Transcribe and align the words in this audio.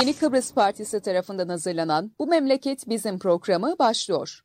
Yeni 0.00 0.16
Kıbrıs 0.16 0.54
Partisi 0.54 1.00
tarafından 1.02 1.48
hazırlanan 1.48 2.10
Bu 2.18 2.26
Memleket 2.26 2.88
Bizim 2.88 3.18
programı 3.18 3.78
başlıyor. 3.78 4.40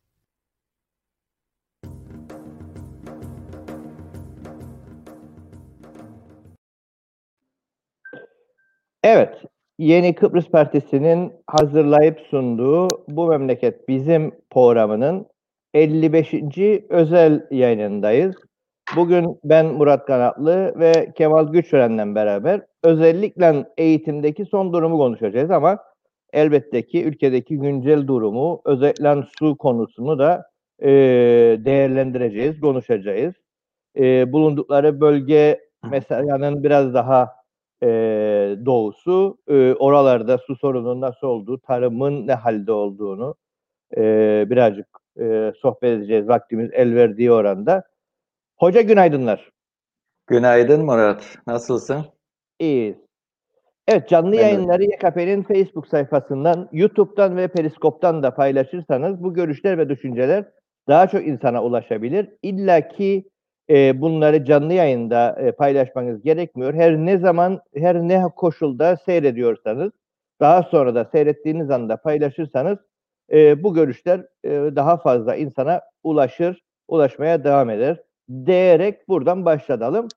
Evet, 9.03 9.35
Yeni 9.79 10.15
Kıbrıs 10.15 10.47
Partisi'nin 10.47 11.33
hazırlayıp 11.47 12.19
sunduğu 12.19 12.87
Bu 13.07 13.27
Memleket 13.27 13.87
Bizim 13.87 14.31
programının 14.49 15.25
55. 15.73 16.33
özel 16.89 17.47
yayınındayız. 17.51 18.35
Bugün 18.95 19.39
ben 19.43 19.65
Murat 19.65 20.05
Kanatlı 20.05 20.79
ve 20.79 21.13
Kemal 21.17 21.47
Güçören'le 21.47 22.15
beraber 22.15 22.61
özellikle 22.83 23.65
eğitimdeki 23.77 24.45
son 24.45 24.73
durumu 24.73 24.97
konuşacağız 24.97 25.51
ama 25.51 25.77
elbette 26.33 26.85
ki 26.85 27.03
ülkedeki 27.03 27.57
güncel 27.57 28.07
durumu, 28.07 28.61
özellikle 28.65 29.23
su 29.39 29.57
konusunu 29.57 30.19
da 30.19 30.43
e, 30.79 30.89
değerlendireceğiz, 31.59 32.59
konuşacağız. 32.59 33.33
E, 33.99 34.31
bulundukları 34.33 35.01
bölge 35.01 35.59
mesela'nın 35.91 36.63
biraz 36.63 36.93
daha 36.93 37.29
e, 37.83 37.87
doğusu, 38.65 39.37
e, 39.47 39.73
oralarda 39.73 40.37
su 40.37 40.55
sorunun 40.55 41.01
nasıl 41.01 41.27
olduğu, 41.27 41.57
tarımın 41.57 42.27
ne 42.27 42.33
halde 42.33 42.71
olduğunu 42.71 43.35
e, 43.97 44.45
birazcık 44.49 44.87
e, 45.19 45.53
sohbet 45.61 45.97
edeceğiz 45.97 46.27
vaktimiz 46.27 46.69
el 46.73 46.95
verdiği 46.95 47.31
oranda. 47.31 47.90
Hoca 48.61 48.81
günaydınlar. 48.81 49.49
Günaydın 50.27 50.85
Murat. 50.85 51.37
Nasılsın? 51.47 52.05
İyiyiz. 52.59 52.95
Evet 53.87 54.09
canlı 54.09 54.35
yayınları 54.35 54.83
YKP'nin 54.83 55.43
Facebook 55.43 55.87
sayfasından, 55.87 56.69
YouTube'dan 56.71 57.37
ve 57.37 57.47
Periskop'tan 57.47 58.23
da 58.23 58.35
paylaşırsanız 58.35 59.23
bu 59.23 59.33
görüşler 59.33 59.77
ve 59.77 59.89
düşünceler 59.89 60.45
daha 60.87 61.07
çok 61.07 61.27
insana 61.27 61.63
ulaşabilir. 61.63 62.29
İlla 62.41 62.87
ki 62.87 63.29
e, 63.69 64.01
bunları 64.01 64.45
canlı 64.45 64.73
yayında 64.73 65.35
e, 65.39 65.51
paylaşmanız 65.51 66.21
gerekmiyor. 66.21 66.73
Her 66.73 66.97
ne 66.97 67.17
zaman, 67.17 67.61
her 67.75 67.95
ne 67.95 68.23
koşulda 68.35 68.97
seyrediyorsanız, 68.97 69.91
daha 70.39 70.63
sonra 70.63 70.95
da 70.95 71.09
seyrettiğiniz 71.11 71.69
anda 71.69 71.97
paylaşırsanız 71.97 72.77
e, 73.31 73.63
bu 73.63 73.73
görüşler 73.73 74.25
e, 74.43 74.49
daha 74.51 74.97
fazla 74.97 75.35
insana 75.35 75.81
ulaşır, 76.03 76.61
ulaşmaya 76.87 77.43
devam 77.43 77.69
eder 77.69 77.97
diyerek 78.29 79.09
buradan 79.09 79.45
başlayalım. 79.45 80.07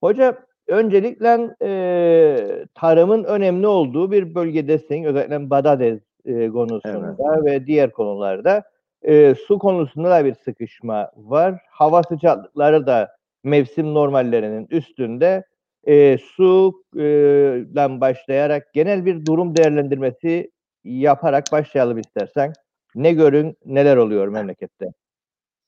Hoca 0.00 0.38
öncelikle 0.68 1.56
e, 1.62 2.66
tarımın 2.74 3.24
önemli 3.24 3.66
olduğu 3.66 4.12
bir 4.12 4.34
bölgedesin. 4.34 5.04
Özellikle 5.04 5.50
Badades 5.50 6.00
e, 6.24 6.48
konusunda 6.48 7.44
ve 7.44 7.66
diğer 7.66 7.92
konularda. 7.92 8.62
E, 9.02 9.34
su 9.34 9.58
konusunda 9.58 10.10
da 10.10 10.24
bir 10.24 10.34
sıkışma 10.34 11.10
var. 11.16 11.60
Hava 11.70 12.02
sıcaklıkları 12.02 12.86
da 12.86 13.16
mevsim 13.44 13.94
normallerinin 13.94 14.66
üstünde. 14.70 15.44
E, 15.86 16.18
sudan 16.18 18.00
başlayarak 18.00 18.72
genel 18.72 19.04
bir 19.04 19.26
durum 19.26 19.56
değerlendirmesi 19.56 20.50
yaparak 20.84 21.44
başlayalım 21.52 21.98
istersen. 21.98 22.52
Ne 22.94 23.12
görün, 23.12 23.56
neler 23.64 23.96
oluyor 23.96 24.28
memlekette? 24.28 24.86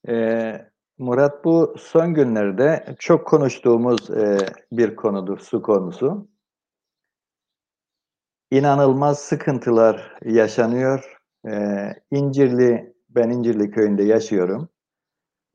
Ee, 0.09 0.67
Murat 1.03 1.45
bu 1.45 1.75
son 1.78 2.14
günlerde 2.14 2.95
çok 2.98 3.27
konuştuğumuz 3.27 4.11
e, 4.11 4.39
bir 4.72 4.97
konudur 4.97 5.39
su 5.39 5.62
konusu. 5.62 6.28
İnanılmaz 8.50 9.19
sıkıntılar 9.19 10.19
yaşanıyor. 10.25 11.19
Ee, 11.49 11.94
İncirli, 12.10 12.94
ben 13.09 13.31
İncirli 13.31 13.71
köyünde 13.71 14.03
yaşıyorum. 14.03 14.69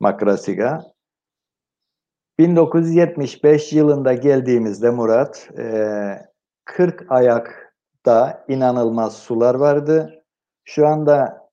Makrasiga. 0.00 0.92
1975 2.38 3.72
yılında 3.72 4.12
geldiğimizde 4.12 4.90
Murat, 4.90 5.50
e, 5.58 6.28
40 6.64 7.06
ayakta 7.08 8.44
inanılmaz 8.48 9.16
sular 9.16 9.54
vardı. 9.54 10.24
Şu 10.64 10.86
anda 10.86 11.48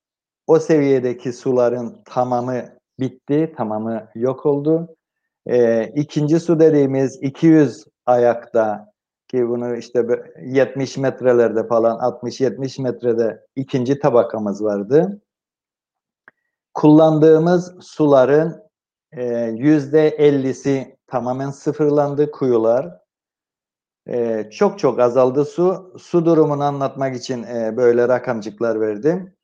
o 0.48 0.60
seviyedeki 0.60 1.34
suların 1.34 2.02
tamamı 2.06 2.75
bitti, 3.00 3.54
tamamı 3.58 4.08
yok 4.16 4.46
oldu. 4.46 4.96
E, 5.48 5.88
ikinci 5.96 6.40
su 6.40 6.60
dediğimiz 6.60 7.24
200 7.24 7.86
ayakta 8.06 8.92
ki 9.28 9.50
bunu 9.50 9.76
işte 9.76 10.08
70 10.42 10.98
metrelerde 10.98 11.68
falan 11.68 11.98
60-70 11.98 12.82
metrede 12.82 13.46
ikinci 13.56 14.00
tabakamız 14.00 14.64
vardı. 14.64 15.22
Kullandığımız 16.74 17.76
suların 17.82 18.66
yüzde 19.56 20.10
50'si 20.10 20.96
tamamen 21.08 21.50
sıfırlandı 21.50 22.32
kuyular. 22.32 23.00
E, 24.08 24.50
çok 24.52 24.80
çok 24.80 25.00
azaldı 25.00 25.46
su. 25.46 25.94
Su 26.00 26.26
durumunu 26.26 26.64
anlatmak 26.64 27.16
için 27.16 27.44
e, 27.44 27.78
böyle 27.78 28.08
rakamcıklar 28.08 28.82
verdim. 28.82 29.36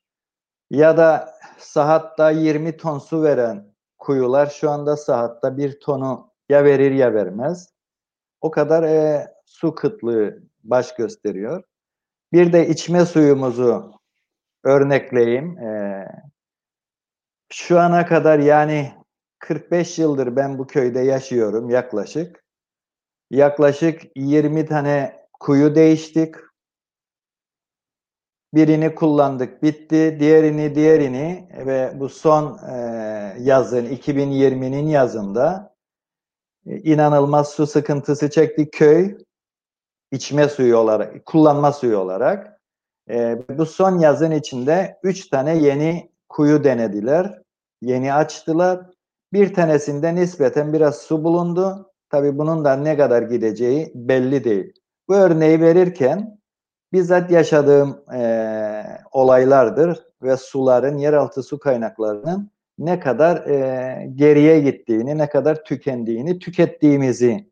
Ya 0.70 0.98
da 0.98 1.34
sahatta 1.62 2.32
20 2.32 2.78
ton 2.78 3.00
su 3.00 3.24
veren 3.24 3.74
kuyular 3.98 4.48
şu 4.48 4.70
anda 4.70 4.98
sahatta 4.98 5.58
bir 5.58 5.80
tonu 5.80 6.32
ya 6.50 6.64
verir 6.64 6.92
ya 6.92 7.14
vermez. 7.14 7.70
O 8.42 8.52
kadar 8.52 8.84
e, 8.84 9.28
su 9.46 9.76
kıtlığı 9.76 10.44
baş 10.64 10.96
gösteriyor. 10.96 11.64
Bir 12.34 12.54
de 12.54 12.68
içme 12.68 13.06
suyumuzu 13.06 13.94
örnekleyeyim. 14.64 15.58
E, 15.60 16.08
şu 17.52 17.80
ana 17.80 18.06
kadar 18.06 18.40
yani 18.40 18.94
45 19.40 20.00
yıldır 20.00 20.36
ben 20.36 20.58
bu 20.58 20.68
köyde 20.68 21.00
yaşıyorum 21.00 21.70
yaklaşık. 21.70 22.44
Yaklaşık 23.30 24.02
20 24.16 24.66
tane 24.66 25.26
kuyu 25.40 25.76
değiştik. 25.76 26.36
Birini 28.54 28.96
kullandık, 28.96 29.64
bitti. 29.64 30.18
Diğerini, 30.20 30.76
diğerini 30.76 31.50
ve 31.66 31.94
bu 31.96 32.10
son 32.10 32.58
e, 32.58 32.76
yazın, 33.40 33.86
2020'nin 33.86 34.88
yazında 34.88 35.76
e, 36.66 36.78
inanılmaz 36.78 37.50
su 37.50 37.68
sıkıntısı 37.68 38.30
çekti 38.30 38.70
köy. 38.72 39.18
içme 40.12 40.50
suyu 40.50 40.78
olarak, 40.78 41.26
kullanma 41.26 41.72
suyu 41.72 41.98
olarak. 41.98 42.60
E, 43.10 43.40
bu 43.58 43.66
son 43.66 44.00
yazın 44.00 44.32
içinde 44.32 45.00
3 45.04 45.30
tane 45.30 45.58
yeni 45.58 46.12
kuyu 46.30 46.64
denediler. 46.64 47.42
Yeni 47.82 48.14
açtılar. 48.14 48.80
Bir 49.34 49.54
tanesinde 49.54 50.16
nispeten 50.16 50.74
biraz 50.74 50.98
su 50.98 51.24
bulundu. 51.24 51.92
Tabii 52.10 52.38
bunun 52.38 52.66
da 52.66 52.76
ne 52.76 52.98
kadar 52.98 53.22
gideceği 53.22 53.92
belli 53.96 54.44
değil. 54.44 54.74
Bu 55.08 55.16
örneği 55.16 55.62
verirken 55.62 56.41
bizzat 56.94 57.32
yaşadığım 57.32 58.14
e, 58.14 58.84
olaylardır 59.12 60.00
ve 60.22 60.38
suların, 60.38 60.98
yeraltı 60.98 61.44
su 61.44 61.60
kaynaklarının 61.60 62.52
ne 62.80 63.00
kadar 63.00 63.48
e, 63.48 64.08
geriye 64.16 64.60
gittiğini, 64.60 65.18
ne 65.18 65.30
kadar 65.30 65.64
tükendiğini, 65.64 66.40
tükettiğimizi 66.40 67.52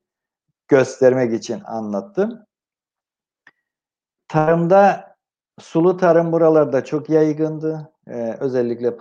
göstermek 0.68 1.34
için 1.34 1.62
anlattım. 1.66 2.46
Tarımda, 4.28 5.16
sulu 5.60 5.98
tarım 5.98 6.32
buralarda 6.32 6.86
çok 6.86 7.10
yaygındı. 7.10 7.92
E, 8.08 8.36
özellikle 8.40 8.98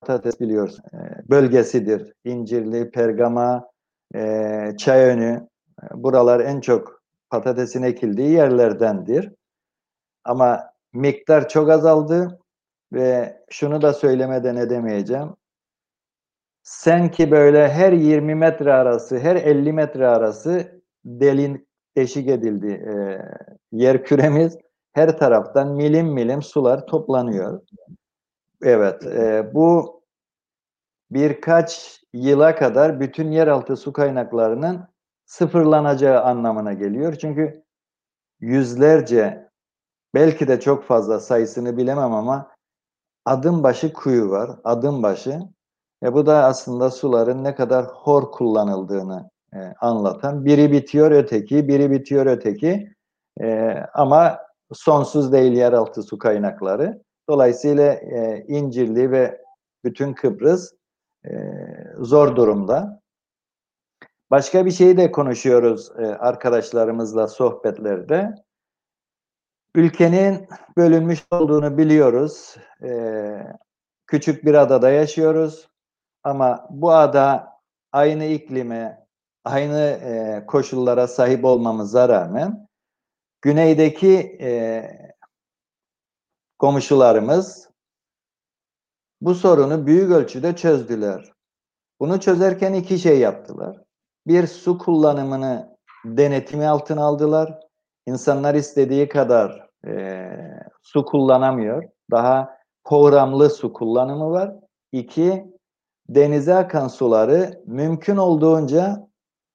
patates 0.00 0.40
biliyorsun 0.40 0.84
e, 0.92 1.30
bölgesidir. 1.30 2.12
İncirli, 2.24 2.90
Pergama, 2.90 3.70
e, 4.14 4.72
Çayönü, 4.78 5.48
buralar 5.94 6.40
en 6.40 6.60
çok 6.60 6.97
patatesin 7.30 7.82
ekildiği 7.82 8.30
yerlerdendir. 8.30 9.32
Ama 10.24 10.70
miktar 10.92 11.48
çok 11.48 11.70
azaldı 11.70 12.38
ve 12.92 13.42
şunu 13.50 13.82
da 13.82 13.92
söylemeden 13.92 14.56
edemeyeceğim. 14.56 15.28
Sen 16.62 17.10
ki 17.10 17.30
böyle 17.30 17.68
her 17.68 17.92
20 17.92 18.34
metre 18.34 18.72
arası, 18.72 19.18
her 19.18 19.36
50 19.36 19.72
metre 19.72 20.08
arası 20.08 20.82
delin 21.04 21.68
deşik 21.96 22.28
edildi 22.28 22.66
e, 22.66 22.94
yer 23.72 24.04
küremiz. 24.04 24.58
Her 24.92 25.18
taraftan 25.18 25.68
milim 25.68 26.06
milim 26.06 26.42
sular 26.42 26.86
toplanıyor. 26.86 27.60
Evet, 28.62 29.06
e, 29.06 29.50
bu 29.54 30.02
birkaç 31.10 32.00
yıla 32.12 32.54
kadar 32.54 33.00
bütün 33.00 33.30
yeraltı 33.30 33.76
su 33.76 33.92
kaynaklarının 33.92 34.88
sıfırlanacağı 35.28 36.22
anlamına 36.22 36.72
geliyor. 36.72 37.14
Çünkü 37.14 37.64
yüzlerce 38.40 39.50
belki 40.14 40.48
de 40.48 40.60
çok 40.60 40.84
fazla 40.84 41.20
sayısını 41.20 41.76
bilemem 41.76 42.12
ama 42.14 42.50
adım 43.24 43.62
başı 43.62 43.92
kuyu 43.92 44.30
var. 44.30 44.50
Adım 44.64 45.02
başı. 45.02 45.40
E 46.04 46.14
bu 46.14 46.26
da 46.26 46.44
aslında 46.44 46.90
suların 46.90 47.44
ne 47.44 47.54
kadar 47.54 47.86
hor 47.86 48.30
kullanıldığını 48.32 49.30
e, 49.54 49.58
anlatan. 49.80 50.44
Biri 50.44 50.72
bitiyor 50.72 51.10
öteki, 51.10 51.68
biri 51.68 51.90
bitiyor 51.90 52.26
öteki. 52.26 52.92
E, 53.40 53.74
ama 53.94 54.38
sonsuz 54.72 55.32
değil 55.32 55.52
yeraltı 55.52 56.02
su 56.02 56.18
kaynakları. 56.18 57.02
Dolayısıyla 57.28 57.92
e, 57.92 58.44
İncirli 58.48 59.10
ve 59.10 59.40
bütün 59.84 60.12
Kıbrıs 60.12 60.72
e, 61.24 61.30
zor 61.98 62.36
durumda. 62.36 63.00
Başka 64.30 64.66
bir 64.66 64.70
şeyi 64.70 64.96
de 64.96 65.10
konuşuyoruz 65.10 65.90
e, 65.98 66.06
arkadaşlarımızla 66.06 67.28
sohbetlerde. 67.28 68.34
Ülkenin 69.74 70.48
bölünmüş 70.76 71.24
olduğunu 71.30 71.78
biliyoruz. 71.78 72.56
E, 72.82 72.90
küçük 74.06 74.44
bir 74.44 74.54
adada 74.54 74.90
yaşıyoruz. 74.90 75.68
Ama 76.22 76.66
bu 76.70 76.92
ada 76.92 77.48
aynı 77.92 78.24
iklime, 78.24 79.06
aynı 79.44 79.78
e, 79.78 80.44
koşullara 80.46 81.08
sahip 81.08 81.44
olmamıza 81.44 82.08
rağmen 82.08 82.68
güneydeki 83.42 84.38
komşularımız 86.58 87.68
bu 89.20 89.34
sorunu 89.34 89.86
büyük 89.86 90.10
ölçüde 90.10 90.56
çözdüler. 90.56 91.32
Bunu 92.00 92.20
çözerken 92.20 92.74
iki 92.74 92.98
şey 92.98 93.18
yaptılar. 93.18 93.87
Bir 94.28 94.46
su 94.46 94.78
kullanımını 94.78 95.76
denetimi 96.04 96.66
altına 96.66 97.04
aldılar. 97.04 97.60
İnsanlar 98.06 98.54
istediği 98.54 99.08
kadar 99.08 99.68
e, 99.86 100.30
su 100.82 101.04
kullanamıyor. 101.04 101.84
Daha 102.10 102.58
programlı 102.84 103.50
su 103.50 103.72
kullanımı 103.72 104.30
var. 104.30 104.54
İki, 104.92 105.54
denize 106.08 106.54
akan 106.54 106.88
suları 106.88 107.62
mümkün 107.66 108.16
olduğunca 108.16 109.08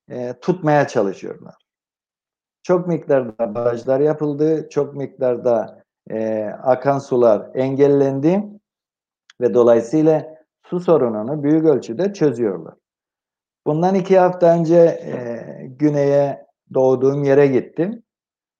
e, 0.10 0.34
tutmaya 0.42 0.88
çalışıyorlar. 0.88 1.56
Çok 2.64 2.88
miktarda 2.88 3.56
barajlar 3.56 4.00
yapıldı, 4.00 4.70
çok 4.70 4.96
miktarda 4.96 5.84
e, 6.10 6.46
akan 6.64 7.00
sular 7.00 7.50
engellendi 7.54 8.44
ve 9.42 9.54
dolayısıyla 9.54 10.38
su 10.64 10.80
sorununu 10.80 11.44
büyük 11.44 11.66
ölçüde 11.66 12.14
çözüyorlar. 12.14 12.83
Bundan 13.66 13.96
iki 13.96 14.20
hafta 14.20 14.60
önce 14.60 14.78
e, 14.78 15.16
güneye 15.68 16.46
doğduğum 16.74 17.24
yere 17.24 17.48
gittim. 17.48 18.04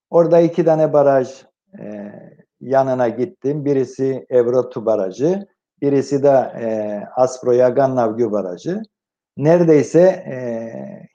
Orada 0.10 0.40
iki 0.40 0.66
tane 0.66 0.94
baraj 0.94 1.44
e, 1.80 2.12
yanına 2.62 3.10
gittim. 3.10 3.66
Birisi 3.66 4.26
Evrotu 4.30 4.86
Barajı, 4.86 5.48
birisi 5.82 6.24
de 6.24 6.30
e, 6.62 6.68
Aspro-Yagannavgü 7.16 8.32
Barajı. 8.32 8.82
Neredeyse 9.38 10.02
e, 10.02 10.36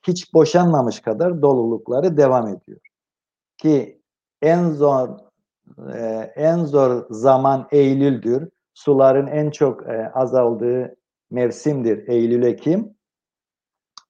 hiç 0.07 0.35
boşanmamış 0.35 1.01
kadar 1.01 1.43
dolulukları 1.43 2.17
devam 2.17 2.49
ediyor. 2.49 2.81
Ki 3.59 4.03
en 4.43 4.71
zor 4.71 5.09
e, 5.95 6.33
en 6.37 6.65
zor 6.65 7.07
zaman 7.11 7.69
Eylül'dür. 7.71 8.49
Suların 8.75 9.27
en 9.27 9.51
çok 9.51 9.89
e, 9.89 10.11
azaldığı 10.15 10.97
mevsimdir 11.31 12.09
Eylül-Ekim 12.09 12.98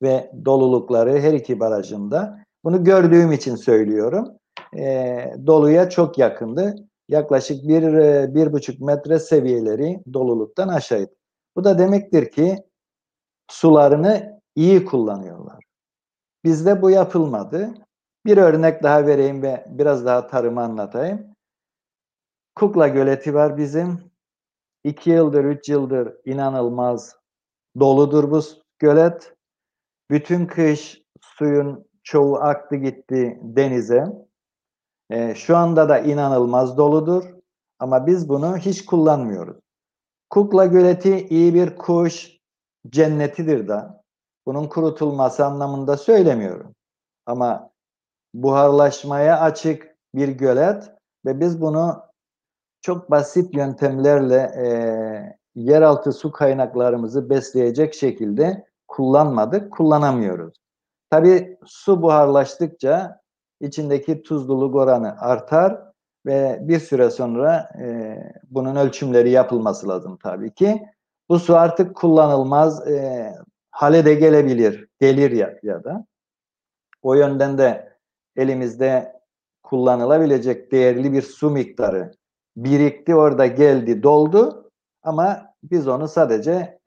ve 0.02 0.32
dolulukları 0.44 1.20
her 1.20 1.32
iki 1.32 1.60
barajında. 1.60 2.38
Bunu 2.64 2.84
gördüğüm 2.84 3.32
için 3.32 3.56
söylüyorum. 3.56 4.28
E, 4.76 5.34
doluya 5.46 5.90
çok 5.90 6.18
yakındı. 6.18 6.74
Yaklaşık 7.08 7.68
bir, 7.68 7.82
e, 7.82 8.34
bir 8.34 8.52
buçuk 8.52 8.80
metre 8.80 9.18
seviyeleri 9.18 10.00
doluluktan 10.12 10.68
aşağıydı. 10.68 11.14
Bu 11.56 11.64
da 11.64 11.78
demektir 11.78 12.30
ki 12.30 12.56
sularını 13.50 14.40
iyi 14.56 14.84
kullanıyorlar. 14.84 15.64
Bizde 16.44 16.82
bu 16.82 16.90
yapılmadı. 16.90 17.74
Bir 18.26 18.36
örnek 18.36 18.82
daha 18.82 19.06
vereyim 19.06 19.42
ve 19.42 19.66
biraz 19.68 20.06
daha 20.06 20.26
tarımı 20.26 20.62
anlatayım. 20.62 21.26
Kukla 22.54 22.88
Göleti 22.88 23.34
var 23.34 23.56
bizim. 23.56 24.10
İki 24.84 25.10
yıldır, 25.10 25.44
üç 25.44 25.68
yıldır 25.68 26.16
inanılmaz 26.24 27.16
doludur 27.80 28.30
bu 28.30 28.40
gölet. 28.78 29.37
Bütün 30.10 30.46
kış 30.46 31.02
suyun 31.20 31.88
çoğu 32.02 32.36
aktı 32.36 32.76
gitti 32.76 33.38
denize. 33.42 34.06
E, 35.10 35.34
şu 35.34 35.56
anda 35.56 35.88
da 35.88 35.98
inanılmaz 35.98 36.76
doludur. 36.76 37.24
Ama 37.78 38.06
biz 38.06 38.28
bunu 38.28 38.56
hiç 38.56 38.86
kullanmıyoruz. 38.86 39.56
Kukla 40.30 40.66
Göleti 40.66 41.26
iyi 41.28 41.54
bir 41.54 41.76
kuş 41.76 42.38
cennetidir 42.88 43.68
da. 43.68 44.02
Bunun 44.46 44.68
kurutulması 44.68 45.44
anlamında 45.46 45.96
söylemiyorum. 45.96 46.74
Ama 47.26 47.70
buharlaşmaya 48.34 49.40
açık 49.40 49.96
bir 50.14 50.28
gölet 50.28 50.92
ve 51.26 51.40
biz 51.40 51.60
bunu 51.60 52.02
çok 52.80 53.10
basit 53.10 53.54
yöntemlerle 53.54 54.36
e, 54.36 54.66
yeraltı 55.54 56.12
su 56.12 56.32
kaynaklarımızı 56.32 57.30
besleyecek 57.30 57.94
şekilde 57.94 58.66
kullanmadık, 58.98 59.72
kullanamıyoruz. 59.72 60.54
Tabi 61.10 61.58
su 61.64 62.02
buharlaştıkça 62.02 63.20
içindeki 63.60 64.22
tuzluluk 64.22 64.74
oranı 64.74 65.20
artar 65.20 65.82
ve 66.26 66.58
bir 66.60 66.78
süre 66.80 67.10
sonra 67.10 67.70
e, 67.82 68.16
bunun 68.50 68.76
ölçümleri 68.76 69.30
yapılması 69.30 69.88
lazım 69.88 70.18
tabii 70.22 70.54
ki. 70.54 70.82
Bu 71.28 71.38
su 71.38 71.56
artık 71.56 71.96
kullanılmaz 71.96 72.88
e, 72.88 73.32
hale 73.70 74.04
de 74.04 74.14
gelebilir, 74.14 74.88
gelir 75.00 75.30
ya, 75.30 75.58
ya 75.62 75.84
da. 75.84 76.06
O 77.02 77.14
yönden 77.14 77.58
de 77.58 77.96
elimizde 78.36 79.20
kullanılabilecek 79.62 80.72
değerli 80.72 81.12
bir 81.12 81.22
su 81.22 81.50
miktarı 81.50 82.12
birikti, 82.56 83.14
orada 83.14 83.46
geldi, 83.46 84.02
doldu 84.02 84.70
ama 85.02 85.54
biz 85.62 85.88
onu 85.88 86.08
sadece 86.08 86.77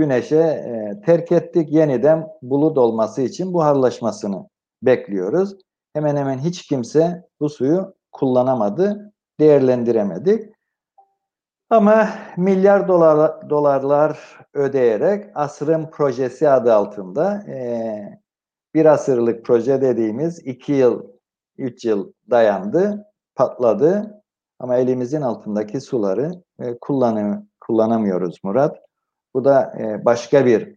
güneşe 0.00 0.36
e, 0.36 1.00
terk 1.06 1.32
ettik. 1.32 1.72
Yeniden 1.72 2.28
bulut 2.42 2.78
olması 2.78 3.22
için 3.22 3.52
buharlaşmasını 3.52 4.48
bekliyoruz. 4.82 5.56
Hemen 5.92 6.16
hemen 6.16 6.38
hiç 6.38 6.66
kimse 6.66 7.28
bu 7.40 7.48
suyu 7.48 7.94
kullanamadı, 8.12 9.12
değerlendiremedik. 9.40 10.52
Ama 11.70 12.08
milyar 12.36 12.88
dolar, 12.88 13.50
dolarlar 13.50 14.18
ödeyerek 14.54 15.26
asrın 15.34 15.90
projesi 15.90 16.48
adı 16.48 16.74
altında 16.74 17.44
e, 17.48 17.58
bir 18.74 18.86
asırlık 18.86 19.44
proje 19.44 19.80
dediğimiz 19.80 20.38
iki 20.46 20.72
yıl, 20.72 21.02
üç 21.58 21.84
yıl 21.84 22.12
dayandı, 22.30 23.06
patladı. 23.34 24.22
Ama 24.58 24.76
elimizin 24.76 25.22
altındaki 25.22 25.80
suları 25.80 26.30
e, 26.60 26.78
kullanı, 26.78 27.46
kullanamıyoruz 27.60 28.40
Murat. 28.44 28.89
Bu 29.34 29.44
da 29.44 29.74
e, 29.78 30.04
başka 30.04 30.46
bir 30.46 30.74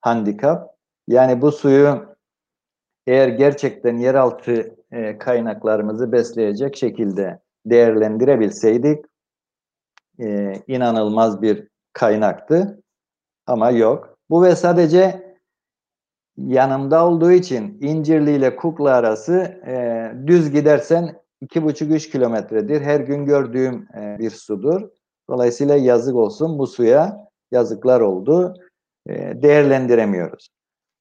handikap. 0.00 0.76
Yani 1.08 1.42
bu 1.42 1.52
suyu 1.52 2.16
eğer 3.06 3.28
gerçekten 3.28 3.96
yeraltı 3.96 4.76
e, 4.92 5.18
kaynaklarımızı 5.18 6.12
besleyecek 6.12 6.76
şekilde 6.76 7.40
değerlendirebilseydik 7.66 9.04
e, 10.20 10.54
inanılmaz 10.66 11.42
bir 11.42 11.68
kaynaktı. 11.92 12.82
Ama 13.46 13.70
yok. 13.70 14.18
Bu 14.30 14.42
ve 14.42 14.56
sadece 14.56 15.26
yanımda 16.36 17.06
olduğu 17.06 17.32
için 17.32 17.78
İncirli 17.80 18.36
ile 18.36 18.56
Kukla 18.56 18.90
arası 18.90 19.60
e, 19.66 20.12
düz 20.26 20.50
gidersen 20.50 21.16
iki 21.40 21.64
buçuk 21.64 21.90
üç 21.90 22.10
kilometredir. 22.10 22.80
Her 22.80 23.00
gün 23.00 23.26
gördüğüm 23.26 23.88
e, 23.98 24.16
bir 24.18 24.30
sudur. 24.30 24.88
Dolayısıyla 25.30 25.76
yazık 25.76 26.16
olsun 26.16 26.58
bu 26.58 26.66
suya 26.66 27.25
yazıklar 27.52 28.00
oldu. 28.00 28.54
E, 29.08 29.42
değerlendiremiyoruz. 29.42 30.48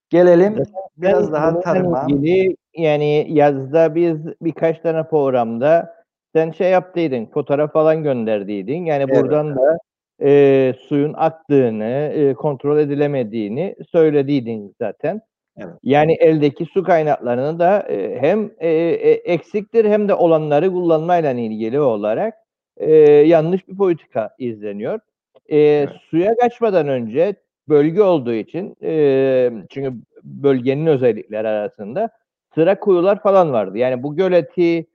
Gelelim 0.10 0.64
biraz 0.98 1.34
daha 1.34 1.60
tarıma. 1.60 2.08
Ilgili, 2.10 2.56
yani 2.78 3.28
yazda 3.30 3.96
biz 3.96 4.18
birkaç 4.42 4.80
tane 4.80 5.04
programda 5.08 5.96
sen 6.36 6.52
şey 6.52 6.72
yaptıydın, 6.72 7.26
fotoğraf 7.26 7.74
falan 7.74 8.04
gönderdiydin. 8.04 8.86
Yani 8.86 9.06
evet. 9.10 9.24
buradan 9.24 9.56
da 9.56 9.78
e, 10.22 10.74
suyun 10.80 11.14
aktığını, 11.14 12.12
e, 12.16 12.34
kontrol 12.34 12.78
edilemediğini 12.80 13.76
söylediydin 13.92 14.76
zaten. 14.82 15.22
Evet. 15.58 15.74
Yani 15.84 16.14
eldeki 16.14 16.66
su 16.66 16.84
kaynaklarını 16.84 17.60
da 17.60 17.80
e, 17.80 18.22
hem 18.22 18.52
e, 18.60 18.70
e, 18.70 19.12
eksiktir 19.12 19.86
hem 19.86 20.08
de 20.08 20.14
olanları 20.14 20.72
kullanmayla 20.72 21.32
ilgili 21.32 21.80
olarak 21.80 22.34
e, 22.78 22.92
yanlış 23.02 23.68
bir 23.68 23.78
politika 23.78 24.30
izleniyor. 24.40 25.00
E, 25.50 25.58
evet. 25.58 25.90
Suya 26.10 26.36
kaçmadan 26.38 26.88
önce 26.88 27.36
bölge 27.70 28.02
olduğu 28.02 28.34
için 28.34 28.76
e, 28.84 29.52
çünkü 29.70 29.94
bölgenin 30.24 30.86
özellikleri 30.86 31.48
arasında 31.48 32.10
sıra 32.56 32.80
kuyular 32.80 33.22
falan 33.22 33.52
vardı. 33.52 33.78
Yani 33.78 34.04
bu 34.04 34.16
göleti 34.16 34.86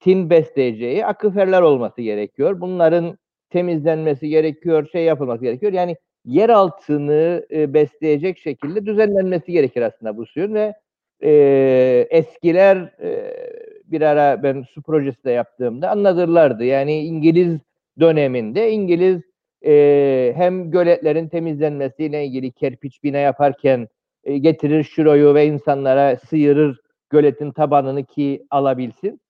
tin 0.00 0.30
besleyeceği 0.30 1.06
akıferler 1.06 1.62
olması 1.62 2.02
gerekiyor. 2.02 2.60
Bunların 2.60 3.18
temizlenmesi 3.50 4.28
gerekiyor, 4.28 4.88
şey 4.92 5.04
yapılması 5.04 5.44
gerekiyor. 5.44 5.72
Yani 5.72 5.96
yer 6.24 6.48
altını 6.48 7.46
e, 7.50 7.74
besleyecek 7.74 8.38
şekilde 8.38 8.86
düzenlenmesi 8.86 9.52
gerekir 9.52 9.82
aslında 9.82 10.16
bu 10.16 10.26
suyun 10.26 10.54
ve 10.54 10.74
e, 11.22 12.06
eskiler 12.10 12.76
e, 12.76 13.36
bir 13.84 14.00
ara 14.00 14.42
ben 14.42 14.62
su 14.62 14.82
projesi 14.82 15.24
de 15.24 15.30
yaptığımda 15.30 15.90
anlatırlardı. 15.90 16.64
Yani 16.64 16.98
İngiliz 16.98 17.58
döneminde 18.00 18.70
İngiliz 18.70 19.29
e, 19.66 20.32
hem 20.36 20.70
göletlerin 20.70 21.28
temizlenmesiyle 21.28 22.26
ilgili 22.26 22.52
kerpiç 22.52 23.02
bina 23.04 23.18
yaparken 23.18 23.88
e, 24.24 24.38
getirir 24.38 24.84
şuroyu 24.84 25.34
ve 25.34 25.46
insanlara 25.46 26.16
sıyırır 26.16 26.80
göletin 27.10 27.52
tabanını 27.52 28.04
ki 28.04 28.46
alabilsin. 28.50 29.20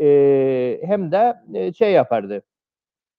E, 0.00 0.80
hem 0.84 1.12
de 1.12 1.34
e, 1.54 1.72
şey 1.72 1.92
yapardı. 1.92 2.42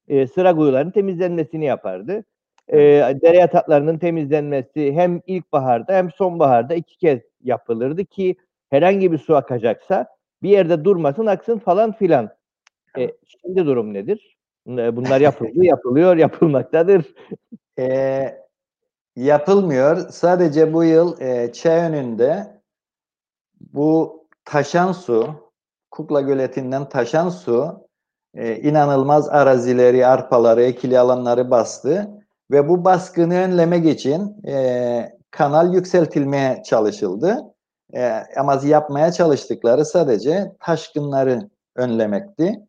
E, 0.08 0.28
sıra 0.28 0.56
kuyuların 0.56 0.92
temizlenmesini 0.92 1.66
yapardı. 1.66 2.24
E, 2.68 2.78
dere 3.22 3.38
yataklarının 3.38 3.98
temizlenmesi 3.98 4.94
hem 4.94 5.22
ilkbaharda 5.28 5.94
hem 5.94 6.12
sonbaharda 6.12 6.76
iki 6.76 6.98
kez 6.98 7.20
yapılırdı 7.44 8.06
ki 8.06 8.36
herhangi 8.70 9.12
bir 9.12 9.18
su 9.18 9.36
akacaksa 9.36 10.08
bir 10.44 10.50
yerde 10.50 10.84
durmasın 10.86 11.26
aksın 11.26 11.60
falan 11.60 11.92
filan. 11.92 12.30
E, 13.00 13.12
şimdi 13.28 13.66
durum 13.66 13.94
nedir? 13.94 14.38
Bunlar 14.70 15.22
yapıldı, 15.22 15.66
yapılıyor, 15.66 16.18
yapılmaktadır. 16.18 17.06
E, 17.80 18.38
yapılmıyor. 19.16 20.10
Sadece 20.10 20.74
bu 20.74 20.84
yıl 20.84 21.22
e, 21.22 21.54
çay 21.54 21.80
önünde 21.80 22.62
bu 23.74 24.24
taşan 24.46 24.92
su, 24.92 25.34
Kukla 25.92 26.22
Göleti'nden 26.22 26.90
taşan 26.90 27.30
su 27.30 27.88
e, 28.34 28.56
inanılmaz 28.56 29.30
arazileri, 29.30 30.08
arpaları, 30.08 30.64
ekili 30.64 31.00
alanları 31.00 31.52
bastı 31.52 32.08
ve 32.52 32.70
bu 32.70 32.86
baskını 32.86 33.36
önlemek 33.36 33.86
için 33.86 34.46
e, 34.48 35.18
kanal 35.32 35.74
yükseltilmeye 35.74 36.64
çalışıldı. 36.64 37.38
E, 37.94 38.24
ama 38.38 38.62
yapmaya 38.64 39.12
çalıştıkları 39.12 39.86
sadece 39.86 40.52
taşkınları 40.60 41.50
önlemekti. 41.76 42.69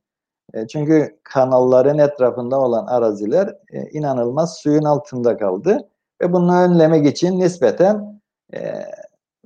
E, 0.55 0.67
çünkü 0.67 1.19
kanalların 1.23 1.99
etrafında 1.99 2.61
olan 2.61 2.87
araziler 2.87 3.57
e, 3.73 3.91
inanılmaz 3.91 4.57
suyun 4.57 4.85
altında 4.85 5.37
kaldı 5.37 5.89
ve 6.23 6.33
bunu 6.33 6.57
önlemek 6.57 7.07
için 7.07 7.41
nispeten 7.41 8.21
e, 8.55 8.87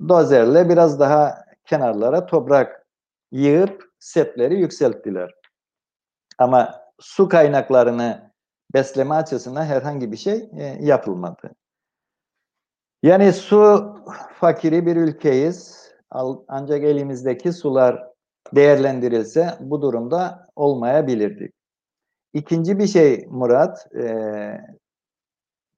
dozerle 0.09 0.69
biraz 0.69 0.99
daha 0.99 1.45
kenarlara 1.65 2.25
toprak 2.25 2.87
yığıp 3.31 3.89
setleri 3.99 4.59
yükselttiler. 4.59 5.35
Ama 6.37 6.81
su 6.99 7.29
kaynaklarını 7.29 8.31
besleme 8.73 9.15
açısından 9.15 9.65
herhangi 9.65 10.11
bir 10.11 10.17
şey 10.17 10.49
yapılmadı. 10.79 11.51
Yani 13.03 13.33
su 13.33 13.95
fakiri 14.33 14.85
bir 14.85 14.95
ülkeyiz. 14.95 15.91
Ancak 16.47 16.83
elimizdeki 16.83 17.53
sular 17.53 18.14
değerlendirilse 18.53 19.57
bu 19.59 19.81
durumda 19.81 20.47
olmayabilirdik. 20.55 21.53
İkinci 22.33 22.79
bir 22.79 22.87
şey 22.87 23.27
Murat, 23.29 23.95
e, 23.95 24.61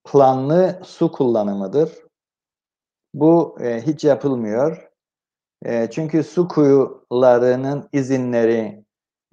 planlı 0.04 0.80
su 0.84 1.12
kullanımıdır. 1.12 1.92
Bu 3.14 3.58
e, 3.60 3.86
hiç 3.86 4.04
yapılmıyor. 4.04 4.88
E, 5.64 5.90
çünkü 5.90 6.24
su 6.24 6.48
kuyularının 6.48 7.88
izinleri 7.92 8.84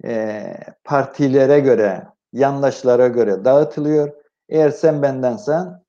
e, 0.04 0.56
partilere 0.84 1.60
göre, 1.60 2.06
yandaşlara 2.32 3.08
göre 3.08 3.44
dağıtılıyor. 3.44 4.12
Eğer 4.48 4.70
sen 4.70 5.02
bendensen 5.02 5.82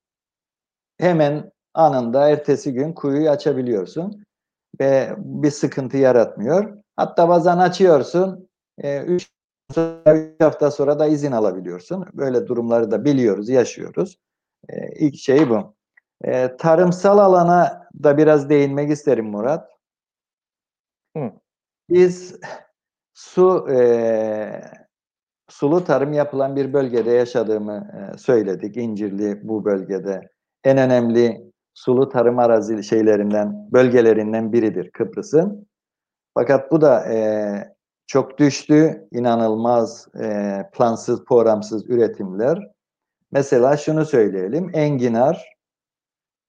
hemen 0.98 1.52
anında 1.74 2.28
ertesi 2.28 2.72
gün 2.72 2.92
kuyuyu 2.92 3.30
açabiliyorsun 3.30 4.24
ve 4.80 5.14
bir 5.18 5.50
sıkıntı 5.50 5.96
yaratmıyor. 5.96 6.77
Hatta 6.98 7.28
bazen 7.28 7.58
açıyorsun, 7.58 8.48
3 8.78 9.30
e, 9.76 10.36
hafta 10.40 10.70
sonra 10.70 10.98
da 10.98 11.06
izin 11.06 11.32
alabiliyorsun. 11.32 12.06
Böyle 12.12 12.46
durumları 12.46 12.90
da 12.90 13.04
biliyoruz, 13.04 13.48
yaşıyoruz. 13.48 14.18
E, 14.68 14.88
ilk 14.98 15.16
şey 15.16 15.50
bu. 15.50 15.74
E, 16.24 16.56
tarımsal 16.56 17.18
alana 17.18 17.88
da 18.02 18.18
biraz 18.18 18.48
değinmek 18.50 18.90
isterim 18.90 19.26
Murat. 19.26 19.70
Hı. 21.16 21.32
Biz 21.90 22.36
su 23.14 23.68
e, 23.70 24.62
sulu 25.48 25.84
tarım 25.84 26.12
yapılan 26.12 26.56
bir 26.56 26.72
bölgede 26.72 27.10
yaşadığımı 27.10 27.90
e, 28.14 28.18
söyledik. 28.18 28.76
İncirli 28.76 29.48
bu 29.48 29.64
bölgede. 29.64 30.28
En 30.64 30.78
önemli 30.78 31.52
sulu 31.74 32.08
tarım 32.08 32.38
arazi 32.38 32.84
şeylerinden, 32.84 33.72
bölgelerinden 33.72 34.52
biridir 34.52 34.90
Kıbrıs'ın. 34.90 35.67
Fakat 36.34 36.72
bu 36.72 36.80
da 36.80 37.12
e, 37.12 37.18
çok 38.06 38.38
düştü, 38.38 39.08
inanılmaz 39.12 40.08
e, 40.20 40.62
plansız, 40.72 41.24
programsız 41.24 41.90
üretimler. 41.90 42.70
Mesela 43.32 43.76
şunu 43.76 44.04
söyleyelim, 44.04 44.70
enginar 44.74 45.58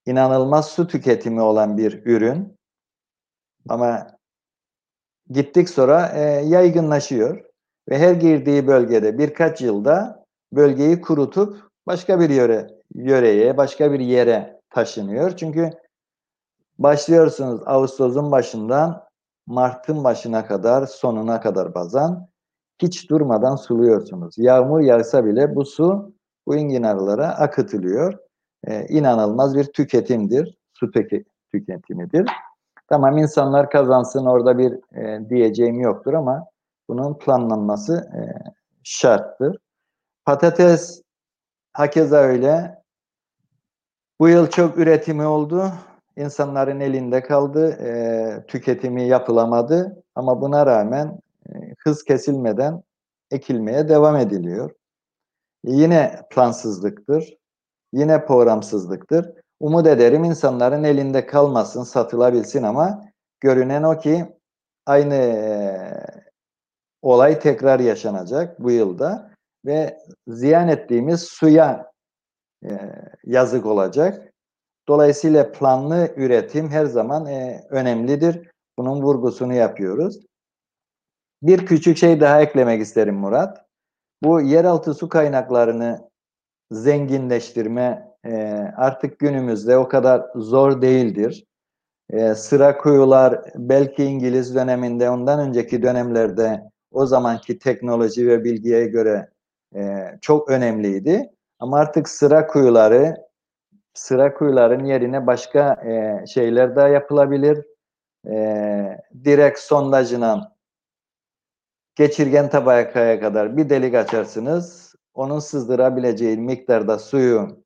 inanılmaz 0.06 0.70
su 0.70 0.88
tüketimi 0.88 1.42
olan 1.42 1.78
bir 1.78 2.06
ürün. 2.06 2.58
Ama 3.70 4.08
gittik 5.30 5.70
sonra 5.70 6.12
e, 6.16 6.22
yaygınlaşıyor 6.46 7.46
ve 7.90 7.98
her 7.98 8.14
girdiği 8.14 8.68
bölgede 8.68 9.18
birkaç 9.18 9.62
yılda 9.62 10.26
bölgeyi 10.54 11.02
kurutup 11.02 11.70
başka 11.88 12.20
bir 12.20 12.30
yöre, 12.30 12.68
yöreye, 12.96 13.58
başka 13.58 13.92
bir 13.94 14.00
yere 14.00 14.60
taşınıyor. 14.70 15.38
Çünkü 15.38 15.70
başlıyorsunuz 16.80 17.62
Ağustos'un 17.66 18.32
başından 18.32 19.09
Mart'ın 19.50 20.04
başına 20.04 20.46
kadar, 20.46 20.86
sonuna 20.86 21.42
kadar 21.42 21.74
bazen 21.74 22.28
hiç 22.82 23.10
durmadan 23.10 23.56
suluyorsunuz. 23.56 24.38
Yağmur 24.38 24.80
yağsa 24.80 25.26
bile 25.26 25.56
bu 25.56 25.66
su 25.66 26.14
bu 26.48 26.56
enginarlara 26.56 27.28
akıtılıyor. 27.28 28.18
Ee, 28.68 28.86
inanılmaz 28.88 29.56
bir 29.56 29.64
tüketimdir. 29.64 30.58
Su 30.74 30.92
tüketimidir. 31.52 32.30
Tamam 32.90 33.18
insanlar 33.18 33.70
kazansın 33.70 34.26
orada 34.26 34.58
bir 34.58 34.98
e, 34.98 35.30
diyeceğim 35.30 35.80
yoktur 35.80 36.14
ama 36.14 36.48
bunun 36.90 37.18
planlanması 37.18 37.94
e, 37.96 38.22
şarttır. 38.84 39.58
Patates 40.26 41.02
hakeza 41.74 42.18
öyle. 42.18 42.84
Bu 44.20 44.30
yıl 44.30 44.48
çok 44.48 44.78
üretimi 44.78 45.26
oldu 45.26 45.72
insanların 46.20 46.80
elinde 46.80 47.24
kaldı, 47.24 47.72
e, 47.72 48.46
tüketimi 48.48 49.08
yapılamadı 49.08 50.04
ama 50.16 50.42
buna 50.42 50.66
rağmen 50.66 51.20
e, 51.50 51.54
hız 51.80 52.04
kesilmeden 52.04 52.84
ekilmeye 53.32 53.90
devam 53.90 54.16
ediliyor. 54.16 54.72
E, 55.66 55.72
yine 55.72 56.22
plansızlıktır, 56.30 57.38
yine 57.94 58.26
programsızlıktır. 58.26 59.32
Umut 59.60 59.88
ederim 59.88 60.24
insanların 60.24 60.84
elinde 60.84 61.26
kalmasın, 61.26 61.84
satılabilsin 61.84 62.64
ama 62.64 63.02
görünen 63.40 63.84
o 63.84 64.00
ki 64.00 64.26
aynı 64.86 65.16
e, 65.16 66.06
olay 67.02 67.40
tekrar 67.40 67.80
yaşanacak 67.80 68.60
bu 68.64 68.72
yılda 68.72 69.32
ve 69.66 69.98
ziyan 70.28 70.68
ettiğimiz 70.68 71.24
suya 71.24 71.92
e, 72.64 72.70
yazık 73.26 73.66
olacak. 73.66 74.29
Dolayısıyla 74.90 75.52
planlı 75.52 76.10
üretim 76.16 76.70
her 76.70 76.86
zaman 76.86 77.26
e, 77.26 77.68
önemlidir. 77.70 78.50
Bunun 78.78 79.02
vurgusunu 79.02 79.54
yapıyoruz. 79.54 80.20
Bir 81.42 81.66
küçük 81.66 81.98
şey 81.98 82.22
daha 82.22 82.42
eklemek 82.42 82.82
isterim 82.82 83.16
Murat. 83.16 83.66
Bu 84.24 84.42
yeraltı 84.42 84.94
su 84.94 85.10
kaynaklarını 85.10 86.10
zenginleştirme 86.72 88.08
e, 88.26 88.34
artık 88.78 89.20
günümüzde 89.20 89.78
o 89.78 89.88
kadar 89.88 90.26
zor 90.36 90.82
değildir. 90.82 91.46
E, 92.10 92.36
sıra 92.36 92.78
kuyular 92.78 93.42
belki 93.56 94.04
İngiliz 94.04 94.56
döneminde 94.56 95.10
ondan 95.10 95.40
önceki 95.40 95.84
dönemlerde 95.84 96.64
o 96.92 97.06
zamanki 97.06 97.60
teknoloji 97.60 98.28
ve 98.28 98.44
bilgiye 98.44 98.88
göre 98.88 99.30
e, 99.76 100.06
çok 100.22 100.50
önemliydi. 100.50 101.30
Ama 101.60 101.80
artık 101.80 102.10
sıra 102.10 102.48
kuyuları 102.48 103.29
sıra 104.00 104.34
kuyuların 104.34 104.86
yerine 104.86 105.28
başka 105.28 105.74
e, 105.74 106.26
şeyler 106.28 106.76
de 106.76 106.82
yapılabilir. 106.82 107.66
E, 108.28 108.98
direkt 109.24 109.60
sondajla 109.60 110.56
geçirgen 111.96 112.50
tabakaya 112.50 113.20
kadar 113.20 113.58
bir 113.58 113.70
delik 113.70 113.96
açarsınız. 113.96 114.96
Onun 115.14 115.40
sızdırabileceği 115.40 116.38
miktarda 116.38 117.00
suyu 117.00 117.64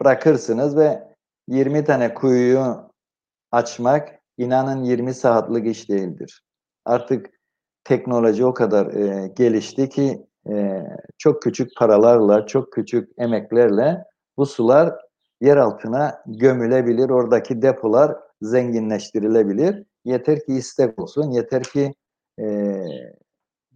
bırakırsınız 0.00 0.76
ve 0.76 1.14
20 1.48 1.84
tane 1.84 2.14
kuyuyu 2.14 2.90
açmak 3.52 4.08
inanın 4.38 4.84
20 4.84 5.14
saatlik 5.14 5.66
iş 5.66 5.88
değildir. 5.88 6.42
Artık 6.84 7.30
teknoloji 7.84 8.44
o 8.44 8.54
kadar 8.54 8.86
e, 8.86 9.28
gelişti 9.28 9.88
ki 9.88 10.26
e, 10.48 10.82
çok 11.18 11.42
küçük 11.42 11.76
paralarla, 11.76 12.46
çok 12.46 12.72
küçük 12.72 13.12
emeklerle 13.18 14.04
bu 14.36 14.46
sular 14.46 15.05
yer 15.40 15.56
altına 15.56 16.22
gömülebilir. 16.26 17.10
Oradaki 17.10 17.62
depolar 17.62 18.16
zenginleştirilebilir. 18.42 19.84
Yeter 20.04 20.46
ki 20.46 20.52
istek 20.52 20.98
olsun, 20.98 21.30
yeter 21.30 21.62
ki 21.62 21.94
e, 22.40 22.76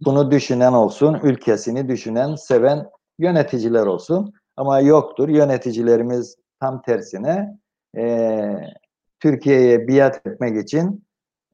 bunu 0.05 0.31
düşünen 0.31 0.73
olsun, 0.73 1.19
ülkesini 1.23 1.87
düşünen, 1.87 2.35
seven 2.35 2.89
yöneticiler 3.19 3.85
olsun. 3.85 4.33
Ama 4.57 4.79
yoktur. 4.79 5.29
Yöneticilerimiz 5.29 6.35
tam 6.59 6.81
tersine 6.81 7.57
e, 7.97 8.55
Türkiye'ye 9.19 9.87
biat 9.87 10.27
etmek 10.27 10.57
için 10.63 11.05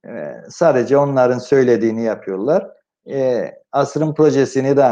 e, 0.06 0.34
sadece 0.50 0.98
onların 0.98 1.40
söylediğini 1.40 2.04
yapıyorlar. 2.04 2.70
E, 3.10 3.52
asrın 3.72 4.14
projesini 4.14 4.78
de 4.78 4.86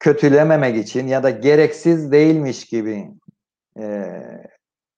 kötülememek 0.00 0.76
için 0.76 1.06
ya 1.06 1.22
da 1.22 1.30
gereksiz 1.30 2.12
değilmiş 2.12 2.64
gibi 2.64 3.10
e, 3.78 4.12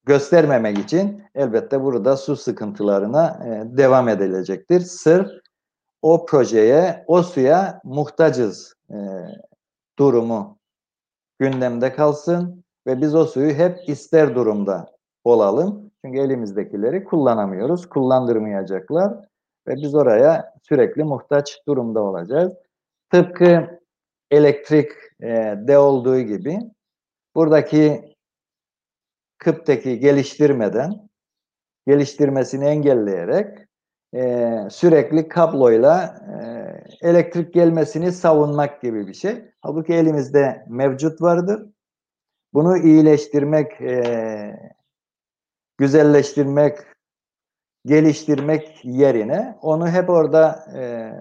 göstermemek 0.04 0.78
için 0.78 1.22
elbette 1.34 1.82
burada 1.82 2.16
su 2.16 2.36
sıkıntılarına 2.36 3.40
e, 3.46 3.76
devam 3.76 4.08
edilecektir. 4.08 4.80
Sırf 4.80 5.30
o 6.02 6.26
projeye, 6.26 7.04
o 7.06 7.22
suya 7.22 7.80
muhtacız 7.84 8.74
e, 8.90 8.96
durumu 9.98 10.58
gündemde 11.38 11.92
kalsın 11.92 12.64
ve 12.86 13.00
biz 13.00 13.14
o 13.14 13.24
suyu 13.24 13.54
hep 13.54 13.88
ister 13.88 14.34
durumda 14.34 14.86
olalım. 15.24 15.90
Çünkü 16.04 16.20
elimizdekileri 16.20 17.04
kullanamıyoruz, 17.04 17.88
kullandırmayacaklar 17.88 19.12
ve 19.68 19.74
biz 19.76 19.94
oraya 19.94 20.54
sürekli 20.62 21.04
muhtaç 21.04 21.58
durumda 21.68 22.02
olacağız. 22.02 22.52
Tıpkı 23.10 23.79
elektrik 24.30 24.92
e, 25.22 25.28
de 25.68 25.78
olduğu 25.78 26.20
gibi 26.20 26.58
buradaki 27.34 28.14
Kıp'teki 29.38 29.98
geliştirmeden 29.98 31.08
geliştirmesini 31.86 32.64
engelleyerek 32.64 33.58
e, 34.14 34.56
sürekli 34.70 35.28
kabloyla 35.28 36.14
e, 37.02 37.08
elektrik 37.08 37.54
gelmesini 37.54 38.12
savunmak 38.12 38.82
gibi 38.82 39.06
bir 39.06 39.14
şey. 39.14 39.44
Halbuki 39.60 39.94
elimizde 39.94 40.64
mevcut 40.68 41.22
vardır. 41.22 41.66
Bunu 42.54 42.78
iyileştirmek, 42.78 43.80
e, 43.80 44.72
güzelleştirmek, 45.78 46.78
geliştirmek 47.86 48.84
yerine 48.84 49.58
onu 49.62 49.88
hep 49.88 50.10
orada 50.10 50.64
e, 50.76 51.12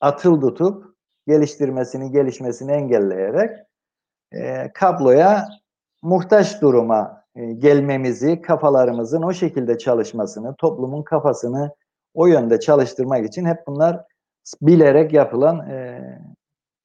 atıl 0.00 0.40
tutup 0.40 0.85
geliştirmesini, 1.26 2.12
gelişmesini 2.12 2.72
engelleyerek 2.72 3.50
e, 4.32 4.72
kabloya 4.74 5.48
muhtaç 6.02 6.62
duruma 6.62 7.24
e, 7.34 7.52
gelmemizi, 7.52 8.42
kafalarımızın 8.42 9.22
o 9.22 9.32
şekilde 9.32 9.78
çalışmasını, 9.78 10.54
toplumun 10.58 11.02
kafasını 11.02 11.70
o 12.14 12.26
yönde 12.26 12.60
çalıştırmak 12.60 13.26
için 13.26 13.44
hep 13.44 13.66
bunlar 13.66 14.04
bilerek 14.62 15.12
yapılan 15.12 15.70
e, 15.70 16.00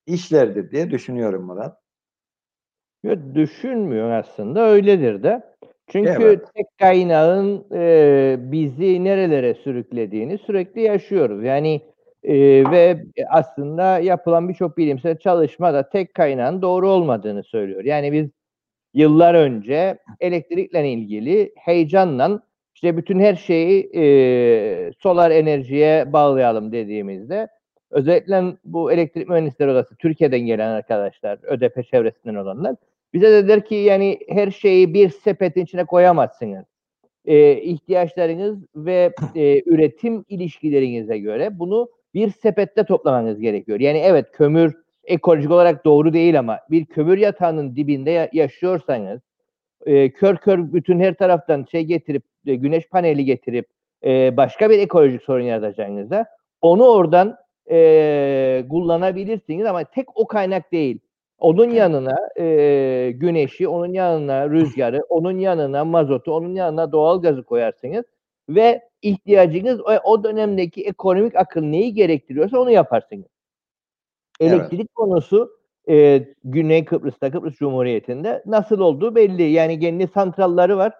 işlerdir 0.06 0.72
diye 0.72 0.92
düşünüyorum 0.92 1.44
Murat. 1.46 1.78
Yok, 3.04 3.18
düşünmüyor 3.36 4.12
aslında 4.12 4.62
öyledir 4.62 5.24
de. 5.24 5.42
Çünkü 5.88 6.10
Evet. 6.10 6.46
tek 6.56 6.78
kaynağın 6.80 7.66
e, 7.72 8.36
bizi 8.40 9.04
nerelere 9.04 9.54
sürüklediğini 9.54 10.38
sürekli 10.38 10.82
yaşıyoruz. 10.82 11.44
Yani 11.44 11.82
e, 12.24 12.34
ve 12.72 13.04
aslında 13.30 14.00
yapılan 14.00 14.50
birçok 14.50 14.78
bilimsel 14.78 15.18
çalışma 15.18 15.74
da 15.74 15.90
tek 15.90 16.14
kaynağın 16.14 16.62
doğru 16.62 16.90
olmadığını 16.90 17.44
söylüyor. 17.44 17.84
Yani 17.84 18.12
biz 18.12 18.30
yıllar 18.94 19.34
önce 19.34 19.98
elektrikle 20.20 20.92
ilgili 20.92 21.54
heyecanla 21.56 22.42
işte 22.76 22.98
bütün 22.98 23.20
her 23.20 23.36
şeyi 23.36 23.92
e, 23.96 24.92
solar 25.00 25.32
enerjiye 25.32 26.14
bağlayalım 26.14 26.72
dediğimizde 26.72 27.48
özellikle 27.92 28.44
bu 28.66 28.92
elektrik 28.92 29.30
mühendisleri 29.30 29.72
odası 29.72 29.96
Türkiye'den 29.96 30.40
gelen 30.40 30.70
arkadaşlar, 30.70 31.40
ÖDP 31.44 31.88
çevresinden 31.92 32.36
olanlar 32.36 32.76
bize 33.14 33.32
dediler 33.32 33.66
ki 33.66 33.76
yani 33.76 34.20
her 34.30 34.52
şeyi 34.52 34.94
bir 34.94 35.10
sepetin 35.10 35.64
içine 35.64 35.86
koyamazsınız. 35.86 36.66
E, 37.26 37.62
ihtiyaçlarınız 37.62 38.58
ve 38.76 39.14
e, 39.36 39.62
üretim 39.66 40.26
ilişkilerinize 40.30 41.18
göre 41.18 41.60
bunu 41.60 41.90
bir 42.14 42.30
sepette 42.30 42.84
toplamanız 42.84 43.40
gerekiyor. 43.40 43.80
Yani 43.80 43.98
evet 43.98 44.26
kömür 44.32 44.76
ekolojik 45.04 45.52
olarak 45.52 45.86
doğru 45.86 46.14
değil 46.14 46.40
ama 46.40 46.60
bir 46.72 46.86
kömür 46.86 47.18
yatağının 47.18 47.76
dibinde 47.76 48.12
ya- 48.12 48.30
yaşıyorsanız 48.34 49.22
e, 49.86 50.10
kör 50.14 50.36
kör 50.38 50.74
bütün 50.74 51.00
her 51.00 51.14
taraftan 51.14 51.66
şey 51.72 51.84
getirip 51.84 52.24
e, 52.46 52.56
güneş 52.56 52.90
paneli 52.90 53.26
getirip 53.26 53.66
e, 54.06 54.38
başka 54.38 54.70
bir 54.70 54.80
ekolojik 54.80 55.22
sorun 55.24 55.44
yaratacağınızda 55.44 56.26
onu 56.62 56.84
oradan 56.88 57.38
e, 57.72 58.66
kullanabilirsiniz 58.70 59.66
ama 59.66 59.84
tek 59.84 60.18
o 60.18 60.28
kaynak 60.28 60.72
değil. 60.72 61.00
Onun 61.40 61.70
yanına 61.70 62.18
e, 62.40 63.12
güneşi, 63.16 63.68
onun 63.68 63.94
yanına 63.94 64.50
rüzgarı, 64.50 65.02
onun 65.10 65.40
yanına 65.40 65.86
mazotu, 65.86 66.34
onun 66.34 66.56
yanına 66.56 66.92
doğal 66.92 67.22
gazı 67.22 67.44
koyarsınız 67.44 68.06
ve 68.50 68.82
ihtiyacınız 69.02 69.80
o, 69.82 69.92
o 70.04 70.24
dönemdeki 70.24 70.84
ekonomik 70.84 71.36
akıl 71.36 71.62
neyi 71.62 71.94
gerektiriyorsa 71.94 72.60
onu 72.60 72.72
yaparsınız. 72.72 73.26
Evet. 74.40 74.54
Elektrik 74.54 74.96
konusu 74.96 75.52
e, 75.90 76.28
Güney 76.44 76.86
Kıbrıs'ta, 76.86 77.32
Kıbrıs 77.32 77.56
Cumhuriyeti'nde 77.56 78.44
nasıl 78.46 78.80
olduğu 78.80 79.16
belli. 79.16 79.44
Yani 79.44 79.80
kendi 79.80 80.08
santralları 80.08 80.78
var. 80.78 80.94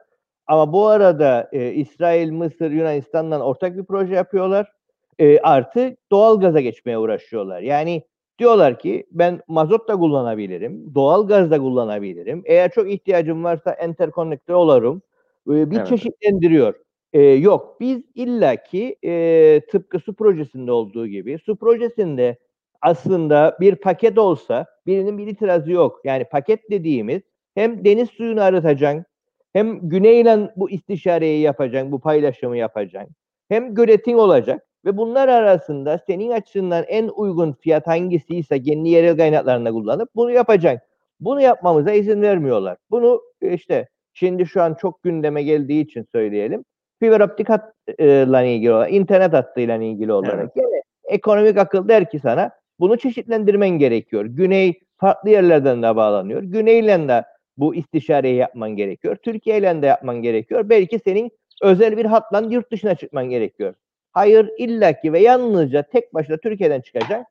Ama 0.48 0.74
bu 0.74 0.88
arada 0.88 1.50
e, 1.52 1.72
İsrail, 1.72 2.32
Mısır, 2.32 2.72
Yunanistan'la 2.72 3.40
ortak 3.40 3.78
bir 3.78 3.84
proje 3.84 4.16
yapıyorlar. 4.16 4.72
E, 5.20 5.40
artı 5.40 5.96
doğal 6.12 6.40
gaza 6.40 6.60
geçmeye 6.60 6.98
uğraşıyorlar. 6.98 7.62
Yani 7.62 8.04
diyorlar 8.40 8.80
ki 8.80 9.08
ben 9.12 9.42
mazot 9.48 9.88
da 9.88 9.96
kullanabilirim, 9.96 10.96
doğal 10.96 11.28
gaz 11.28 11.52
da 11.52 11.60
kullanabilirim. 11.60 12.42
Eğer 12.46 12.72
çok 12.72 12.92
ihtiyacım 12.92 13.44
varsa 13.44 13.72
enterkonnektör 13.72 14.54
olurum. 14.54 15.02
E, 15.50 15.72
bir 15.72 15.78
Evet. 15.78 15.88
çeşitlendiriyor. 15.88 16.74
E, 17.14 17.22
yok 17.22 17.78
biz 17.80 18.02
illaki 18.16 18.96
e, 19.04 19.62
tıpkı 19.72 20.00
su 20.00 20.14
projesinde 20.14 20.72
olduğu 20.72 21.08
gibi 21.08 21.40
su 21.46 21.56
projesinde 21.56 22.38
aslında 22.82 23.58
bir 23.60 23.76
paket 23.76 24.18
olsa 24.18 24.66
birinin 24.86 25.18
bir 25.18 25.28
itirazı 25.28 25.72
yok. 25.72 26.02
Yani 26.04 26.26
paket 26.26 26.70
dediğimiz 26.70 27.22
hem 27.56 27.86
deniz 27.86 28.10
suyunu 28.10 28.42
arıtacaksın, 28.42 29.06
hem 29.54 29.90
güneyle 29.90 30.52
bu 30.56 30.70
istişareyi 30.70 31.42
yapacaksın, 31.42 31.92
bu 31.92 32.00
paylaşımı 32.00 32.58
yapacaksın. 32.58 33.16
Hem 33.50 33.76
göletin 33.76 34.14
olacak 34.14 34.66
ve 34.86 34.98
bunlar 34.98 35.28
arasında 35.28 36.00
senin 36.08 36.32
açısından 36.32 36.84
en 36.88 37.08
uygun 37.08 37.54
fiyat 37.54 37.88
hangisiyse 37.88 38.62
kendi 38.64 38.90
yerel 38.90 39.18
kaynaklarında 39.18 39.72
kullanıp 39.72 40.10
bunu 40.16 40.32
yapacaksın. 40.32 40.88
Bunu 41.20 41.42
yapmamıza 41.42 41.92
izin 41.92 42.22
vermiyorlar. 42.22 42.78
Bunu 42.92 43.22
e, 43.42 43.54
işte 43.54 43.90
şimdi 44.14 44.46
şu 44.46 44.62
an 44.62 44.74
çok 44.74 45.04
gündeme 45.04 45.44
geldiği 45.44 45.82
için 45.82 46.08
söyleyelim. 46.12 46.66
Fiber 47.02 47.20
optik 47.20 47.50
hatla 47.50 48.42
ilgili 48.42 48.74
olarak, 48.74 48.94
internet 48.94 49.34
hattıyla 49.34 49.76
ilgili 49.76 50.14
olarak. 50.14 50.52
Yani 50.56 50.82
ekonomik 51.04 51.58
akıl 51.58 51.88
der 51.88 52.10
ki 52.10 52.20
sana 52.20 52.52
bunu 52.80 52.98
çeşitlendirmen 52.98 53.70
gerekiyor. 53.70 54.26
Güney 54.26 54.80
farklı 54.98 55.30
yerlerden 55.30 55.84
de 55.84 55.96
bağlanıyor. 55.96 56.44
Güneyle 56.44 57.08
de 57.08 57.24
bu 57.58 57.76
istişareyi 57.76 58.36
yapman 58.36 58.76
gerekiyor. 58.76 59.16
Türkiye 59.16 59.58
ile 59.58 59.82
de 59.82 59.86
yapman 59.86 60.22
gerekiyor. 60.22 60.70
Belki 60.70 61.00
senin 61.00 61.32
özel 61.62 61.98
bir 61.98 62.06
hatla 62.06 62.42
yurt 62.50 62.72
dışına 62.72 62.96
çıkman 62.96 63.30
gerekiyor. 63.30 63.74
Hayır 64.12 64.50
illaki 64.58 65.14
ve 65.14 65.20
yalnızca 65.20 65.84
tek 65.84 66.14
başına 66.14 66.38
Türkiye'den 66.38 66.82
çıkacak. 66.82 67.26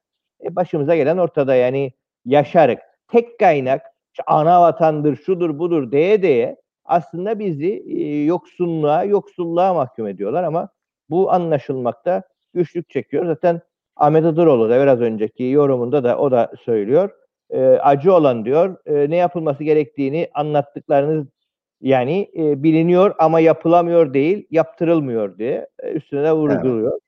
E, 0.45 0.57
başımıza 0.57 0.97
gelen 0.97 1.19
ortada 1.19 1.55
yani 1.55 1.93
yaşarık. 2.25 2.79
Tek 3.09 3.39
kaynak 3.39 3.83
ana 4.27 4.61
vatandır, 4.61 5.17
şudur 5.17 5.59
budur 5.59 5.93
diye 5.93 6.23
diye 6.23 6.57
aslında 6.85 7.39
bizi 7.39 7.85
e, 7.87 8.25
yoksunluğa, 8.25 9.05
yoksulluğa 9.05 9.75
mahkum 9.75 10.07
ediyorlar 10.07 10.45
ama 10.45 10.69
bu 11.11 11.33
anlaşılmakta 11.33 12.23
güçlük 12.55 12.91
çekiyor. 12.91 13.27
Zaten 13.27 13.61
Ahmet 13.97 14.25
Adıroğlu 14.25 14.71
da 14.71 14.83
biraz 14.83 15.01
önceki 15.01 15.45
yorumunda 15.45 16.05
da 16.05 16.19
o 16.19 16.31
da 16.31 16.53
söylüyor. 16.65 17.11
E, 17.51 17.61
acı 17.63 18.15
olan 18.15 18.45
diyor 18.45 18.77
e, 18.87 19.11
ne 19.11 19.17
yapılması 19.17 19.65
gerektiğini 19.65 20.29
anlattıklarınız 20.35 21.27
yani 21.81 22.31
e, 22.37 22.63
biliniyor 22.63 23.15
ama 23.19 23.41
yapılamıyor 23.41 24.15
değil, 24.15 24.47
yaptırılmıyor 24.51 25.39
diye 25.39 25.69
üstüne 25.93 26.25
de 26.25 26.33
vurguluyor. 26.33 27.01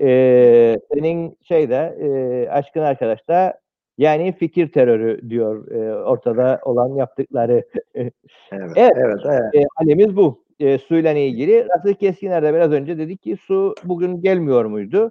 E, 0.00 0.78
senin 0.94 1.38
şeyde 1.42 1.96
e, 2.00 2.48
aşkın 2.50 2.80
arkadaş 2.80 3.28
da 3.28 3.63
yani 3.98 4.32
fikir 4.32 4.72
terörü 4.72 5.30
diyor 5.30 5.70
e, 5.70 5.94
ortada 6.04 6.60
olan 6.64 6.96
yaptıkları. 6.96 7.64
Evet, 7.94 8.14
Evet. 8.52 8.72
evet, 8.76 9.20
evet. 9.24 9.54
E, 9.54 9.64
halimiz 9.76 10.16
bu. 10.16 10.44
E, 10.60 10.78
suyla 10.78 11.12
ilgili. 11.12 11.66
Rasul 11.68 11.94
Keskinler 11.94 12.42
de 12.42 12.54
biraz 12.54 12.72
önce 12.72 12.98
dedi 12.98 13.16
ki 13.16 13.36
su 13.36 13.74
bugün 13.84 14.22
gelmiyor 14.22 14.64
muydu? 14.64 15.10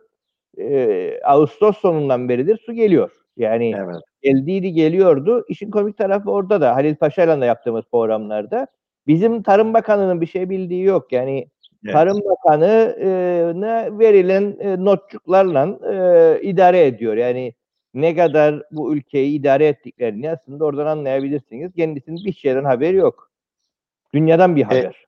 E, 0.58 1.20
Ağustos 1.24 1.78
sonundan 1.78 2.30
beridir 2.30 2.58
su 2.66 2.74
geliyor. 2.74 3.12
Yani 3.38 3.74
evet. 3.78 3.96
geldiydi 4.22 4.74
geliyordu. 4.74 5.46
İşin 5.48 5.72
komik 5.72 5.98
tarafı 5.98 6.32
orada 6.32 6.62
da 6.62 6.76
Halil 6.76 6.96
Paşa'yla 6.96 7.42
da 7.42 7.46
yaptığımız 7.46 7.86
programlarda 7.92 8.68
bizim 9.08 9.44
Tarım 9.44 9.74
Bakanı'nın 9.74 10.22
bir 10.22 10.26
şey 10.26 10.50
bildiği 10.50 10.84
yok. 10.84 11.12
Yani 11.12 11.48
Evet. 11.86 11.94
Tarım 11.94 12.20
Bakanı'na 12.26 14.00
verilen 14.00 14.56
e, 14.60 14.86
notçuklarla 14.86 15.80
e, 15.94 16.42
idare 16.42 16.86
ediyor. 16.86 17.18
Yani 17.18 17.54
ne 17.94 18.16
kadar 18.16 18.64
bu 18.72 18.96
ülkeyi 18.96 19.40
idare 19.40 19.68
ettiklerini 19.68 20.32
aslında 20.32 20.66
oradan 20.66 20.86
anlayabilirsiniz. 20.86 21.74
Kendisinin 21.76 22.26
bir 22.26 22.34
şeyden 22.34 22.64
haberi 22.64 22.96
yok. 22.96 23.32
Dünyadan 24.14 24.56
bir 24.56 24.62
e, 24.62 24.64
haber. 24.64 25.06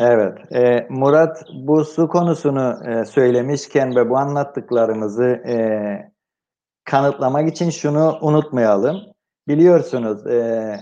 Evet. 0.00 0.52
E, 0.54 0.86
Murat 0.90 1.46
bu 1.54 1.84
su 1.84 2.08
konusunu 2.08 2.80
e, 2.88 3.04
söylemişken 3.04 3.96
ve 3.96 4.10
bu 4.10 4.16
anlattıklarımızı 4.16 5.24
e, 5.24 5.56
kanıtlamak 6.84 7.48
için 7.48 7.70
şunu 7.70 8.18
unutmayalım. 8.20 9.00
Biliyorsunuz 9.48 10.26
e, 10.26 10.76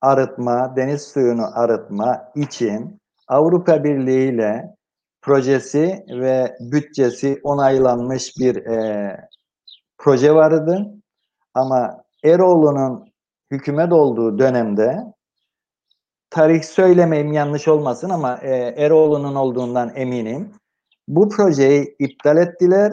arıtma, 0.00 0.76
deniz 0.76 1.02
suyunu 1.02 1.58
arıtma 1.58 2.32
için 2.34 3.00
Avrupa 3.28 3.84
Birliği 3.84 4.32
ile 4.32 4.76
projesi 5.22 6.04
ve 6.08 6.56
bütçesi 6.60 7.40
onaylanmış 7.42 8.32
bir 8.38 8.56
e, 8.56 9.16
proje 10.00 10.34
vardı. 10.34 10.86
Ama 11.54 12.04
Eroğlu'nun 12.24 13.12
hükümet 13.50 13.92
olduğu 13.92 14.38
dönemde 14.38 15.04
tarih 16.30 16.62
söylemeyeyim 16.62 17.32
yanlış 17.32 17.68
olmasın 17.68 18.10
ama 18.10 18.36
e, 18.36 18.56
Eroğlu'nun 18.56 19.34
olduğundan 19.34 19.92
eminim. 19.94 20.52
Bu 21.08 21.28
projeyi 21.28 21.96
iptal 21.98 22.36
ettiler. 22.36 22.92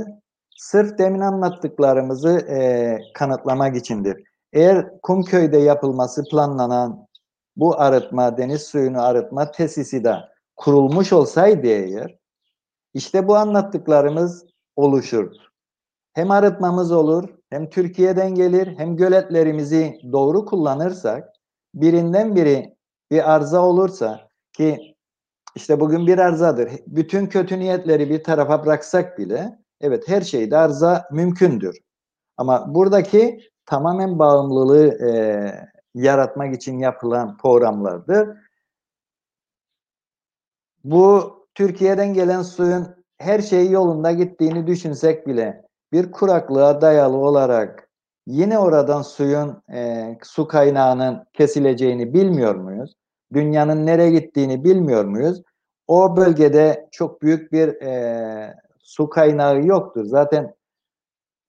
Sırf 0.58 0.98
demin 0.98 1.20
anlattıklarımızı 1.20 2.30
e, 2.30 2.98
kanıtlamak 3.14 3.76
içindir. 3.76 4.24
Eğer 4.54 5.02
Kumköy'de 5.02 5.58
yapılması 5.58 6.24
planlanan 6.32 7.08
bu 7.56 7.82
arıtma, 7.82 8.38
deniz 8.38 8.62
suyunu 8.62 9.04
arıtma 9.04 9.52
tesisi 9.52 10.04
de 10.04 10.16
kurulmuş 10.56 11.14
olsaydı 11.14 11.68
eğer, 11.68 12.18
işte 12.94 13.28
bu 13.28 13.36
anlattıklarımız 13.36 14.46
oluşur. 14.76 15.47
Hem 16.18 16.32
arıtmamız 16.32 16.92
olur, 16.92 17.30
hem 17.50 17.70
Türkiye'den 17.70 18.36
gelir, 18.36 18.78
hem 18.78 18.96
göletlerimizi 18.96 20.00
doğru 20.12 20.46
kullanırsak, 20.46 21.30
birinden 21.74 22.36
biri 22.36 22.76
bir 23.12 23.34
arıza 23.34 23.62
olursa 23.62 24.30
ki 24.54 24.96
işte 25.56 25.80
bugün 25.80 26.08
bir 26.08 26.18
arızadır. 26.18 26.72
Bütün 26.88 27.28
kötü 27.28 27.60
niyetleri 27.60 28.10
bir 28.10 28.24
tarafa 28.24 28.66
bıraksak 28.66 29.18
bile 29.18 29.60
evet 29.82 30.08
her 30.08 30.22
şeyde 30.22 30.58
arıza 30.58 31.08
mümkündür. 31.12 31.78
Ama 32.38 32.76
buradaki 32.76 33.40
tamamen 33.66 34.20
bağımlılığı 34.20 34.88
e, 34.88 35.12
yaratmak 35.96 36.56
için 36.56 36.80
yapılan 36.80 37.38
programlardır. 37.38 38.38
Bu 40.84 41.38
Türkiye'den 41.56 42.14
gelen 42.14 42.42
suyun 42.42 42.88
her 43.18 43.40
şeyi 43.42 43.72
yolunda 43.72 44.12
gittiğini 44.12 44.68
düşünsek 44.68 45.28
bile 45.28 45.67
bir 45.92 46.12
kuraklığa 46.12 46.82
dayalı 46.82 47.18
olarak 47.18 47.90
yine 48.28 48.60
oradan 48.60 49.02
suyun 49.02 49.64
e, 49.74 50.18
su 50.24 50.48
kaynağının 50.48 51.26
kesileceğini 51.34 52.14
bilmiyor 52.14 52.56
muyuz? 52.56 52.94
Dünyanın 53.34 53.86
nereye 53.86 54.12
gittiğini 54.12 54.64
bilmiyor 54.64 55.06
muyuz? 55.06 55.42
O 55.88 56.18
bölgede 56.18 56.88
çok 56.92 57.22
büyük 57.22 57.52
bir 57.52 57.68
e, 57.82 58.56
su 58.80 59.10
kaynağı 59.10 59.66
yoktur. 59.66 60.06
Zaten 60.06 60.56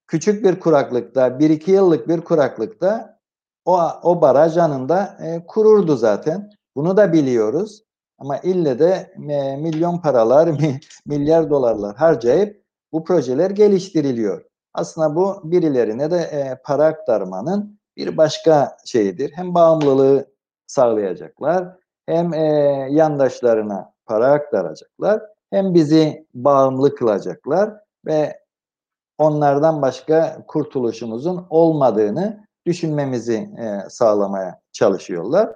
küçük 0.07 0.43
bir 0.43 0.59
kuraklıkta, 0.59 1.39
bir 1.39 1.49
iki 1.49 1.71
yıllık 1.71 2.07
bir 2.07 2.21
kuraklıkta 2.21 3.19
o, 3.65 3.79
o 4.03 4.21
baraj 4.21 4.57
anında 4.57 5.17
e, 5.23 5.45
kururdu 5.47 5.95
zaten. 5.95 6.49
Bunu 6.75 6.97
da 6.97 7.13
biliyoruz. 7.13 7.83
Ama 8.17 8.37
ille 8.37 8.79
de 8.79 9.13
e, 9.29 9.57
milyon 9.57 9.97
paralar, 9.97 10.49
milyar 11.05 11.49
dolarlar 11.49 11.95
harcayıp 11.95 12.63
bu 12.91 13.03
projeler 13.03 13.51
geliştiriliyor. 13.51 14.45
Aslında 14.73 15.15
bu 15.15 15.41
birilerine 15.43 16.11
de 16.11 16.17
e, 16.17 16.57
para 16.63 16.85
aktarmanın 16.85 17.79
bir 17.97 18.17
başka 18.17 18.77
şeyidir. 18.85 19.31
Hem 19.35 19.53
bağımlılığı 19.53 20.25
sağlayacaklar, 20.67 21.77
hem 22.05 22.33
e, 22.33 22.43
yandaşlarına 22.91 23.93
para 24.05 24.27
aktaracaklar, 24.31 25.21
hem 25.49 25.73
bizi 25.73 26.25
bağımlı 26.33 26.95
kılacaklar 26.95 27.73
ve 28.05 28.39
onlardan 29.17 29.81
başka 29.81 30.43
kurtuluşumuzun 30.47 31.45
olmadığını 31.49 32.47
düşünmemizi 32.65 33.35
e, 33.35 33.89
sağlamaya 33.89 34.61
çalışıyorlar. 34.71 35.55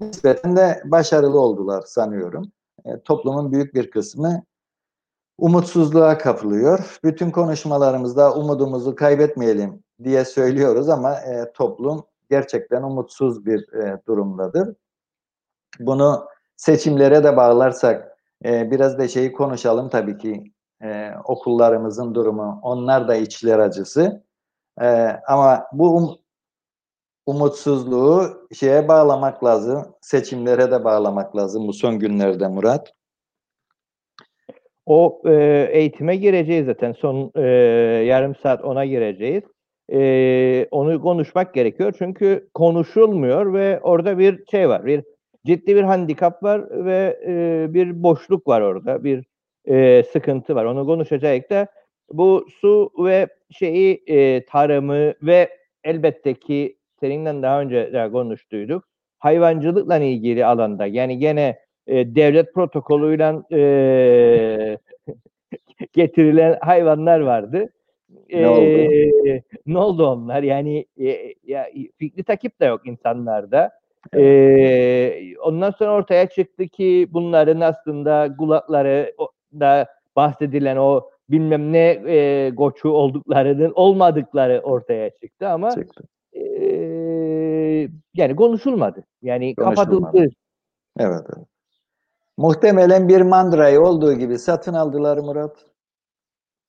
Nispeten 0.00 0.56
de 0.56 0.82
başarılı 0.84 1.40
oldular 1.40 1.82
sanıyorum. 1.82 2.52
E, 2.84 3.00
toplumun 3.00 3.52
büyük 3.52 3.74
bir 3.74 3.90
kısmı 3.90 4.42
umutsuzluğa 5.38 6.18
kapılıyor. 6.18 6.98
Bütün 7.04 7.30
konuşmalarımızda 7.30 8.34
umudumuzu 8.34 8.94
kaybetmeyelim 8.94 9.82
diye 10.04 10.24
söylüyoruz 10.24 10.88
ama 10.88 11.14
e, 11.14 11.52
toplum 11.52 12.04
gerçekten 12.30 12.82
umutsuz 12.82 13.46
bir 13.46 13.72
e, 13.72 14.02
durumdadır. 14.06 14.74
Bunu 15.80 16.26
seçimlere 16.56 17.24
de 17.24 17.36
bağlarsak 17.36 18.18
e, 18.44 18.70
biraz 18.70 18.98
da 18.98 19.08
şeyi 19.08 19.32
konuşalım 19.32 19.88
tabii 19.88 20.18
ki 20.18 20.52
e, 20.82 21.12
okullarımızın 21.24 22.14
durumu. 22.14 22.60
Onlar 22.62 23.08
da 23.08 23.14
içler 23.14 23.58
acısı. 23.58 24.22
E, 24.80 24.86
ama 25.28 25.66
bu 25.72 25.96
um, 25.96 26.18
umutsuzluğu 27.26 28.48
şeye 28.52 28.88
bağlamak 28.88 29.44
lazım. 29.44 29.86
Seçimlere 30.00 30.70
de 30.70 30.84
bağlamak 30.84 31.36
lazım 31.36 31.68
bu 31.68 31.72
son 31.72 31.98
günlerde 31.98 32.48
Murat. 32.48 32.97
O 34.88 35.22
e, 35.26 35.68
eğitime 35.72 36.16
gireceğiz 36.16 36.66
zaten. 36.66 36.92
Son 36.92 37.32
e, 37.36 37.42
yarım 38.06 38.34
saat 38.34 38.64
ona 38.64 38.84
gireceğiz. 38.84 39.42
E, 39.92 40.68
onu 40.70 41.02
konuşmak 41.02 41.54
gerekiyor. 41.54 41.94
Çünkü 41.98 42.48
konuşulmuyor 42.54 43.52
ve 43.54 43.80
orada 43.80 44.18
bir 44.18 44.44
şey 44.50 44.68
var. 44.68 44.86
Bir 44.86 45.04
ciddi 45.46 45.76
bir 45.76 45.82
handikap 45.82 46.42
var 46.42 46.84
ve 46.84 47.20
e, 47.26 47.66
bir 47.74 48.02
boşluk 48.02 48.48
var 48.48 48.60
orada. 48.60 49.04
Bir 49.04 49.24
e, 49.68 50.02
sıkıntı 50.12 50.54
var. 50.54 50.64
Onu 50.64 50.86
konuşacağız 50.86 51.42
da 51.50 51.66
bu 52.12 52.46
su 52.60 52.90
ve 52.98 53.28
şeyi 53.50 54.02
e, 54.06 54.44
tarımı 54.44 55.12
ve 55.22 55.48
elbette 55.84 56.34
ki 56.34 56.76
seninle 57.00 57.42
daha 57.42 57.60
önce 57.60 57.92
de 57.92 58.10
konuştuyduk. 58.12 58.84
Hayvancılıkla 59.18 59.98
ilgili 59.98 60.46
alanda 60.46 60.86
yani 60.86 61.18
gene 61.18 61.58
e, 61.88 62.14
devlet 62.14 62.54
protokolüyle 62.54 63.34
e, 63.52 64.78
getirilen 65.92 66.58
hayvanlar 66.60 67.20
vardı. 67.20 67.68
Ne 68.30 68.40
e, 68.40 68.46
oldu? 68.46 69.42
ne 69.66 69.78
oldu 69.78 70.06
onlar? 70.06 70.42
Yani 70.42 70.86
e, 71.00 71.34
ya 71.44 71.66
fikri 71.98 72.22
takip 72.22 72.60
de 72.60 72.64
yok 72.64 72.86
insanlarda. 72.86 73.70
E, 74.16 75.36
ondan 75.38 75.70
sonra 75.70 75.94
ortaya 75.94 76.28
çıktı 76.28 76.68
ki 76.68 77.08
bunların 77.10 77.60
aslında 77.60 78.36
kulakları 78.38 79.14
da 79.60 79.86
bahsedilen 80.16 80.76
o 80.76 81.10
bilmem 81.30 81.72
ne 81.72 82.02
e, 82.06 82.50
goçu 82.50 82.88
olduklarının 82.88 83.72
olmadıkları 83.74 84.60
ortaya 84.60 85.10
çıktı 85.10 85.48
ama 85.48 85.70
çıktı. 85.70 86.04
E, 86.32 86.44
yani 88.14 88.36
konuşulmadı. 88.36 89.04
Yani 89.22 89.54
konuşulmadı. 89.54 89.90
kapatıldı. 89.90 90.28
Evet, 90.98 91.22
evet. 91.36 91.48
Muhtemelen 92.38 93.08
bir 93.08 93.20
mandrayı 93.20 93.80
olduğu 93.80 94.12
gibi 94.12 94.38
satın 94.38 94.74
aldılar 94.74 95.18
Murat. 95.18 95.66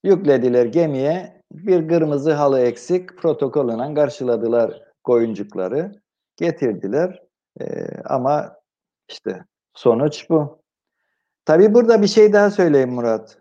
Yüklediler 0.03 0.65
gemiye. 0.65 1.43
Bir 1.51 1.87
kırmızı 1.87 2.33
halı 2.33 2.59
eksik 2.59 3.17
protokolüne 3.17 3.93
karşıladılar 3.93 4.83
koyuncukları. 5.03 5.91
Getirdiler. 6.35 7.23
Ee, 7.61 7.87
ama 8.05 8.55
işte 9.09 9.45
sonuç 9.73 10.29
bu. 10.29 10.61
Tabi 11.45 11.73
burada 11.73 12.01
bir 12.01 12.07
şey 12.07 12.33
daha 12.33 12.51
söyleyeyim 12.51 12.93
Murat. 12.93 13.37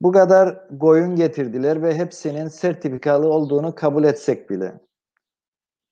Bu 0.00 0.12
kadar 0.12 0.68
koyun 0.78 1.16
getirdiler 1.16 1.82
ve 1.82 1.94
hepsinin 1.94 2.48
sertifikalı 2.48 3.28
olduğunu 3.28 3.74
kabul 3.74 4.04
etsek 4.04 4.50
bile. 4.50 4.80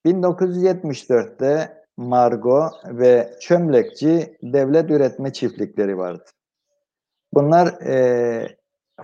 1974'te 0.05 1.84
Margo 1.97 2.69
ve 2.85 3.33
Çömlekçi 3.41 4.37
devlet 4.43 4.91
üretme 4.91 5.33
çiftlikleri 5.33 5.97
vardı. 5.97 6.23
Bunlar 7.33 7.67
e, 7.67 8.57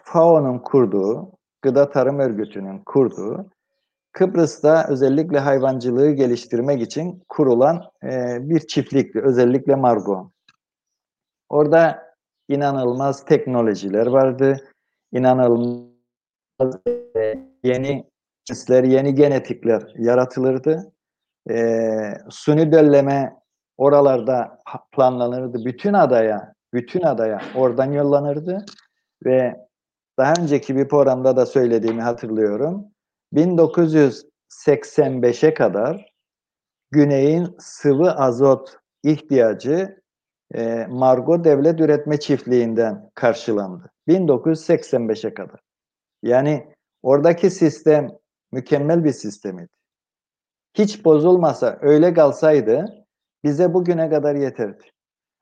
FAO'nun 0.03 0.59
kurduğu, 0.59 1.31
Gıda 1.61 1.89
Tarım 1.89 2.19
Örgütü'nün 2.19 2.79
kurduğu, 2.79 3.49
Kıbrıs'ta 4.11 4.87
özellikle 4.89 5.39
hayvancılığı 5.39 6.11
geliştirmek 6.11 6.81
için 6.81 7.23
kurulan 7.29 7.91
e, 8.03 8.37
bir 8.49 8.59
çiftlikti. 8.59 9.21
Özellikle 9.21 9.75
Margo. 9.75 10.31
Orada 11.49 12.13
inanılmaz 12.47 13.25
teknolojiler 13.25 14.07
vardı. 14.07 14.67
İnanılmaz 15.11 15.89
yeni 17.63 18.09
cinsler, 18.45 18.83
yeni 18.83 19.15
genetikler 19.15 19.93
yaratılırdı 19.97 20.93
e, 21.49 22.13
suni 22.29 22.71
dölleme 22.71 23.35
oralarda 23.77 24.59
planlanırdı. 24.91 25.65
Bütün 25.65 25.93
adaya 25.93 26.53
bütün 26.73 27.01
adaya 27.01 27.41
oradan 27.55 27.91
yollanırdı 27.91 28.65
ve 29.25 29.67
daha 30.17 30.33
önceki 30.41 30.75
bir 30.75 30.87
programda 30.87 31.35
da 31.35 31.45
söylediğimi 31.45 32.01
hatırlıyorum. 32.01 32.85
1985'e 33.33 35.53
kadar 35.53 36.11
Güney'in 36.91 37.55
sıvı 37.59 38.11
azot 38.11 38.77
ihtiyacı 39.03 40.01
e, 40.55 40.87
Margo 40.89 41.43
Devlet 41.43 41.79
Üretme 41.79 42.19
Çiftliği'nden 42.19 43.11
karşılandı. 43.15 43.91
1985'e 44.07 45.33
kadar. 45.33 45.59
Yani 46.23 46.73
oradaki 47.03 47.49
sistem 47.49 48.07
mükemmel 48.51 49.03
bir 49.03 49.11
sistemiydi. 49.11 49.80
Hiç 50.73 51.05
bozulmasa, 51.05 51.77
öyle 51.81 52.13
kalsaydı 52.13 53.05
bize 53.43 53.73
bugüne 53.73 54.09
kadar 54.09 54.35
yeterdi. 54.35 54.83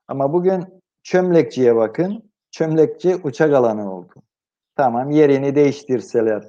Ama 0.08 0.32
bugün 0.32 0.82
çömlekçiye 1.02 1.76
bakın, 1.76 2.32
çömlekçi 2.50 3.16
uçak 3.16 3.54
alanı 3.54 3.94
oldu. 3.94 4.14
Tamam 4.76 5.10
yerini 5.10 5.54
değiştirseler. 5.54 6.44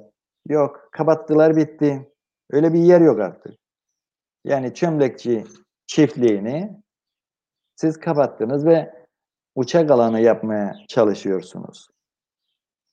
Yok, 0.48 0.88
kapattılar 0.92 1.56
bitti. 1.56 2.12
Öyle 2.50 2.72
bir 2.72 2.78
yer 2.78 3.00
yok 3.00 3.20
artık. 3.20 3.54
Yani 4.44 4.74
çömlekçi 4.74 5.44
çiftliğini 5.86 6.82
siz 7.76 8.00
kapattınız 8.00 8.66
ve 8.66 9.06
uçak 9.54 9.90
alanı 9.90 10.20
yapmaya 10.20 10.74
çalışıyorsunuz. 10.88 11.88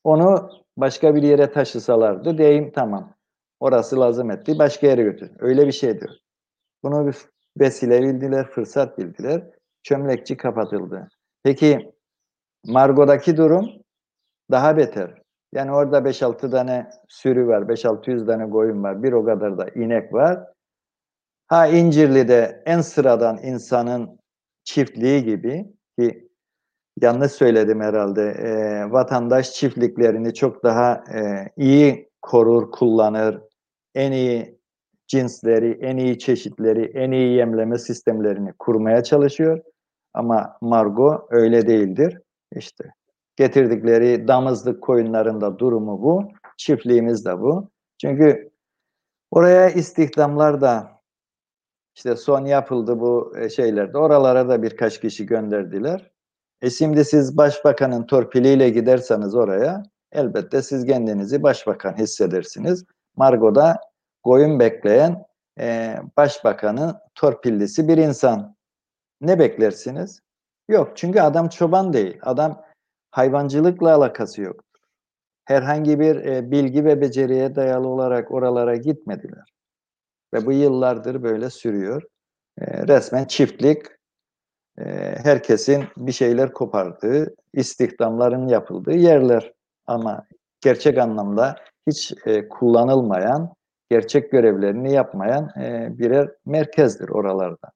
Onu 0.03 0.49
başka 0.77 1.15
bir 1.15 1.23
yere 1.23 1.51
taşısalardı 1.51 2.37
diyeyim 2.37 2.71
tamam. 2.75 3.13
Orası 3.59 3.99
lazım 3.99 4.31
etti. 4.31 4.59
Başka 4.59 4.87
yere 4.87 5.03
götür. 5.03 5.31
Öyle 5.39 5.67
bir 5.67 5.71
şey 5.71 5.99
diyor. 5.99 6.11
Bunu 6.83 7.07
bir 7.07 7.15
vesile 7.59 8.01
bildiler, 8.01 8.47
fırsat 8.47 8.97
bildiler. 8.97 9.43
Çömlekçi 9.83 10.37
kapatıldı. 10.37 11.09
Peki 11.43 11.91
Margo'daki 12.65 13.37
durum 13.37 13.69
daha 14.51 14.77
beter. 14.77 15.21
Yani 15.53 15.71
orada 15.71 15.97
5-6 15.97 16.51
tane 16.51 16.89
sürü 17.07 17.47
var, 17.47 17.61
5-600 17.61 18.25
tane 18.25 18.49
koyun 18.49 18.83
var, 18.83 19.03
bir 19.03 19.13
o 19.13 19.25
kadar 19.25 19.57
da 19.57 19.69
inek 19.69 20.13
var. 20.13 20.45
Ha 21.47 21.67
İncirli'de 21.67 22.63
en 22.65 22.81
sıradan 22.81 23.37
insanın 23.43 24.19
çiftliği 24.63 25.23
gibi 25.23 25.65
ki 25.99 26.29
yanlış 27.01 27.31
söyledim 27.31 27.81
herhalde. 27.81 28.21
E, 28.21 28.91
vatandaş 28.91 29.51
çiftliklerini 29.51 30.33
çok 30.33 30.63
daha 30.63 31.03
e, 31.13 31.49
iyi 31.57 32.09
korur, 32.21 32.71
kullanır. 32.71 33.41
En 33.95 34.11
iyi 34.11 34.59
cinsleri, 35.07 35.77
en 35.81 35.97
iyi 35.97 36.19
çeşitleri, 36.19 36.85
en 36.85 37.11
iyi 37.11 37.37
yemleme 37.37 37.77
sistemlerini 37.77 38.53
kurmaya 38.59 39.03
çalışıyor. 39.03 39.61
Ama 40.13 40.57
Margo 40.61 41.27
öyle 41.29 41.67
değildir. 41.67 42.21
İşte 42.55 42.93
getirdikleri 43.35 44.27
damızlık 44.27 44.83
koyunlarında 44.83 45.59
durumu 45.59 46.01
bu. 46.01 46.27
Çiftliğimiz 46.57 47.25
de 47.25 47.39
bu. 47.39 47.69
Çünkü 48.01 48.51
oraya 49.31 49.69
istihdamlar 49.69 50.61
da 50.61 51.01
işte 51.95 52.15
son 52.15 52.45
yapıldı 52.45 52.99
bu 52.99 53.33
e, 53.37 53.49
şeylerde. 53.49 53.97
Oralara 53.97 54.49
da 54.49 54.63
birkaç 54.63 55.01
kişi 55.01 55.25
gönderdiler. 55.25 56.11
E 56.61 56.69
şimdi 56.69 57.05
siz 57.05 57.37
başbakanın 57.37 58.03
torpiliyle 58.03 58.69
giderseniz 58.69 59.35
oraya 59.35 59.83
elbette 60.11 60.61
siz 60.61 60.85
kendinizi 60.85 61.43
başbakan 61.43 61.97
hissedersiniz. 61.97 62.85
Margo'da 63.19 63.81
koyun 64.23 64.59
bekleyen 64.59 65.25
e, 65.59 65.95
başbakanın 66.17 66.97
torpillisi 67.15 67.87
bir 67.87 67.97
insan. 67.97 68.55
Ne 69.21 69.39
beklersiniz? 69.39 70.19
Yok 70.69 70.91
çünkü 70.95 71.19
adam 71.19 71.49
çoban 71.49 71.93
değil. 71.93 72.19
Adam 72.21 72.63
hayvancılıkla 73.11 73.95
alakası 73.95 74.41
yok. 74.41 74.63
Herhangi 75.45 75.99
bir 75.99 76.15
e, 76.15 76.51
bilgi 76.51 76.85
ve 76.85 77.01
beceriye 77.01 77.55
dayalı 77.55 77.87
olarak 77.87 78.31
oralara 78.31 78.75
gitmediler. 78.75 79.53
Ve 80.33 80.45
bu 80.45 80.51
yıllardır 80.51 81.23
böyle 81.23 81.49
sürüyor. 81.49 82.03
E, 82.61 82.87
resmen 82.87 83.25
çiftlik, 83.25 83.85
e, 84.77 84.83
herkesin 85.23 85.83
bir 85.97 86.11
şeyler 86.11 86.53
kopardığı, 86.53 87.35
istihdamların 87.53 88.47
yapıldığı 88.47 88.95
yerler. 88.95 89.53
Ama 89.87 90.25
gerçek 90.61 90.97
anlamda 90.97 91.55
hiç 91.89 92.13
e, 92.25 92.49
kullanılmayan, 92.49 93.53
gerçek 93.89 94.31
görevlerini 94.31 94.93
yapmayan 94.93 95.49
e, 95.61 95.89
birer 95.99 96.29
merkezdir 96.45 97.09
oralarda. 97.09 97.71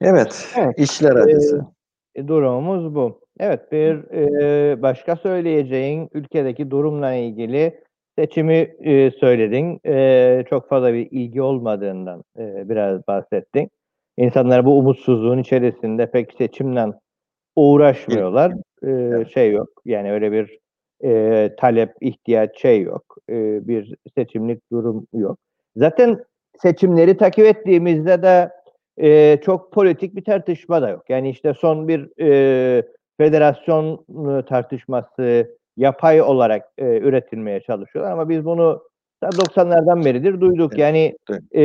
Evet, 0.00 0.54
evet. 0.56 0.78
işler 0.78 1.16
acısı. 1.16 1.66
E, 2.14 2.28
durumumuz 2.28 2.94
bu. 2.94 3.20
Evet, 3.40 3.72
bir 3.72 4.10
e, 4.12 4.82
başka 4.82 5.16
söyleyeceğin 5.16 6.08
ülkedeki 6.12 6.70
durumla 6.70 7.12
ilgili 7.12 7.80
seçimi 8.18 8.74
e, 8.80 9.10
söyledin. 9.10 9.80
E, 9.86 10.44
çok 10.50 10.68
fazla 10.68 10.94
bir 10.94 11.08
ilgi 11.10 11.42
olmadığından 11.42 12.24
e, 12.38 12.68
biraz 12.68 13.06
bahsettin. 13.06 13.70
İnsanlar 14.16 14.64
bu 14.64 14.78
umutsuzluğun 14.78 15.38
içerisinde 15.38 16.10
pek 16.10 16.32
seçimle 16.32 16.86
uğraşmıyorlar. 17.56 18.52
E, 18.86 19.24
şey 19.24 19.52
yok. 19.52 19.68
Yani 19.84 20.12
öyle 20.12 20.32
bir 20.32 20.58
e, 21.04 21.50
talep, 21.58 21.94
ihtiyaç 22.00 22.60
şey 22.60 22.82
yok. 22.82 23.16
E, 23.30 23.68
bir 23.68 23.94
seçimlik 24.18 24.72
durum 24.72 25.06
yok. 25.12 25.38
Zaten 25.76 26.24
seçimleri 26.62 27.16
takip 27.16 27.46
ettiğimizde 27.46 28.22
de 28.22 28.50
e, 28.96 29.40
çok 29.44 29.72
politik 29.72 30.16
bir 30.16 30.24
tartışma 30.24 30.82
da 30.82 30.88
yok. 30.88 31.04
Yani 31.08 31.30
işte 31.30 31.54
son 31.54 31.88
bir 31.88 32.20
e, 32.20 32.82
federasyon 33.18 34.04
tartışması 34.42 35.56
yapay 35.76 36.22
olarak 36.22 36.68
e, 36.78 36.84
üretilmeye 36.98 37.60
çalışıyorlar 37.60 38.12
ama 38.12 38.28
biz 38.28 38.44
bunu 38.44 38.82
90'lardan 39.22 40.04
beridir 40.04 40.40
duyduk. 40.40 40.78
Yani 40.78 41.16
e, 41.54 41.64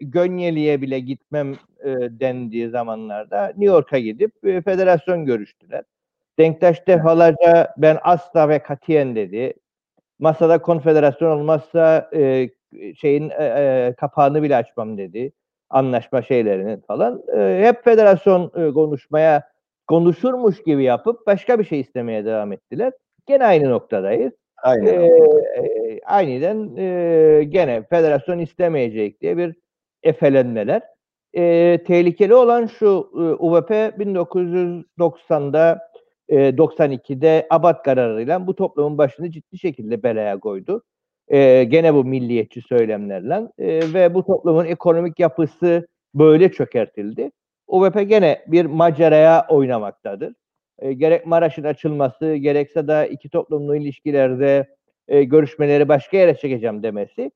Gönyeli'ye 0.00 0.82
bile 0.82 1.00
gitmem 1.00 1.52
e, 1.84 1.90
dendiği 2.20 2.68
zamanlarda 2.68 3.46
New 3.46 3.64
York'a 3.64 3.98
gidip 3.98 4.32
e, 4.44 4.62
federasyon 4.62 5.24
görüştüler. 5.24 5.84
Denktaş 6.38 6.86
defalarca 6.86 7.74
ben 7.76 7.98
asla 8.02 8.48
ve 8.48 8.58
katiyen 8.58 9.16
dedi. 9.16 9.54
Masada 10.18 10.62
konfederasyon 10.62 11.38
olmazsa 11.38 12.10
e, 12.14 12.50
şeyin 12.96 13.30
e, 13.30 13.44
e, 13.44 13.94
kapağını 14.00 14.42
bile 14.42 14.56
açmam 14.56 14.98
dedi. 14.98 15.32
Anlaşma 15.70 16.22
şeylerini 16.22 16.80
falan. 16.80 17.22
E, 17.36 17.62
hep 17.64 17.84
federasyon 17.84 18.52
e, 18.56 18.72
konuşmaya 18.72 19.52
konuşurmuş 19.86 20.62
gibi 20.62 20.84
yapıp 20.84 21.26
başka 21.26 21.58
bir 21.58 21.64
şey 21.64 21.80
istemeye 21.80 22.24
devam 22.24 22.52
ettiler. 22.52 22.92
Gene 23.26 23.44
aynı 23.44 23.70
noktadayız. 23.70 24.32
Aynen. 24.62 24.86
Ee, 24.86 26.00
aniden 26.06 26.76
e, 26.76 27.44
gene 27.44 27.82
federasyon 27.90 28.38
istemeyecek 28.38 29.20
diye 29.20 29.36
bir 29.36 29.54
efelenmeler. 30.02 30.82
E, 31.32 31.78
tehlikeli 31.86 32.34
olan 32.34 32.66
şu 32.66 33.10
e, 33.14 33.18
UVP 33.18 33.70
1990'da 33.70 35.91
e, 36.32 36.58
92'de 36.58 37.46
abat 37.50 37.82
kararıyla 37.82 38.46
bu 38.46 38.56
toplumun 38.56 38.98
başını 38.98 39.30
ciddi 39.30 39.58
şekilde 39.58 40.02
belaya 40.02 40.40
koydu. 40.40 40.82
Gene 41.68 41.94
bu 41.94 42.04
milliyetçi 42.04 42.62
söylemlerle 42.62 43.48
ve 43.94 44.14
bu 44.14 44.24
toplumun 44.24 44.64
ekonomik 44.64 45.18
yapısı 45.18 45.86
böyle 46.14 46.52
çökertildi. 46.52 47.30
UVP 47.66 48.08
gene 48.08 48.44
bir 48.46 48.64
maceraya 48.66 49.46
oynamaktadır 49.48 50.34
gerek 50.90 51.26
Maraş'ın 51.26 51.64
açılması 51.64 52.34
gerekse 52.34 52.88
de 52.88 53.08
iki 53.10 53.28
toplumlu 53.28 53.76
ilişkilerde 53.76 54.66
görüşmeleri 55.08 55.88
başka 55.88 56.16
yere 56.16 56.36
çekeceğim 56.36 56.82
demesi 56.82 57.30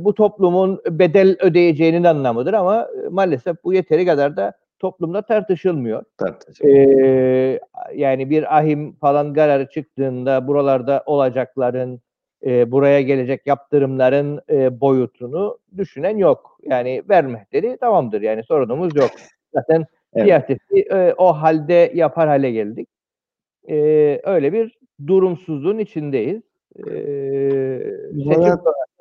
bu 0.00 0.14
toplumun 0.14 0.80
bedel 0.90 1.36
ödeyeceğinin 1.40 2.04
anlamıdır 2.04 2.52
ama 2.52 2.88
maalesef 3.10 3.64
bu 3.64 3.74
yeteri 3.74 4.06
kadar 4.06 4.36
da 4.36 4.52
toplumda 4.80 5.22
tartışılmıyor. 5.22 6.04
Tartışılmıyor. 6.16 7.00
E, 7.00 7.60
yani 7.94 8.30
bir 8.30 8.58
ahim 8.58 8.92
falan 8.92 9.34
kararı 9.34 9.68
çıktığında 9.68 10.46
buralarda 10.48 11.02
olacakların 11.06 12.00
e, 12.46 12.72
buraya 12.72 13.02
gelecek 13.02 13.46
yaptırımların 13.46 14.40
e, 14.50 14.80
boyutunu 14.80 15.58
düşünen 15.76 16.16
yok. 16.16 16.58
Yani 16.62 17.02
vermekleri 17.08 17.76
tamamdır 17.76 18.22
yani 18.22 18.44
sorunumuz 18.44 18.96
yok. 18.96 19.10
Zaten 19.54 19.84
Evet. 20.14 20.24
Siyaseti 20.24 20.80
e, 20.90 21.14
o 21.18 21.32
halde 21.32 21.92
yapar 21.94 22.28
hale 22.28 22.50
geldik. 22.50 22.88
E, 23.68 23.76
öyle 24.24 24.52
bir 24.52 24.78
durumsuzluğun 25.06 25.78
içindeyiz. 25.78 26.42
E, 26.78 26.82
seçim 28.12 28.42
evet. 28.42 28.58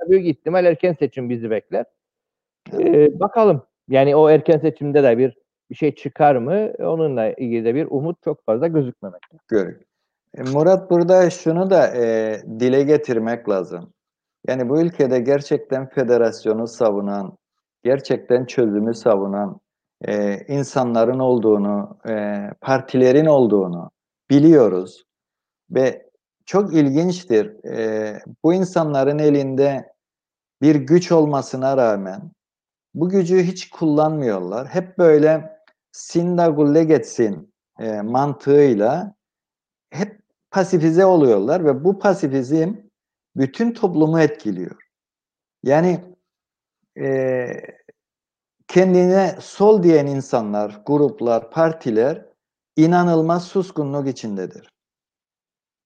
büyük 0.10 0.26
ihtimal 0.26 0.66
erken 0.66 0.94
seçim 0.94 1.30
bizi 1.30 1.50
bekler. 1.50 1.86
E, 2.80 3.20
bakalım. 3.20 3.64
Yani 3.88 4.16
o 4.16 4.30
erken 4.30 4.58
seçimde 4.58 5.04
de 5.04 5.18
bir 5.18 5.38
bir 5.70 5.76
şey 5.76 5.96
çıkar 5.96 6.36
mı? 6.36 6.72
Onunla 6.80 7.30
ilgili 7.30 7.66
de 7.66 7.76
bir 7.76 7.88
umut 7.90 8.24
çok 8.24 8.46
fazla 8.46 8.68
gözükmemekte. 8.68 9.38
Görün. 9.48 9.86
E, 10.38 10.44
Murat 10.44 10.90
burada 10.90 11.30
şunu 11.30 11.70
da 11.70 11.96
e, 11.96 12.36
dile 12.60 12.84
getirmek 12.84 13.50
lazım. 13.50 13.94
Yani 14.48 14.70
bu 14.70 14.82
ülkede 14.82 15.20
gerçekten 15.20 15.90
federasyonu 15.90 16.68
savunan, 16.68 17.38
gerçekten 17.84 18.46
çözümü 18.46 18.94
savunan 18.94 19.60
e, 20.08 20.38
insanların 20.48 21.20
olduğunu, 21.20 21.98
e, 22.10 22.46
partilerin 22.62 23.26
olduğunu 23.26 23.92
biliyoruz. 24.30 25.04
Ve 25.72 26.10
çok 26.46 26.74
ilginçtir. 26.74 27.66
E, 27.66 28.20
bu 28.44 28.54
insanların 28.54 29.20
elinde 29.20 29.94
bir 30.62 30.76
güç 30.76 31.12
olmasına 31.12 31.78
rağmen 31.78 32.32
bu 32.94 33.10
gücü 33.10 33.44
hiç 33.44 33.70
kullanmıyorlar. 33.70 34.68
Hep 34.68 34.98
böyle 34.98 35.59
sinda 35.92 36.48
gulle 36.48 36.84
geçsin 36.84 37.54
e, 37.80 38.02
mantığıyla 38.02 39.16
hep 39.90 40.22
pasifize 40.52 41.06
oluyorlar 41.06 41.66
ve 41.66 41.84
bu 41.84 42.00
pasifizm 42.00 42.74
bütün 43.36 43.74
toplumu 43.74 44.20
etkiliyor. 44.20 44.76
Yani 45.64 46.16
e, 47.02 47.48
kendine 48.68 49.36
sol 49.42 49.84
diyen 49.84 50.06
insanlar, 50.08 50.82
gruplar, 50.86 51.52
partiler 51.52 52.26
inanılmaz 52.78 53.48
suskunluk 53.48 54.08
içindedir. 54.08 54.70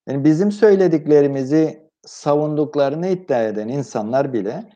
Yani 0.07 0.23
bizim 0.23 0.51
söylediklerimizi 0.51 1.89
savunduklarını 2.05 3.07
iddia 3.07 3.43
eden 3.43 3.67
insanlar 3.67 4.33
bile 4.33 4.69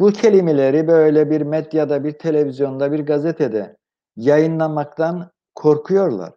bu 0.00 0.12
kelimeleri 0.12 0.88
böyle 0.88 1.30
bir 1.30 1.40
medyada, 1.40 2.04
bir 2.04 2.12
televizyonda, 2.12 2.92
bir 2.92 3.00
gazetede 3.00 3.76
yayınlamaktan 4.16 5.30
korkuyorlar. 5.54 6.32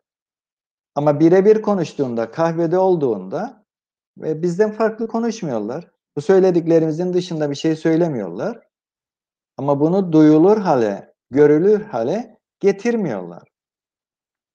Ama 0.95 1.19
birebir 1.19 1.61
konuştuğunda, 1.61 2.31
kahvede 2.31 2.77
olduğunda 2.77 3.63
ve 4.17 4.41
bizden 4.41 4.71
farklı 4.71 5.07
konuşmuyorlar. 5.07 5.91
Bu 6.15 6.21
söylediklerimizin 6.21 7.13
dışında 7.13 7.49
bir 7.49 7.55
şey 7.55 7.75
söylemiyorlar. 7.75 8.67
Ama 9.57 9.79
bunu 9.79 10.11
duyulur 10.11 10.57
hale, 10.57 11.13
görülür 11.31 11.81
hale 11.81 12.37
getirmiyorlar. 12.59 13.43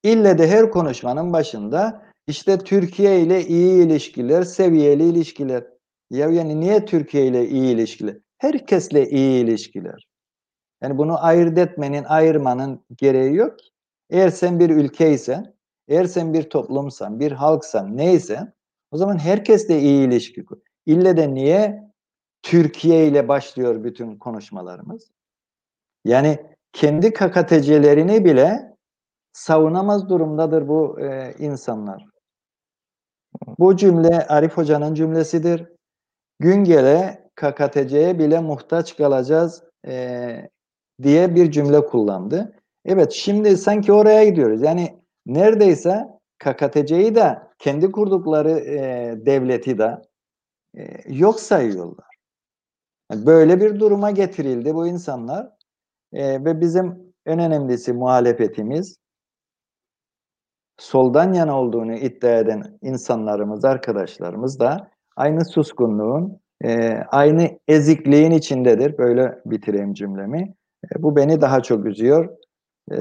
İlle 0.03 0.39
de 0.39 0.49
her 0.49 0.71
konuşmanın 0.71 1.33
başında 1.33 2.03
işte 2.27 2.59
Türkiye 2.59 3.21
ile 3.21 3.47
iyi 3.47 3.87
ilişkiler, 3.87 4.43
seviyeli 4.43 5.09
ilişkiler. 5.09 5.65
Ya 6.11 6.29
yani 6.29 6.61
niye 6.61 6.85
Türkiye 6.85 7.27
ile 7.27 7.49
iyi 7.49 7.75
ilişkiler? 7.75 8.17
Herkesle 8.39 9.11
iyi 9.11 9.45
ilişkiler. 9.45 10.12
Yani 10.83 10.99
bunu 10.99 11.25
ayırt 11.25 11.59
etmenin, 11.59 12.05
ayırmanın 12.05 12.85
gereği 12.97 13.35
yok. 13.35 13.57
Eğer 14.11 14.29
sen 14.29 14.61
bir 14.61 14.71
ülkeysen, 14.71 15.55
eğer 15.89 16.05
sen 16.05 16.35
bir 16.35 16.51
toplumsan, 16.51 17.21
bir 17.21 17.33
halksan, 17.33 17.97
neysen 17.97 18.53
o 18.91 18.97
zaman 18.97 19.19
herkesle 19.19 19.81
iyi 19.81 20.09
ilişki 20.09 20.45
kur. 20.45 20.59
İlle 20.87 21.17
de 21.17 21.35
niye 21.35 21.93
Türkiye 22.43 23.07
ile 23.09 23.29
başlıyor 23.29 23.85
bütün 23.85 24.17
konuşmalarımız? 24.17 25.11
Yani 26.05 26.39
kendi 26.73 27.13
kakatecelerini 27.13 28.25
bile 28.25 28.77
savunamaz 29.33 30.09
durumdadır 30.09 30.69
bu 30.69 31.01
e, 31.01 31.35
insanlar. 31.39 32.07
Bu 33.59 33.77
cümle 33.77 34.27
Arif 34.27 34.53
Hoca'nın 34.53 34.95
cümlesidir. 34.95 35.65
Gün 36.41 36.65
gele 36.65 37.29
KKTC'ye 37.35 38.19
bile 38.19 38.41
muhtaç 38.41 38.97
kalacağız 38.97 39.65
e, 39.87 40.49
diye 41.03 41.35
bir 41.35 41.51
cümle 41.51 41.87
kullandı. 41.87 42.53
Evet 42.85 43.13
şimdi 43.13 43.57
sanki 43.57 43.93
oraya 43.93 44.25
gidiyoruz. 44.25 44.63
Yani 44.63 44.99
neredeyse 45.27 46.09
KKTC'yi 46.39 47.15
de 47.15 47.39
kendi 47.59 47.93
kurdukları 47.93 48.51
e, 48.51 49.15
devleti 49.27 49.79
de 49.79 50.03
e, 50.77 50.87
yok 51.07 51.41
sayıyorlar. 51.41 52.13
Böyle 53.13 53.61
bir 53.61 53.81
duruma 53.81 54.11
getirildi 54.11 54.75
bu 54.75 54.87
insanlar 54.87 55.49
e, 56.13 56.45
ve 56.45 56.61
bizim 56.61 57.15
en 57.27 57.39
önemlisi 57.39 57.93
muhalefetimiz 57.93 58.97
soldan 60.79 61.33
yana 61.33 61.61
olduğunu 61.61 61.95
iddia 61.95 62.39
eden 62.39 62.79
insanlarımız, 62.83 63.65
arkadaşlarımız 63.65 64.61
da 64.61 64.91
aynı 65.17 65.45
suskunluğun, 65.45 66.41
e, 66.65 66.95
aynı 67.11 67.59
ezikliğin 67.69 68.31
içindedir. 68.31 68.99
Böyle 68.99 69.39
bitireyim 69.47 69.95
cümlemi. 69.95 70.55
E, 70.85 71.03
bu 71.03 71.17
beni 71.17 71.41
daha 71.41 71.63
çok 71.63 71.87
üzüyor. 71.87 72.37
E, 72.93 72.97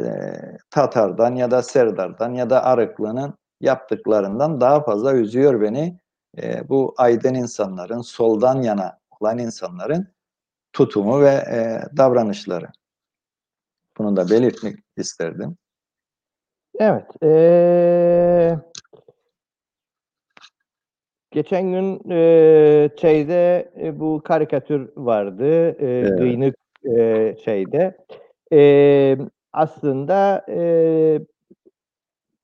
Tatar'dan 0.70 1.36
ya 1.36 1.52
da 1.52 1.64
Serdar'dan 1.64 2.34
ya 2.34 2.50
da 2.50 2.64
Arıklı'nın 2.64 3.34
yaptıklarından 3.62 4.62
daha 4.62 4.84
fazla 4.84 5.14
üzüyor 5.14 5.62
beni. 5.62 6.00
E, 6.42 6.70
bu 6.70 6.94
aydın 6.98 7.34
insanların, 7.34 8.02
soldan 8.02 8.62
yana 8.62 9.00
olan 9.20 9.38
insanların 9.38 10.08
tutumu 10.74 11.22
ve 11.22 11.44
davranışları. 11.98 12.68
Bunu 13.98 14.16
da 14.16 14.30
belirtmek 14.30 14.80
isterdim. 14.98 15.58
Evet. 16.80 17.24
Ee, 17.24 18.56
geçen 21.32 21.72
gün 21.72 22.12
e, 22.12 22.90
şeyde 23.02 23.72
e, 23.82 24.00
bu 24.00 24.22
karikatür 24.24 24.90
vardı. 24.96 25.70
E, 25.70 25.88
evet. 25.88 26.20
Gıyınık 26.20 26.56
e, 26.86 27.36
şeyde. 27.46 27.98
E, 28.54 29.18
aslında 29.54 30.46
e, 30.50 31.20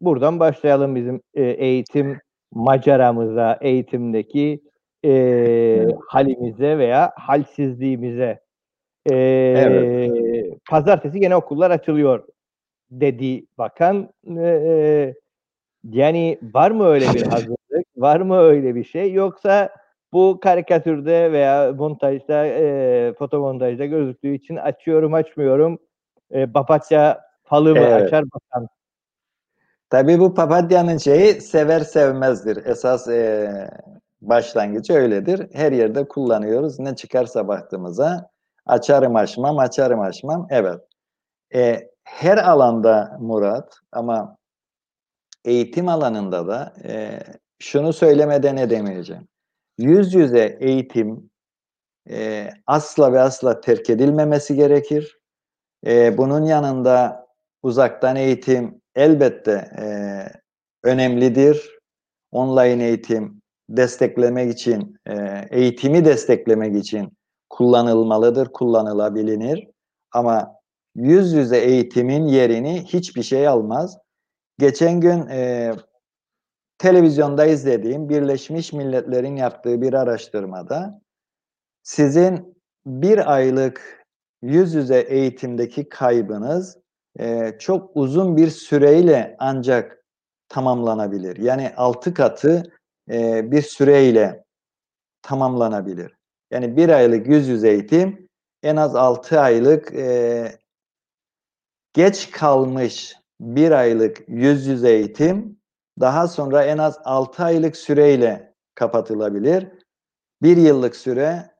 buradan 0.01 0.39
başlayalım 0.39 0.95
bizim 0.95 1.21
e, 1.33 1.43
eğitim 1.43 2.19
maceramıza, 2.51 3.57
eğitimdeki 3.61 4.61
e, 5.05 5.87
halimize 6.07 6.77
veya 6.77 7.13
halsizliğimize. 7.15 8.39
E, 9.05 9.15
evet. 9.57 10.53
Pazartesi 10.69 11.19
gene 11.19 11.35
okullar 11.35 11.71
açılıyor 11.71 12.27
dedi 12.91 13.45
bakan. 13.57 14.09
E, 14.37 15.13
yani 15.83 16.39
var 16.41 16.71
mı 16.71 16.85
öyle 16.87 17.05
bir 17.13 17.21
hazırlık? 17.31 17.57
Var 17.97 18.21
mı 18.21 18.37
öyle 18.39 18.75
bir 18.75 18.83
şey? 18.83 19.13
Yoksa 19.13 19.69
bu 20.13 20.39
karikatürde 20.39 21.31
veya 21.31 21.73
montajda, 21.73 22.45
e, 22.45 23.13
fotomontajda 23.13 23.85
gözüktüğü 23.85 24.33
için 24.33 24.55
açıyorum 24.55 25.13
açmıyorum. 25.13 25.79
E, 26.31 26.51
papatya 26.51 27.21
falı 27.43 27.71
mı 27.71 27.79
evet. 27.79 28.07
açar 28.07 28.23
bakan? 28.25 28.67
Tabii 29.89 30.19
bu 30.19 30.33
papatyanın 30.33 30.97
şeyi 30.97 31.41
sever 31.41 31.79
sevmezdir. 31.79 32.65
Esas 32.65 33.07
e, 33.07 33.51
başlangıcı 34.21 34.93
öyledir. 34.93 35.47
Her 35.53 35.71
yerde 35.71 36.07
kullanıyoruz. 36.07 36.79
Ne 36.79 36.95
çıkarsa 36.95 37.47
baktığımıza 37.47 38.29
açarım 38.65 39.15
açmam, 39.15 39.59
açarım 39.59 39.99
açmam. 39.99 40.47
Evet. 40.49 40.81
E, 41.55 41.89
her 42.03 42.37
alanda 42.37 43.17
Murat 43.19 43.79
ama 43.91 44.37
eğitim 45.45 45.87
alanında 45.87 46.47
da 46.47 46.73
e, 46.83 47.19
şunu 47.59 47.93
söylemeden 47.93 48.57
edemeyeceğim. 48.57 49.27
Yüz 49.77 50.13
yüze 50.13 50.57
eğitim 50.59 51.29
e, 52.09 52.49
asla 52.67 53.13
ve 53.13 53.19
asla 53.19 53.61
terk 53.61 53.89
edilmemesi 53.89 54.55
gerekir. 54.55 55.19
E, 55.87 56.17
bunun 56.17 56.45
yanında 56.45 57.27
uzaktan 57.63 58.15
eğitim 58.15 58.81
elbette 58.95 59.51
e, 59.79 59.85
önemlidir. 60.83 61.77
Online 62.31 62.85
eğitim 62.85 63.41
desteklemek 63.69 64.53
için, 64.53 64.95
e, 65.07 65.45
eğitimi 65.51 66.05
desteklemek 66.05 66.75
için 66.75 67.17
kullanılmalıdır, 67.49 68.47
kullanılabilir. 68.47 69.67
Ama 70.11 70.55
yüz 70.95 71.33
yüze 71.33 71.57
eğitimin 71.57 72.27
yerini 72.27 72.83
hiçbir 72.83 73.23
şey 73.23 73.47
almaz. 73.47 73.97
Geçen 74.59 74.99
gün 75.01 75.27
e, 75.27 75.71
televizyonda 76.77 77.45
izlediğim 77.45 78.09
Birleşmiş 78.09 78.73
Milletler'in 78.73 79.35
yaptığı 79.35 79.81
bir 79.81 79.93
araştırmada 79.93 81.01
sizin 81.83 82.57
bir 82.85 83.33
aylık 83.33 84.05
yüz 84.41 84.73
yüze 84.73 84.99
eğitimdeki 84.99 85.89
kaybınız 85.89 86.77
e, 87.19 87.57
çok 87.59 87.91
uzun 87.95 88.37
bir 88.37 88.49
süreyle 88.49 89.35
ancak 89.39 90.03
tamamlanabilir. 90.49 91.37
Yani 91.37 91.73
altı 91.77 92.13
katı 92.13 92.63
e, 93.11 93.51
bir 93.51 93.61
süreyle 93.61 94.43
tamamlanabilir. 95.21 96.17
Yani 96.51 96.77
bir 96.77 96.89
aylık 96.89 97.27
yüz 97.27 97.47
yüze 97.47 97.69
eğitim 97.69 98.27
en 98.63 98.75
az 98.75 98.95
altı 98.95 99.39
aylık 99.39 99.93
e, 99.93 100.51
geç 101.93 102.31
kalmış 102.31 103.15
bir 103.39 103.71
aylık 103.71 104.23
yüz 104.27 104.67
yüze 104.67 104.89
eğitim 104.89 105.56
daha 105.99 106.27
sonra 106.27 106.65
en 106.65 106.77
az 106.77 106.99
6 107.03 107.43
aylık 107.43 107.77
süreyle 107.77 108.53
kapatılabilir. 108.75 109.67
Bir 110.41 110.57
yıllık 110.57 110.95
süre 110.95 111.51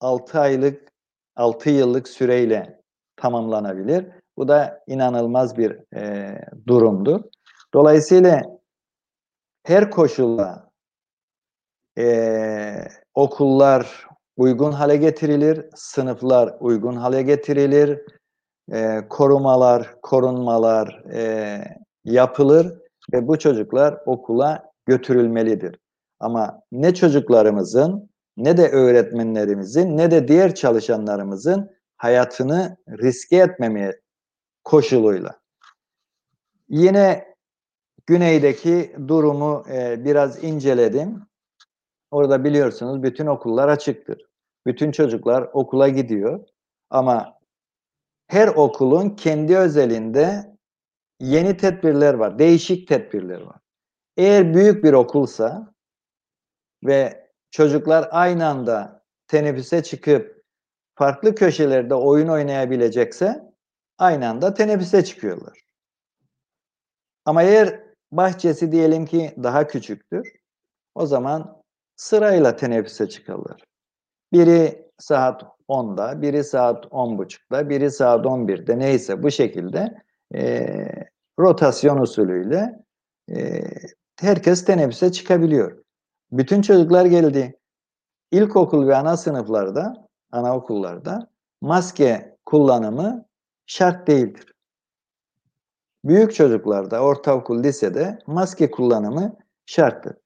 6 0.00 0.40
aylık 0.40 0.92
6 1.36 1.70
yıllık 1.70 2.08
süreyle 2.08 2.80
tamamlanabilir. 3.16 4.06
Bu 4.36 4.48
da 4.48 4.84
inanılmaz 4.86 5.58
bir 5.58 5.96
e, 5.96 6.34
durumdu. 6.66 7.30
Dolayısıyla 7.74 8.42
her 9.66 9.90
koşulla 9.90 10.70
e, 11.98 12.88
okullar 13.14 14.06
uygun 14.36 14.72
hale 14.72 14.96
getirilir, 14.96 15.66
sınıflar 15.74 16.56
uygun 16.60 16.96
hale 16.96 17.22
getirilir, 17.22 18.00
e, 18.72 19.08
korumalar, 19.08 20.00
korunmalar 20.02 21.02
e, 21.12 21.64
yapılır 22.04 22.79
ve 23.12 23.28
bu 23.28 23.38
çocuklar 23.38 23.98
okula 24.06 24.72
götürülmelidir. 24.86 25.78
Ama 26.20 26.62
ne 26.72 26.94
çocuklarımızın 26.94 28.10
ne 28.36 28.56
de 28.56 28.68
öğretmenlerimizin 28.68 29.96
ne 29.96 30.10
de 30.10 30.28
diğer 30.28 30.54
çalışanlarımızın 30.54 31.70
hayatını 31.96 32.76
riske 32.88 33.36
etmemeye 33.36 34.00
koşuluyla. 34.64 35.40
Yine 36.68 37.34
güneydeki 38.06 38.96
durumu 39.08 39.64
e, 39.70 40.04
biraz 40.04 40.44
inceledim. 40.44 41.22
Orada 42.10 42.44
biliyorsunuz 42.44 43.02
bütün 43.02 43.26
okullar 43.26 43.68
açıktır. 43.68 44.26
Bütün 44.66 44.92
çocuklar 44.92 45.50
okula 45.52 45.88
gidiyor. 45.88 46.40
Ama 46.90 47.38
her 48.26 48.48
okulun 48.48 49.10
kendi 49.10 49.56
özelinde 49.56 50.49
yeni 51.20 51.56
tedbirler 51.56 52.14
var, 52.14 52.38
değişik 52.38 52.88
tedbirler 52.88 53.40
var. 53.40 53.58
Eğer 54.16 54.54
büyük 54.54 54.84
bir 54.84 54.92
okulsa 54.92 55.74
ve 56.84 57.30
çocuklar 57.50 58.08
aynı 58.10 58.46
anda 58.46 59.02
teneffüse 59.26 59.82
çıkıp 59.82 60.44
farklı 60.94 61.34
köşelerde 61.34 61.94
oyun 61.94 62.28
oynayabilecekse 62.28 63.52
aynı 63.98 64.28
anda 64.28 64.54
teneffüse 64.54 65.04
çıkıyorlar. 65.04 65.60
Ama 67.24 67.42
eğer 67.42 67.80
bahçesi 68.12 68.72
diyelim 68.72 69.06
ki 69.06 69.34
daha 69.42 69.66
küçüktür, 69.66 70.32
o 70.94 71.06
zaman 71.06 71.62
sırayla 71.96 72.56
teneffüse 72.56 73.08
çıkarlar. 73.08 73.64
Biri 74.32 74.90
saat 74.98 75.42
10'da, 75.68 76.22
biri 76.22 76.44
saat 76.44 76.84
10.30'da, 76.84 77.68
biri 77.68 77.90
saat 77.90 78.26
11'de 78.26 78.78
neyse 78.78 79.22
bu 79.22 79.30
şekilde 79.30 80.02
e, 80.34 80.86
rotasyon 81.38 81.98
usulüyle 81.98 82.84
e, 83.30 83.62
herkes 84.20 84.64
teneffüse 84.64 85.12
çıkabiliyor. 85.12 85.84
Bütün 86.32 86.62
çocuklar 86.62 87.06
geldi. 87.06 87.58
İlkokul 88.30 88.88
ve 88.88 88.96
ana 88.96 89.16
sınıflarda, 89.16 90.08
anaokullarda 90.32 91.30
maske 91.60 92.36
kullanımı 92.46 93.24
şart 93.66 94.06
değildir. 94.06 94.54
Büyük 96.04 96.34
çocuklarda, 96.34 97.00
ortaokul, 97.00 97.62
lisede 97.62 98.18
maske 98.26 98.70
kullanımı 98.70 99.36
şarttır. 99.66 100.16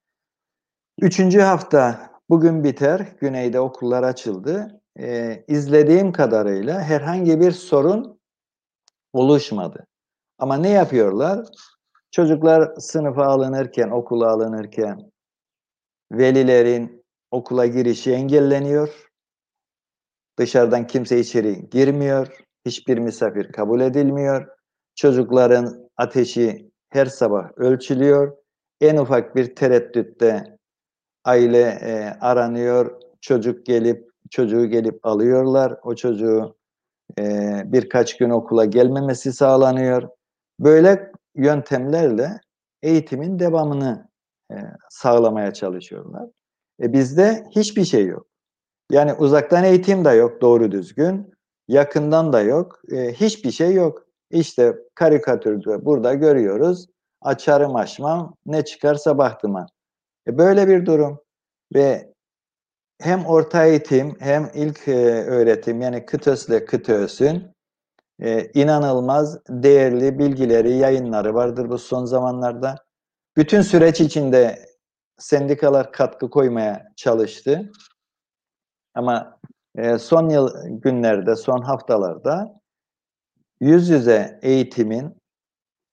Üçüncü 1.01 1.39
hafta 1.41 2.09
bugün 2.29 2.63
biter. 2.63 3.07
Güneyde 3.19 3.59
okullar 3.59 4.03
açıldı. 4.03 4.81
Ee, 4.99 5.45
izlediğim 5.47 6.11
kadarıyla 6.11 6.81
herhangi 6.81 7.39
bir 7.39 7.51
sorun 7.51 8.19
oluşmadı. 9.13 9.87
Ama 10.39 10.57
ne 10.57 10.69
yapıyorlar? 10.69 11.45
Çocuklar 12.11 12.75
sınıfa 12.79 13.25
alınırken, 13.25 13.89
okula 13.89 14.29
alınırken 14.31 15.11
velilerin 16.11 17.05
okula 17.31 17.65
girişi 17.65 18.11
engelleniyor. 18.11 19.09
Dışarıdan 20.39 20.87
kimse 20.87 21.19
içeri 21.19 21.69
girmiyor. 21.69 22.45
Hiçbir 22.65 22.97
misafir 22.97 23.51
kabul 23.51 23.81
edilmiyor. 23.81 24.47
Çocukların 24.95 25.89
ateşi 25.97 26.71
her 26.89 27.05
sabah 27.05 27.57
ölçülüyor. 27.57 28.37
En 28.81 28.97
ufak 28.97 29.35
bir 29.35 29.55
tereddütte 29.55 30.57
aile 31.25 31.61
e, 31.61 32.17
aranıyor. 32.21 33.01
Çocuk 33.21 33.65
gelip 33.65 34.09
çocuğu 34.29 34.65
gelip 34.65 35.05
alıyorlar. 35.05 35.79
O 35.83 35.95
çocuğu 35.95 36.55
e, 37.19 37.23
birkaç 37.65 38.17
gün 38.17 38.29
okula 38.29 38.65
gelmemesi 38.65 39.33
sağlanıyor. 39.33 40.09
Böyle 40.59 41.11
yöntemlerle 41.35 42.39
eğitimin 42.83 43.39
devamını 43.39 44.07
e, 44.51 44.55
sağlamaya 44.89 45.53
çalışıyorlar. 45.53 46.29
E, 46.81 46.93
bizde 46.93 47.47
hiçbir 47.51 47.85
şey 47.85 48.05
yok. 48.05 48.27
Yani 48.91 49.13
uzaktan 49.13 49.63
eğitim 49.63 50.05
de 50.05 50.09
yok 50.09 50.41
doğru 50.41 50.71
düzgün. 50.71 51.33
Yakından 51.67 52.33
da 52.33 52.41
yok. 52.41 52.81
E, 52.91 53.13
hiçbir 53.13 53.51
şey 53.51 53.73
yok. 53.73 54.05
İşte 54.31 54.75
karikatürde 54.95 55.85
burada 55.85 56.13
görüyoruz. 56.13 56.85
Açarım 57.21 57.75
açmam 57.75 58.35
ne 58.45 58.65
çıkarsa 58.65 59.17
bahtıma. 59.17 59.65
E, 60.27 60.37
böyle 60.37 60.67
bir 60.67 60.85
durum. 60.85 61.19
Ve 61.75 62.13
hem 63.01 63.25
orta 63.25 63.65
eğitim 63.65 64.15
hem 64.19 64.51
ilk 64.53 64.87
e, 64.87 65.23
öğretim 65.23 65.81
yani 65.81 66.05
KıTÖS 66.05 66.49
ile 66.49 66.65
KıTÖS'ün 66.65 67.54
e, 68.19 68.51
inanılmaz 68.53 69.39
değerli 69.49 70.19
bilgileri, 70.19 70.73
yayınları 70.77 71.33
vardır 71.33 71.69
bu 71.69 71.77
son 71.77 72.05
zamanlarda. 72.05 72.75
Bütün 73.37 73.61
süreç 73.61 74.01
içinde 74.01 74.65
sendikalar 75.17 75.91
katkı 75.91 76.29
koymaya 76.29 76.87
çalıştı. 76.95 77.71
Ama 78.93 79.39
e, 79.75 79.97
son 79.97 80.29
yıl 80.29 80.49
günlerde, 80.67 81.35
son 81.35 81.61
haftalarda 81.61 82.61
yüz 83.61 83.89
yüze 83.89 84.39
eğitimin 84.41 85.21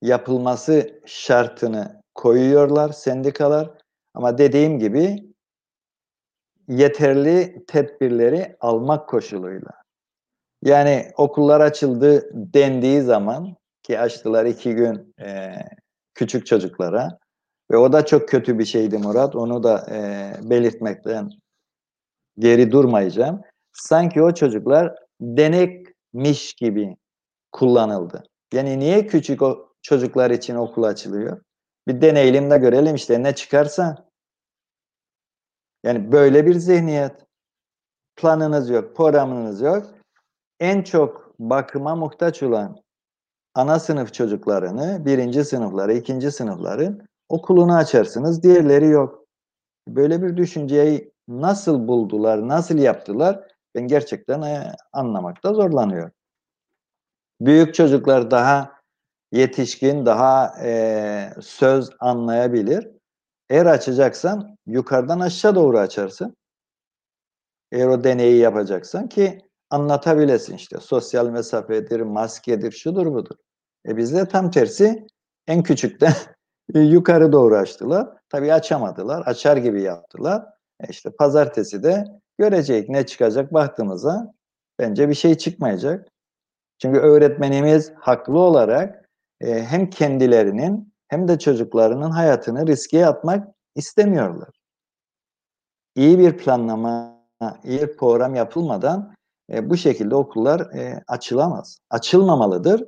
yapılması 0.03 1.01
şartını 1.07 2.03
koyuyorlar 2.15 2.93
sendikalar. 2.93 3.71
Ama 4.15 4.39
dediğim 4.39 4.79
gibi 4.79 5.33
yeterli 6.69 7.65
tedbirleri 7.67 8.57
almak 8.61 9.09
koşuluyla. 9.09 9.82
Yani 10.63 11.13
okullar 11.17 11.61
açıldı 11.61 12.31
dendiği 12.33 13.01
zaman 13.01 13.57
ki 13.83 13.99
açtılar 14.01 14.45
iki 14.45 14.75
gün 14.75 15.15
e, 15.21 15.55
küçük 16.15 16.47
çocuklara 16.47 17.19
ve 17.71 17.77
o 17.77 17.93
da 17.93 18.07
çok 18.07 18.29
kötü 18.29 18.59
bir 18.59 18.65
şeydi 18.65 18.99
Murat. 18.99 19.37
Onu 19.37 19.63
da 19.63 19.87
e, 19.91 20.51
belirtmekten 20.51 21.31
geri 22.39 22.73
durmayacağım. 22.73 23.41
Sanki 23.73 24.23
o 24.23 24.35
çocuklar 24.35 24.95
denekmiş 25.21 26.55
gibi 26.55 26.97
kullanıldı. 27.53 28.23
Yani 28.53 28.79
niye 28.79 29.07
küçük 29.07 29.43
o 29.43 29.69
çocuklar 29.83 30.31
için 30.31 30.55
okul 30.55 30.83
açılıyor? 30.83 31.43
Bir 31.89 32.01
deneyelim 32.01 32.51
de 32.51 32.59
görelim 32.59 32.95
işte 32.95 33.23
ne 33.23 33.35
çıkarsa. 33.35 34.09
Yani 35.85 36.13
böyle 36.13 36.47
bir 36.47 36.55
zihniyet. 36.55 37.13
Planınız 38.17 38.71
yok, 38.71 38.97
programınız 38.97 39.61
yok. 39.61 40.02
En 40.63 40.83
çok 40.83 41.35
bakıma 41.39 41.97
muhtaç 41.97 42.43
olan 42.43 42.83
ana 43.55 43.79
sınıf 43.79 44.15
çocuklarını, 44.15 45.07
birinci 45.07 45.45
sınıfları, 45.45 45.93
ikinci 45.93 46.31
sınıfları 46.31 46.99
okulunu 47.29 47.77
açarsınız, 47.77 48.43
diğerleri 48.43 48.87
yok. 48.87 49.27
Böyle 49.89 50.23
bir 50.23 50.37
düşünceyi 50.37 51.13
nasıl 51.29 51.89
buldular, 51.89 52.49
nasıl 52.49 52.79
yaptılar 52.79 53.41
ben 53.75 53.89
gerçekten 53.89 54.43
e, 54.43 54.73
anlamakta 54.93 55.55
zorlanıyorum. 55.55 56.13
Büyük 57.41 57.75
çocuklar 57.75 58.31
daha 58.31 58.73
yetişkin, 59.33 60.07
daha 60.07 60.55
e, 60.65 61.31
söz 61.41 61.91
anlayabilir. 62.01 62.89
Eğer 63.51 63.67
açacaksan 63.67 64.57
yukarıdan 64.67 65.21
aşağı 65.21 65.55
doğru 65.55 65.79
açarsın. 65.79 66.37
Eğer 67.73 67.87
o 67.87 68.05
deneyi 68.05 68.39
yapacaksan 68.39 69.09
ki 69.09 69.52
anlatabilesin 69.73 70.57
işte. 70.57 70.79
Sosyal 70.81 71.29
mesafedir, 71.29 72.01
maskedir, 72.01 72.73
şudur 72.73 73.07
budur. 73.07 73.37
E 73.89 73.97
bizde 73.97 74.29
tam 74.29 74.51
tersi 74.51 75.07
en 75.47 75.63
küçükten 75.63 76.15
yukarı 76.75 77.33
doğru 77.33 77.57
açtılar. 77.57 78.09
Tabii 78.29 78.53
açamadılar. 78.53 79.23
Açar 79.27 79.57
gibi 79.57 79.83
yaptılar. 79.83 80.47
E 80.81 80.87
işte 80.91 81.11
pazartesi 81.11 81.83
de 81.83 82.05
görecek 82.39 82.89
ne 82.89 83.07
çıkacak 83.07 83.55
baktığımıza 83.55 84.35
bence 84.79 85.09
bir 85.09 85.15
şey 85.15 85.35
çıkmayacak. 85.35 86.09
Çünkü 86.79 86.99
öğretmenimiz 87.01 87.93
haklı 87.97 88.39
olarak 88.39 89.09
e, 89.41 89.63
hem 89.63 89.91
kendilerinin 89.91 90.93
hem 91.09 91.29
de 91.29 91.39
çocuklarının 91.39 92.11
hayatını 92.11 92.67
riske 92.67 93.07
atmak 93.07 93.49
istemiyorlar. 93.75 94.49
İyi 95.95 96.19
bir 96.19 96.39
planlama, 96.39 97.23
iyi 97.65 97.81
bir 97.83 97.97
program 97.97 98.35
yapılmadan 98.35 99.15
e, 99.53 99.71
bu 99.71 99.77
şekilde 99.77 100.15
okullar 100.15 100.61
e, 100.61 101.03
açılamaz. 101.09 101.79
Açılmamalıdır. 101.91 102.85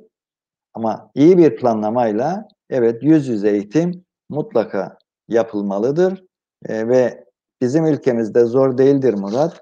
Ama 0.73 1.11
iyi 1.15 1.37
bir 1.37 1.55
planlamayla 1.55 2.47
evet 2.69 3.03
yüz 3.03 3.27
yüze 3.27 3.49
eğitim 3.49 4.05
mutlaka 4.29 4.97
yapılmalıdır. 5.27 6.23
E, 6.65 6.87
ve 6.87 7.25
bizim 7.61 7.85
ülkemizde 7.85 8.45
zor 8.45 8.77
değildir 8.77 9.13
Murat. 9.13 9.61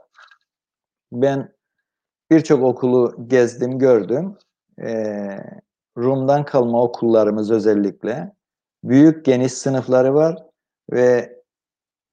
Ben 1.11 1.53
birçok 2.31 2.63
okulu 2.63 3.15
gezdim, 3.27 3.79
gördüm. 3.79 4.37
E, 4.81 5.39
Rum'dan 5.97 6.45
kalma 6.45 6.83
okullarımız 6.83 7.51
özellikle 7.51 8.33
büyük 8.83 9.25
geniş 9.25 9.53
sınıfları 9.53 10.13
var 10.13 10.43
ve 10.91 11.39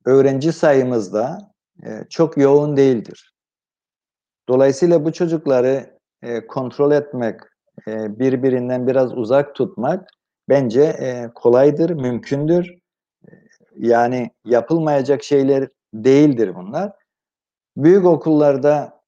öğrenci 0.04 0.52
sayımız 0.52 1.12
da 1.12 1.52
e, 1.84 2.04
çok 2.10 2.36
yoğun 2.36 2.76
değildir. 2.76 3.29
Dolayısıyla 4.50 5.04
bu 5.04 5.12
çocukları 5.12 5.98
e, 6.22 6.46
kontrol 6.46 6.92
etmek, 6.92 7.40
e, 7.88 8.18
birbirinden 8.18 8.86
biraz 8.86 9.18
uzak 9.18 9.54
tutmak 9.54 10.08
bence 10.48 10.82
e, 10.82 11.30
kolaydır, 11.34 11.90
mümkündür. 11.90 12.74
Yani 13.76 14.30
yapılmayacak 14.44 15.22
şeyler 15.22 15.68
değildir 15.94 16.54
bunlar. 16.54 16.92
Büyük 17.76 18.04
okullarda, 18.04 19.00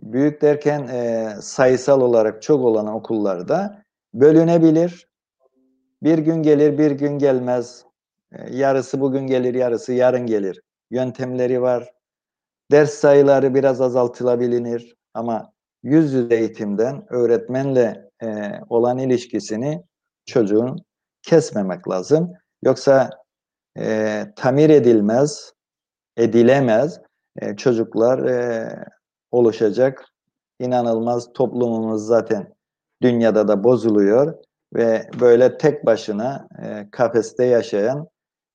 büyük 0.00 0.42
derken 0.42 0.88
e, 0.88 1.32
sayısal 1.40 2.00
olarak 2.00 2.42
çok 2.42 2.64
olan 2.64 2.86
okullarda 2.86 3.82
bölünebilir. 4.14 5.08
Bir 6.02 6.18
gün 6.18 6.42
gelir, 6.42 6.78
bir 6.78 6.90
gün 6.90 7.18
gelmez. 7.18 7.84
E, 8.32 8.56
yarısı 8.56 9.00
bugün 9.00 9.26
gelir, 9.26 9.54
yarısı 9.54 9.92
yarın 9.92 10.26
gelir. 10.26 10.62
Yöntemleri 10.90 11.62
var. 11.62 11.95
Ders 12.70 12.90
sayıları 12.90 13.54
biraz 13.54 13.80
azaltılabilir 13.80 14.96
ama 15.14 15.52
yüz 15.82 16.12
yüze 16.12 16.34
eğitimden 16.34 17.04
öğretmenle 17.12 18.10
e, 18.22 18.52
olan 18.68 18.98
ilişkisini 18.98 19.82
çocuğun 20.26 20.76
kesmemek 21.22 21.88
lazım. 21.88 22.32
Yoksa 22.64 23.10
e, 23.78 24.22
tamir 24.36 24.70
edilmez, 24.70 25.52
edilemez 26.16 27.00
e, 27.38 27.56
çocuklar 27.56 28.18
e, 28.24 28.68
oluşacak. 29.30 30.04
İnanılmaz 30.60 31.32
toplumumuz 31.32 32.06
zaten 32.06 32.54
dünyada 33.02 33.48
da 33.48 33.64
bozuluyor 33.64 34.34
ve 34.74 35.10
böyle 35.20 35.58
tek 35.58 35.86
başına 35.86 36.48
e, 36.62 36.90
kafeste 36.90 37.44
yaşayan 37.44 38.08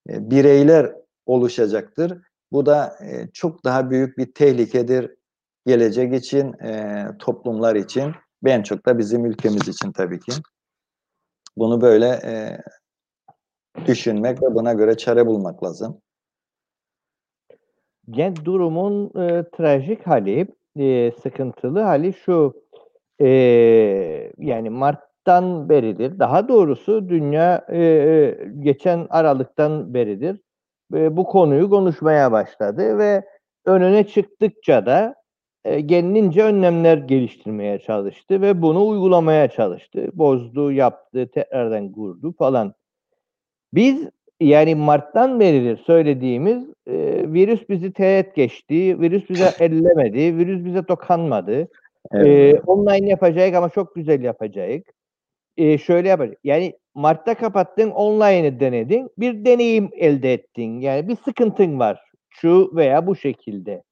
e, 0.10 0.30
bireyler 0.30 0.94
oluşacaktır. 1.26 2.22
Bu 2.52 2.66
da 2.66 2.96
e, 3.02 3.28
çok 3.34 3.66
daha 3.66 3.90
büyük 3.90 4.18
bir 4.18 4.34
tehlikedir 4.34 5.16
gelecek 5.68 6.14
için, 6.14 6.54
e, 6.54 7.06
toplumlar 7.20 7.76
için, 7.76 8.12
ben 8.44 8.64
çok 8.64 8.86
da 8.86 8.98
bizim 8.98 9.26
ülkemiz 9.26 9.68
için 9.68 9.92
tabii 9.92 10.20
ki. 10.20 10.32
Bunu 11.58 11.82
böyle 11.82 12.08
e, 12.08 12.58
düşünmek 13.86 14.44
ve 14.44 14.56
buna 14.56 14.74
göre 14.74 14.98
çare 14.98 15.28
bulmak 15.28 15.64
lazım. 15.64 16.02
Yani 18.08 18.36
durumun 18.46 19.06
e, 19.06 19.44
trajik 19.50 20.08
hali, 20.08 20.48
e, 20.76 21.12
sıkıntılı 21.12 21.80
hali 21.80 22.14
şu, 22.14 22.64
e, 23.22 23.28
yani 24.38 24.70
Mart'tan 24.70 25.70
beridir, 25.70 26.20
daha 26.20 26.48
doğrusu 26.48 27.10
dünya 27.10 27.66
e, 27.70 27.84
e 27.84 28.38
geçen 28.60 29.08
Aralık'tan 29.10 29.94
beridir 29.94 30.40
e, 30.94 31.18
bu 31.18 31.26
konuyu 31.26 31.70
konuşmaya 31.70 32.32
başladı 32.32 32.98
ve 32.98 33.24
önüne 33.66 34.08
çıktıkça 34.08 34.86
da 34.86 35.16
e, 35.66 35.88
kendince 35.88 36.44
önlemler 36.44 36.98
geliştirmeye 36.98 37.80
çalıştı 37.80 38.42
ve 38.42 38.62
bunu 38.62 38.88
uygulamaya 38.88 39.48
çalıştı. 39.48 40.08
Bozdu, 40.14 40.72
yaptı, 40.72 41.32
tekrardan 41.34 41.92
kurdu 41.92 42.34
falan. 42.38 42.74
Biz 43.74 44.08
yani 44.40 44.76
Mart'tan 44.76 45.40
beridir 45.40 45.78
söylediğimiz 45.78 46.64
e, 46.88 46.94
virüs 47.34 47.70
bizi 47.70 47.94
teğet 47.94 48.36
geçti, 48.36 49.00
virüs 49.00 49.30
bize 49.30 49.46
ellemedi, 49.60 50.38
virüs 50.38 50.66
bize 50.66 50.88
dokanmadı. 50.88 51.68
Evet. 52.12 52.56
E, 52.56 52.60
online 52.62 53.10
yapacak 53.10 53.56
ama 53.56 53.70
çok 53.70 53.96
güzel 53.96 54.22
yapacak. 54.22 54.86
E, 55.58 55.78
şöyle 55.78 56.10
yapacak. 56.10 56.38
Yani 56.44 56.74
Mart'ta 56.96 57.36
kapattın, 57.36 57.92
online'ı 57.92 58.60
denedin, 58.60 59.10
bir 59.18 59.46
deneyim 59.46 59.90
elde 59.94 60.34
ettin. 60.34 60.80
Yani 60.80 61.08
bir 61.08 61.16
sıkıntın 61.16 61.80
var 61.80 62.02
şu 62.30 62.72
veya 62.76 63.08
bu 63.08 63.16
şekilde. 63.16 63.84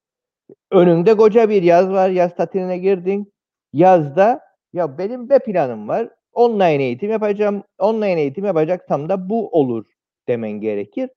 Önünde 0.70 1.16
koca 1.16 1.48
bir 1.48 1.62
yaz 1.62 1.90
var, 1.90 2.10
yaz 2.10 2.36
tatiline 2.36 2.78
girdin. 2.78 3.32
Yazda 3.72 4.40
ya 4.72 4.98
benim 4.98 5.30
B 5.30 5.38
planım 5.38 5.88
var, 5.88 6.08
online 6.32 6.82
eğitim 6.82 7.10
yapacağım, 7.10 7.62
online 7.78 8.20
eğitim 8.20 8.44
yapacaksam 8.44 9.08
da 9.08 9.30
bu 9.30 9.48
olur 9.48 9.84
demen 10.28 10.50
gerekir. 10.50 11.10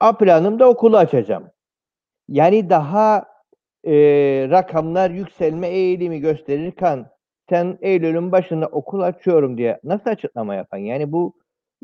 A 0.00 0.18
planımda 0.18 0.68
okulu 0.68 0.96
açacağım. 0.96 1.50
Yani 2.28 2.70
daha 2.70 3.24
e, 3.84 3.92
rakamlar 4.50 5.10
yükselme 5.10 5.68
eğilimi 5.68 6.20
gösterirken 6.20 7.06
sen 7.48 7.78
Eylül'ün 7.80 8.32
başında 8.32 8.66
okul 8.66 9.00
açıyorum 9.00 9.58
diye 9.58 9.80
nasıl 9.84 10.10
açıklama 10.10 10.54
yapan? 10.54 10.78
Yani 10.78 11.12
bu 11.12 11.34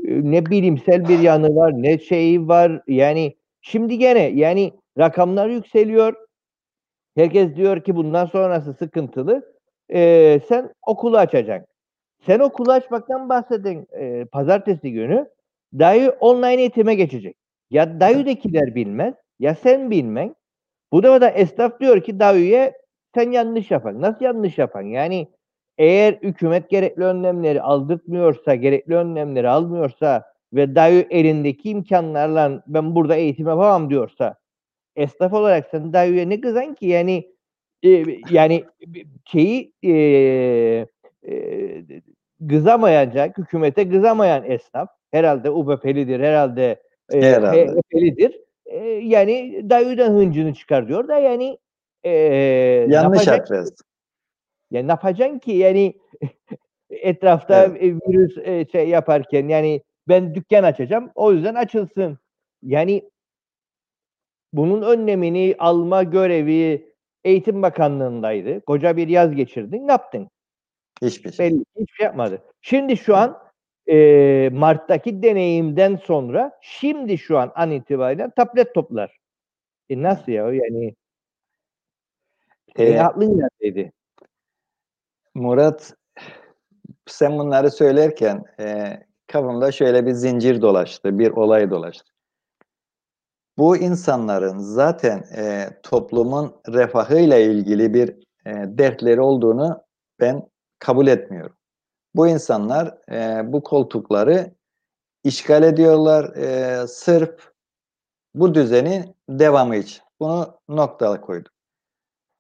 e, 0.04 0.30
ne 0.30 0.46
bilimsel 0.46 1.08
bir 1.08 1.18
yanı 1.18 1.56
var, 1.56 1.72
ne 1.82 1.98
şeyi 1.98 2.48
var. 2.48 2.82
Yani 2.88 3.36
şimdi 3.62 3.98
gene 3.98 4.22
yani 4.22 4.72
rakamlar 4.98 5.48
yükseliyor. 5.48 6.14
Herkes 7.16 7.56
diyor 7.56 7.84
ki 7.84 7.96
bundan 7.96 8.26
sonrası 8.26 8.74
sıkıntılı. 8.74 9.54
Ee, 9.92 10.40
sen 10.48 10.72
okulu 10.86 11.18
açacaksın. 11.18 11.66
Sen 12.26 12.38
okulu 12.38 12.72
açmaktan 12.72 13.28
bahsedin 13.28 13.86
e, 13.92 14.24
pazartesi 14.24 14.92
günü. 14.92 15.28
Dayı 15.78 16.10
online 16.10 16.60
eğitime 16.60 16.94
geçecek. 16.94 17.36
Ya 17.70 18.00
dayıdakiler 18.00 18.74
bilmez 18.74 19.14
ya 19.38 19.54
sen 19.54 19.90
bilmen. 19.90 20.34
Bu 20.92 21.02
da 21.02 21.30
esnaf 21.30 21.80
diyor 21.80 22.02
ki 22.02 22.18
dayıya 22.20 22.72
sen 23.14 23.30
yanlış 23.30 23.70
yapan. 23.70 24.00
Nasıl 24.00 24.24
yanlış 24.24 24.58
yapan? 24.58 24.82
Yani 24.82 25.28
eğer 25.78 26.12
hükümet 26.22 26.70
gerekli 26.70 27.04
önlemleri 27.04 27.62
aldırtmıyorsa, 27.62 28.54
gerekli 28.54 28.94
önlemleri 28.94 29.48
almıyorsa 29.48 30.24
ve 30.52 30.74
dayı 30.74 31.06
elindeki 31.10 31.70
imkanlarla 31.70 32.62
ben 32.66 32.94
burada 32.94 33.16
eğitim 33.16 33.46
yapamam 33.46 33.90
diyorsa 33.90 34.34
esnaf 34.96 35.32
olarak 35.32 35.68
sen 35.70 35.92
dayıya 35.92 36.26
ne 36.26 36.40
kızan 36.40 36.74
ki 36.74 36.86
yani 36.86 37.32
e, 37.82 38.04
yani 38.30 38.64
şeyi 39.24 39.72
e, 39.82 39.92
e, 41.28 41.84
kızamayacak, 42.48 43.38
hükümete 43.38 43.88
kızamayan 43.88 44.44
esnaf 44.44 44.88
herhalde 45.10 45.50
UBP'lidir, 45.50 46.20
herhalde, 46.20 46.82
e, 47.12 47.22
herhalde. 47.22 47.66
HDP'lidir. 47.66 48.40
E, 48.66 48.78
yani 48.88 49.64
dayıdan 49.70 50.10
hıncını 50.10 50.54
çıkar 50.54 50.88
diyor 50.88 51.08
da 51.08 51.18
yani 51.18 51.58
e, 52.04 52.10
yanlış 52.88 53.28
adres. 53.28 53.70
Yani 54.70 54.86
ne 54.86 54.90
yapacaksın 54.90 55.38
ki 55.38 55.52
yani 55.52 55.94
etrafta 56.90 57.64
evet. 57.64 57.82
virüs 57.82 58.38
e, 58.38 58.66
şey 58.72 58.88
yaparken 58.88 59.48
yani 59.48 59.82
ben 60.08 60.34
dükkan 60.34 60.62
açacağım 60.62 61.10
o 61.14 61.32
yüzden 61.32 61.54
açılsın. 61.54 62.18
Yani 62.62 63.10
bunun 64.52 64.82
önlemini 64.82 65.54
alma 65.58 66.02
görevi 66.02 66.92
Eğitim 67.24 67.62
Bakanlığı'ndaydı. 67.62 68.60
Koca 68.60 68.96
bir 68.96 69.08
yaz 69.08 69.34
geçirdin. 69.34 69.86
Ne 69.86 69.92
yaptın? 69.92 70.30
Hiçbir 71.02 71.32
şey. 71.32 71.50
Belli, 71.50 71.64
hiçbir 71.76 71.94
şey 71.94 72.04
yapmadı. 72.04 72.42
Şimdi 72.62 72.96
şu 72.96 73.16
an 73.16 73.38
e, 73.90 74.50
Mart'taki 74.52 75.22
deneyimden 75.22 75.96
sonra 75.96 76.58
şimdi 76.60 77.18
şu 77.18 77.38
an 77.38 77.52
an 77.54 77.70
itibariyle 77.70 78.30
tablet 78.36 78.74
toplar. 78.74 79.18
E 79.90 80.02
nasıl 80.02 80.32
ya 80.32 80.52
yani? 80.52 80.94
Senin 82.76 82.92
ee, 82.92 83.00
aklın 83.00 83.38
neredeydi? 83.38 83.92
Murat 85.38 85.94
sen 87.06 87.38
bunları 87.38 87.70
söylerken 87.70 88.44
e, 88.60 88.96
kafamda 89.26 89.72
şöyle 89.72 90.06
bir 90.06 90.12
zincir 90.12 90.62
dolaştı, 90.62 91.18
bir 91.18 91.30
olay 91.30 91.70
dolaştı. 91.70 92.12
Bu 93.58 93.76
insanların 93.76 94.58
zaten 94.58 95.24
e, 95.36 95.70
toplumun 95.82 96.56
refahıyla 96.68 97.38
ilgili 97.38 97.94
bir 97.94 98.08
e, 98.46 98.78
dertleri 98.78 99.20
olduğunu 99.20 99.82
ben 100.20 100.48
kabul 100.78 101.06
etmiyorum. 101.06 101.56
Bu 102.14 102.28
insanlar 102.28 102.98
e, 103.12 103.52
bu 103.52 103.62
koltukları 103.62 104.54
işgal 105.24 105.62
ediyorlar 105.62 106.36
e, 106.36 106.86
sırf 106.86 107.52
bu 108.34 108.54
düzenin 108.54 109.16
devamı 109.28 109.76
için. 109.76 110.02
Bunu 110.20 110.58
noktaya 110.68 111.20
koydum. 111.20 111.52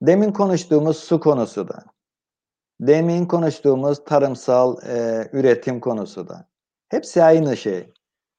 Demin 0.02 0.32
konuştuğumuz 0.32 0.96
su 0.96 1.20
konusu 1.20 1.68
da, 1.68 1.84
demin 2.80 3.26
konuştuğumuz 3.26 4.04
tarımsal 4.04 4.76
e, 4.86 5.28
üretim 5.32 5.80
konusu 5.80 6.28
da. 6.28 6.48
Hepsi 6.88 7.22
aynı 7.22 7.56
şey. 7.56 7.92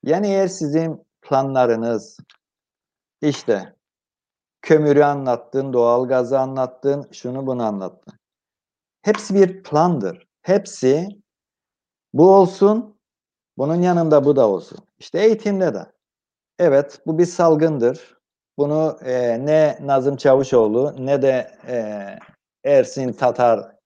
Yani 0.03 0.27
eğer 0.27 0.47
sizin 0.47 1.03
planlarınız 1.21 2.17
işte 3.21 3.75
kömürü 4.61 5.03
anlattın, 5.03 5.73
doğal 5.73 6.07
gazı 6.07 6.39
anlattın, 6.39 7.07
şunu 7.11 7.47
bunu 7.47 7.63
anlattın. 7.63 8.13
Hepsi 9.01 9.35
bir 9.35 9.63
plandır. 9.63 10.27
Hepsi 10.41 11.07
bu 12.13 12.35
olsun, 12.35 12.99
bunun 13.57 13.81
yanında 13.81 14.25
bu 14.25 14.35
da 14.35 14.47
olsun. 14.49 14.77
İşte 14.99 15.19
eğitimde 15.19 15.73
de. 15.73 15.85
Evet, 16.59 17.01
bu 17.05 17.17
bir 17.17 17.25
salgındır. 17.25 18.17
Bunu 18.57 18.97
e, 19.05 19.45
ne 19.45 19.77
Nazım 19.81 20.15
Çavuşoğlu 20.15 20.95
ne 20.99 21.21
de 21.21 21.51
e, 21.67 22.05
Ersin 22.63 23.13
Tatar 23.13 23.78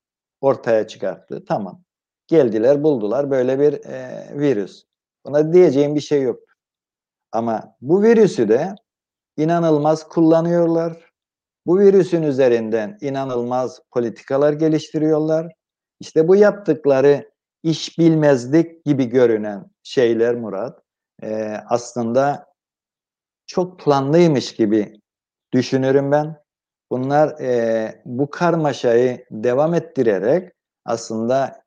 ortaya 0.43 0.87
çıkarttı. 0.87 1.45
Tamam. 1.47 1.83
Geldiler, 2.27 2.83
buldular 2.83 3.31
böyle 3.31 3.59
bir 3.59 3.85
e, 3.85 4.27
virüs. 4.39 4.83
Buna 5.25 5.53
diyeceğim 5.53 5.95
bir 5.95 6.01
şey 6.01 6.21
yok. 6.21 6.39
Ama 7.31 7.75
bu 7.81 8.03
virüsü 8.03 8.49
de 8.49 8.75
inanılmaz 9.37 10.07
kullanıyorlar. 10.07 11.11
Bu 11.65 11.79
virüsün 11.79 12.23
üzerinden 12.23 12.97
inanılmaz 13.01 13.79
politikalar 13.91 14.53
geliştiriyorlar. 14.53 15.53
İşte 15.99 16.27
bu 16.27 16.35
yaptıkları 16.35 17.31
iş 17.63 17.99
bilmezlik 17.99 18.85
gibi 18.85 19.05
görünen 19.05 19.71
şeyler 19.83 20.35
Murat 20.35 20.79
e, 21.23 21.57
aslında 21.69 22.45
çok 23.45 23.79
planlıymış 23.79 24.55
gibi 24.55 25.01
düşünürüm 25.53 26.11
ben. 26.11 26.42
Bunlar 26.93 27.39
e, 27.39 28.01
bu 28.05 28.29
karmaşayı 28.29 29.25
devam 29.31 29.73
ettirerek 29.73 30.51
aslında 30.85 31.63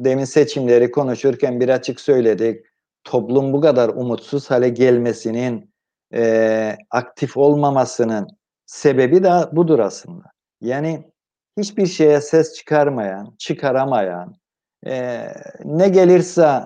demin 0.00 0.24
seçimleri 0.24 0.90
konuşurken 0.90 1.60
bir 1.60 1.68
açık 1.68 2.00
söyledik. 2.00 2.66
Toplum 3.04 3.52
bu 3.52 3.60
kadar 3.60 3.88
umutsuz 3.88 4.50
hale 4.50 4.68
gelmesinin, 4.68 5.74
e, 6.14 6.76
aktif 6.90 7.36
olmamasının 7.36 8.28
sebebi 8.66 9.22
de 9.22 9.32
budur 9.52 9.78
aslında. 9.78 10.24
Yani 10.60 11.12
hiçbir 11.58 11.86
şeye 11.86 12.20
ses 12.20 12.54
çıkarmayan, 12.54 13.34
çıkaramayan, 13.38 14.34
e, 14.86 15.26
ne 15.64 15.88
gelirse 15.88 16.62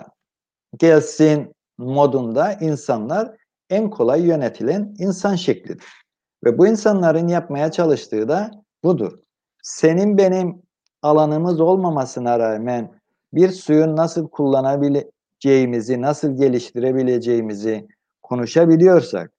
gelsin 0.79 1.53
modunda 1.79 2.53
insanlar 2.53 3.37
en 3.71 3.91
kolay 3.91 4.27
yönetilen 4.27 4.95
insan 4.99 5.35
şeklidir. 5.35 6.08
Ve 6.45 6.59
bu 6.59 6.67
insanların 6.67 7.29
yapmaya 7.29 7.71
çalıştığı 7.71 8.29
da 8.29 8.51
budur. 8.85 9.19
Senin 9.63 10.19
benim 10.19 10.63
alanımız 11.03 11.61
olmamasına 11.61 12.39
rağmen 12.39 13.01
bir 13.33 13.49
suyun 13.49 13.97
nasıl 13.97 14.29
kullanabileceğimizi, 14.29 16.03
nasıl 16.03 16.37
geliştirebileceğimizi 16.37 17.89
konuşabiliyorsak, 18.23 19.33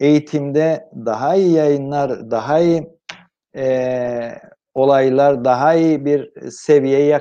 eğitimde 0.00 0.88
daha 1.06 1.34
iyi 1.34 1.52
yayınlar, 1.52 2.30
daha 2.30 2.60
iyi 2.60 2.88
e, 3.56 4.38
olaylar, 4.74 5.44
daha 5.44 5.74
iyi 5.74 6.04
bir 6.04 6.50
seviyeyi 6.50 7.18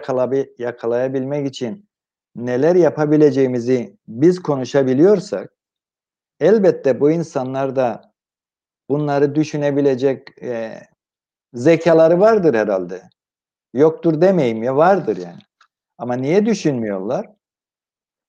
yakalayabilmek 0.57 1.47
için 1.47 1.89
neler 2.35 2.75
yapabileceğimizi 2.75 3.97
biz 4.07 4.41
konuşabiliyorsak, 4.41 5.53
elbette 6.39 6.99
bu 6.99 7.11
insanlar 7.11 7.75
da 7.75 8.14
bunları 8.89 9.35
düşünebilecek 9.35 10.43
e, 10.43 10.71
zekaları 11.53 12.19
vardır 12.19 12.53
herhalde. 12.53 13.01
Yoktur 13.73 14.21
demeyeyim 14.21 14.63
ya 14.63 14.75
vardır 14.77 15.17
yani. 15.17 15.41
Ama 15.97 16.13
niye 16.13 16.45
düşünmüyorlar? 16.45 17.25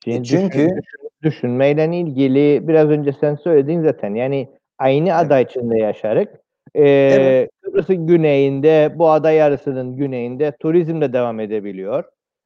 Şimdi 0.05 0.19
e 0.19 0.25
çünkü 0.25 0.59
düşün, 0.59 0.77
düşün, 0.77 1.09
düşünmeyle 1.23 1.97
ilgili 1.97 2.69
biraz 2.69 2.89
önce 2.89 3.13
sen 3.21 3.35
söyledin 3.35 3.83
zaten. 3.83 4.15
Yani 4.15 4.49
aynı 4.79 5.09
evet. 5.09 5.19
ada 5.19 5.41
içinde 5.41 5.79
yaşarık. 5.79 6.29
Ee, 6.75 6.89
evet. 6.89 7.51
Kıbrıs'ın 7.63 8.07
güneyinde, 8.07 8.93
bu 8.95 9.11
ada 9.11 9.31
yarısının 9.31 9.97
güneyinde 9.97 10.53
turizm 10.61 11.01
de 11.01 11.13
devam 11.13 11.41
edebiliyor. 11.41 12.05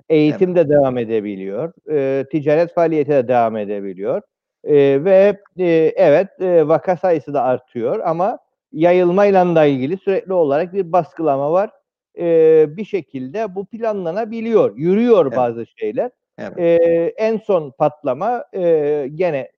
Eğitim 0.08 0.56
evet. 0.56 0.68
de 0.68 0.74
devam 0.74 0.98
edebiliyor. 0.98 1.72
E, 1.90 2.24
ticaret 2.30 2.74
faaliyeti 2.74 3.10
de 3.10 3.28
devam 3.28 3.56
edebiliyor. 3.56 4.22
E, 4.64 5.04
ve 5.04 5.40
e, 5.58 5.92
evet 5.96 6.28
e, 6.40 6.68
vaka 6.68 6.96
sayısı 6.96 7.34
da 7.34 7.42
artıyor 7.42 8.00
ama 8.04 8.38
yayılmayla 8.72 9.54
da 9.54 9.64
ilgili 9.64 9.96
sürekli 9.96 10.32
olarak 10.32 10.72
bir 10.72 10.92
baskılama 10.92 11.52
var. 11.52 11.70
E, 12.18 12.66
bir 12.76 12.84
şekilde 12.84 13.54
bu 13.54 13.66
planlanabiliyor. 13.66 14.76
Yürüyor 14.76 15.26
evet. 15.26 15.36
bazı 15.36 15.66
şeyler. 15.66 16.10
Evet. 16.38 16.58
E, 16.58 16.74
en 17.16 17.38
son 17.38 17.70
patlama 17.70 18.44
e, 18.54 19.08
gene 19.14 19.52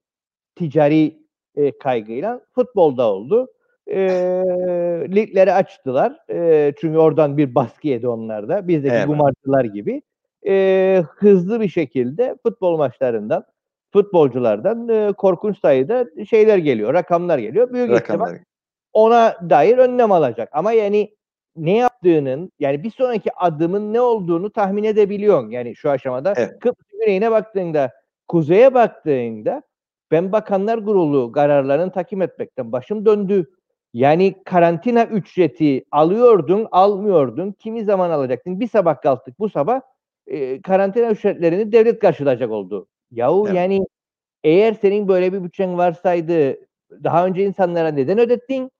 ticari 0.54 1.18
e, 1.56 1.78
kaygıyla 1.78 2.40
futbolda 2.54 3.12
oldu. 3.12 3.48
E, 3.86 3.98
ligleri 5.14 5.52
açtılar. 5.52 6.18
E, 6.30 6.72
çünkü 6.80 6.98
oradan 6.98 7.36
bir 7.38 7.54
baskı 7.54 7.88
yedi 7.88 8.08
onlar 8.08 8.48
da. 8.48 8.68
Bizdeki 8.68 8.94
evet. 8.94 9.06
gumarcılar 9.06 9.64
gibi. 9.64 10.02
E, 10.46 11.02
hızlı 11.16 11.60
bir 11.60 11.68
şekilde 11.68 12.36
futbol 12.42 12.76
maçlarından 12.76 13.44
futbolculardan 13.92 14.88
e, 14.88 15.12
korkunç 15.12 15.58
sayıda 15.58 16.06
şeyler 16.30 16.58
geliyor, 16.58 16.94
rakamlar 16.94 17.38
geliyor. 17.38 17.72
Büyük 17.72 17.90
rakamlar. 17.90 18.26
ihtimal 18.26 18.44
ona 18.92 19.36
dair 19.50 19.78
önlem 19.78 20.12
alacak. 20.12 20.48
Ama 20.52 20.72
yani 20.72 21.14
ne 21.56 21.76
yaptığının, 21.76 22.52
yani 22.58 22.82
bir 22.82 22.90
sonraki 22.90 23.30
adımın 23.36 23.92
ne 23.92 24.00
olduğunu 24.00 24.50
tahmin 24.50 24.84
edebiliyorsun. 24.84 25.50
Yani 25.50 25.76
şu 25.76 25.90
aşamada 25.90 26.34
evet. 26.36 26.60
Kıbrıs 26.60 26.88
güneyine 27.00 27.30
baktığında, 27.30 27.92
kuzeye 28.28 28.74
baktığında 28.74 29.62
ben 30.10 30.32
bakanlar 30.32 30.84
kurulu 30.84 31.32
kararlarını 31.32 31.92
takip 31.92 32.22
etmekten 32.22 32.72
başım 32.72 33.06
döndü. 33.06 33.50
Yani 33.94 34.34
karantina 34.44 35.04
ücreti 35.04 35.84
alıyordun, 35.90 36.68
almıyordun. 36.70 37.52
Kimi 37.52 37.84
zaman 37.84 38.10
alacaktın? 38.10 38.60
Bir 38.60 38.68
sabah 38.68 39.00
kalktık 39.00 39.38
bu 39.38 39.48
sabah 39.48 39.80
e, 40.26 40.62
karantina 40.62 41.10
ücretlerini 41.10 41.72
devlet 41.72 41.98
karşılayacak 41.98 42.50
oldu. 42.50 42.86
Yahu 43.12 43.44
evet. 43.46 43.56
yani 43.56 43.86
eğer 44.44 44.72
senin 44.74 45.08
böyle 45.08 45.32
bir 45.32 45.44
bütçen 45.44 45.78
varsaydı 45.78 46.56
daha 46.90 47.26
önce 47.26 47.44
insanlara 47.44 47.88
neden 47.88 48.18
ödettin? 48.18 48.70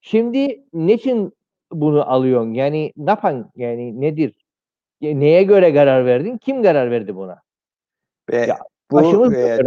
Şimdi 0.00 0.64
niçin 0.72 1.32
bunu 1.72 2.10
alıyorsun? 2.10 2.54
Yani 2.54 2.92
ne 2.96 3.10
yapan? 3.10 3.50
Yani 3.56 4.00
nedir? 4.00 4.34
Neye 5.00 5.42
göre 5.42 5.74
karar 5.74 6.06
verdin? 6.06 6.38
Kim 6.38 6.62
karar 6.62 6.90
verdi 6.90 7.16
buna? 7.16 7.42
Ve 8.30 8.46
ya, 8.46 8.58
bu 8.90 9.34
e, 9.34 9.58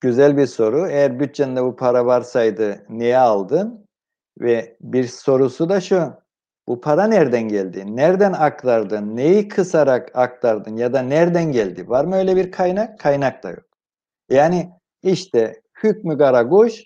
güzel 0.00 0.36
bir 0.36 0.46
soru. 0.46 0.88
Eğer 0.88 1.20
bütçende 1.20 1.62
bu 1.62 1.76
para 1.76 2.06
varsaydı 2.06 2.86
niye 2.88 3.18
aldın? 3.18 3.86
Ve 4.40 4.76
bir 4.80 5.04
sorusu 5.04 5.68
da 5.68 5.80
şu. 5.80 6.12
Bu 6.68 6.80
para 6.80 7.06
nereden 7.06 7.48
geldi? 7.48 7.96
Nereden 7.96 8.32
aktardın? 8.32 9.16
Neyi 9.16 9.48
kısarak 9.48 10.10
aktardın? 10.16 10.76
Ya 10.76 10.92
da 10.92 11.02
nereden 11.02 11.52
geldi? 11.52 11.88
Var 11.88 12.04
mı 12.04 12.16
öyle 12.16 12.36
bir 12.36 12.52
kaynak? 12.52 12.98
Kaynak 13.00 13.42
da 13.42 13.50
yok. 13.50 13.64
Yani 14.30 14.70
işte 15.02 15.62
hükmü 15.82 16.18
karakuş 16.18 16.82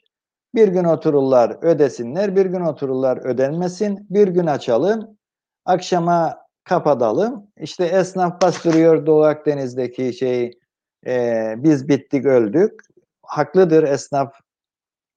bir 0.55 0.69
gün 0.69 0.85
otururlar 0.85 1.59
ödesinler, 1.63 2.37
bir 2.37 2.47
gün 2.47 2.61
otururlar 2.61 3.17
ödenmesin, 3.25 4.07
bir 4.11 4.29
gün 4.29 4.47
açalım, 4.47 5.19
akşama 5.65 6.39
kapatalım. 6.65 7.47
İşte 7.57 7.85
esnaf 7.85 8.43
bastırıyor 8.43 9.07
Doğu 9.07 9.23
Akdeniz'deki 9.23 10.13
şey 10.13 10.59
e, 11.07 11.55
biz 11.57 11.89
bittik 11.89 12.27
öldük. 12.27 12.81
Haklıdır 13.23 13.83
esnaf 13.83 14.35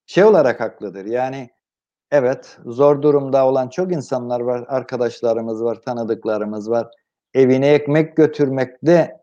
şey 0.06 0.24
olarak 0.24 0.60
haklıdır. 0.60 1.06
Yani 1.06 1.50
Evet, 2.14 2.58
zor 2.66 3.02
durumda 3.02 3.48
olan 3.48 3.70
çok 3.70 3.92
insanlar 3.92 4.40
var, 4.40 4.66
arkadaşlarımız 4.68 5.64
var, 5.64 5.82
tanıdıklarımız 5.82 6.70
var. 6.70 6.88
Evine 7.34 7.74
ekmek 7.74 8.18
götürmekte 8.18 9.18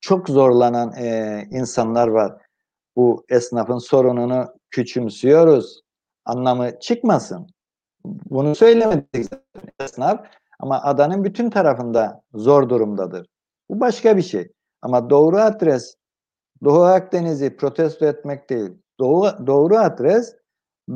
çok 0.00 0.28
zorlanan 0.28 0.92
e, 0.92 1.42
insanlar 1.50 2.08
var. 2.08 2.42
Bu 2.96 3.24
esnafın 3.28 3.78
sorununu 3.78 4.46
küçümsüyoruz. 4.70 5.80
Anlamı 6.24 6.80
çıkmasın. 6.80 7.46
Bunu 8.04 8.54
söylemedik 8.54 9.32
esnaf 9.80 10.26
ama 10.58 10.82
adanın 10.82 11.24
bütün 11.24 11.50
tarafında 11.50 12.22
zor 12.34 12.68
durumdadır. 12.68 13.26
Bu 13.70 13.80
başka 13.80 14.16
bir 14.16 14.22
şey. 14.22 14.48
Ama 14.82 15.10
doğru 15.10 15.36
adres 15.36 15.94
Doğu 16.64 16.82
Akdeniz'i 16.82 17.56
protesto 17.56 18.06
etmek 18.06 18.50
değil. 18.50 18.70
Doğu, 18.98 19.46
doğru 19.46 19.76
adres 19.76 20.39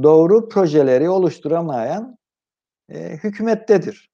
doğru 0.03 0.49
projeleri 0.49 1.09
oluşturamayan 1.09 2.19
e, 2.89 3.17
hükümettedir. 3.17 4.11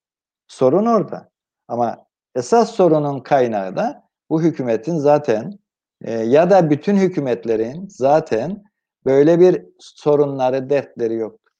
Sorun 0.49 0.87
orada. 0.87 1.31
Ama 1.69 2.07
esas 2.35 2.71
sorunun 2.71 3.21
kaynağı 3.21 3.77
da 3.77 4.09
bu 4.31 4.43
hükümetin 4.43 4.99
zaten 4.99 5.59
e, 6.03 6.13
ya 6.13 6.51
da 6.51 6.71
bütün 6.71 6.97
hükümetlerin 6.97 7.89
zaten 7.89 8.63
böyle 9.05 9.41
bir 9.41 9.65
sorunları, 9.79 10.71
dertleri 10.71 11.15
yoktur. 11.15 11.53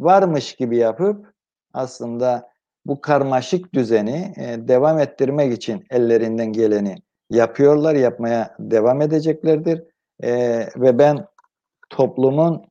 Varmış 0.00 0.54
gibi 0.54 0.76
yapıp 0.76 1.34
aslında 1.72 2.50
bu 2.86 3.00
karmaşık 3.00 3.74
düzeni 3.74 4.34
e, 4.36 4.68
devam 4.68 4.98
ettirmek 4.98 5.52
için 5.52 5.84
ellerinden 5.90 6.52
geleni 6.52 6.94
yapıyorlar, 7.30 7.94
yapmaya 7.94 8.56
devam 8.58 9.02
edeceklerdir. 9.02 9.82
E, 10.22 10.60
ve 10.76 10.98
ben 10.98 11.26
toplumun 11.90 12.62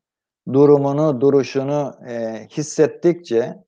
durumunu, 0.53 1.21
duruşunu 1.21 1.93
e, 2.07 2.47
hissettikçe 2.51 3.63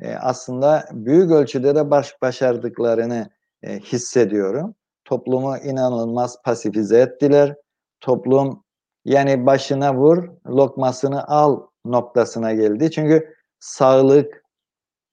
e, 0.00 0.14
aslında 0.14 0.88
büyük 0.92 1.30
ölçüde 1.30 1.74
de 1.74 1.90
baş, 1.90 2.22
başardıklarını 2.22 3.30
e, 3.62 3.78
hissediyorum. 3.78 4.74
Toplumu 5.04 5.56
inanılmaz 5.56 6.42
pasifize 6.42 7.00
ettiler. 7.00 7.56
Toplum 8.00 8.64
yani 9.04 9.46
başına 9.46 9.94
vur, 9.94 10.28
lokmasını 10.46 11.28
al 11.28 11.60
noktasına 11.84 12.52
geldi. 12.52 12.90
Çünkü 12.90 13.34
sağlık, 13.60 14.44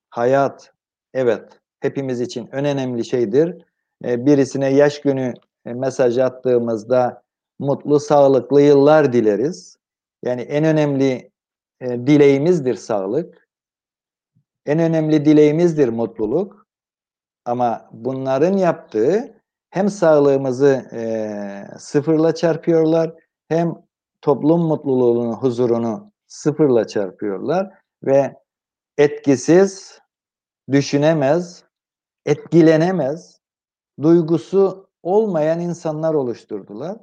hayat, 0.09 0.73
evet 1.13 1.59
hepimiz 1.79 2.21
için 2.21 2.49
en 2.51 2.65
önemli 2.65 3.05
şeydir. 3.05 3.65
E, 4.05 4.25
birisine 4.25 4.73
yaş 4.73 5.01
günü 5.01 5.33
e, 5.65 5.73
mesaj 5.73 6.17
attığımızda 6.17 7.23
mutlu, 7.59 7.99
sağlıklı 7.99 8.61
yıllar 8.61 9.13
dileriz. 9.13 9.78
Yani 10.23 10.41
en 10.41 10.63
önemli 10.63 11.31
e, 11.81 11.89
dileğimizdir 11.89 12.75
sağlık. 12.75 13.49
En 14.65 14.79
önemli 14.79 15.25
dileğimizdir 15.25 15.89
mutluluk. 15.89 16.67
Ama 17.45 17.89
bunların 17.91 18.57
yaptığı 18.57 19.41
hem 19.69 19.89
sağlığımızı 19.89 20.89
e, 20.93 21.77
sıfırla 21.79 22.35
çarpıyorlar 22.35 23.13
hem 23.47 23.75
toplum 24.21 24.61
mutluluğunu, 24.61 25.35
huzurunu 25.35 26.11
sıfırla 26.27 26.87
çarpıyorlar 26.87 27.71
ve 28.03 28.35
etkisiz, 28.97 29.99
düşünemez, 30.71 31.63
etkilenemez, 32.25 33.41
duygusu 34.01 34.89
olmayan 35.03 35.59
insanlar 35.59 36.13
oluşturdular. 36.13 36.97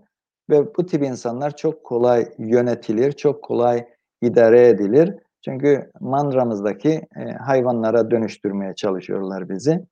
Ve 0.50 0.74
bu 0.76 0.86
tip 0.86 1.02
insanlar 1.02 1.56
çok 1.56 1.84
kolay 1.84 2.28
yönetilir, 2.38 3.12
çok 3.12 3.44
kolay 3.44 3.88
idare 4.22 4.68
edilir. 4.68 5.14
Çünkü 5.44 5.90
mandramızdaki 6.00 7.06
e, 7.16 7.32
hayvanlara 7.32 8.10
dönüştürmeye 8.10 8.74
çalışıyorlar 8.74 9.48
bizi. 9.48 9.86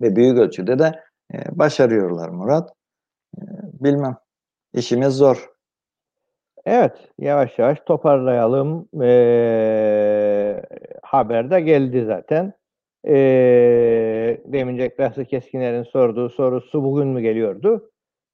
Ve 0.00 0.16
büyük 0.16 0.38
ölçüde 0.38 0.78
de 0.78 1.02
e, 1.34 1.58
başarıyorlar 1.58 2.28
Murat. 2.28 2.70
E, 3.38 3.42
bilmem. 3.80 4.16
İşimiz 4.74 5.14
zor. 5.14 5.56
Evet, 6.66 6.92
yavaş 7.18 7.58
yavaş 7.58 7.80
toparlayalım. 7.80 8.88
Ee, 9.02 10.62
haber 11.02 11.50
de 11.50 11.60
geldi 11.60 12.04
zaten. 12.06 12.52
Ee, 13.08 14.40
demince 14.44 14.94
Krası 14.94 15.24
Keskinler'in 15.24 15.82
sorduğu 15.82 16.30
sorusu 16.30 16.84
bugün 16.84 17.08
mü 17.08 17.20
geliyordu? 17.20 17.90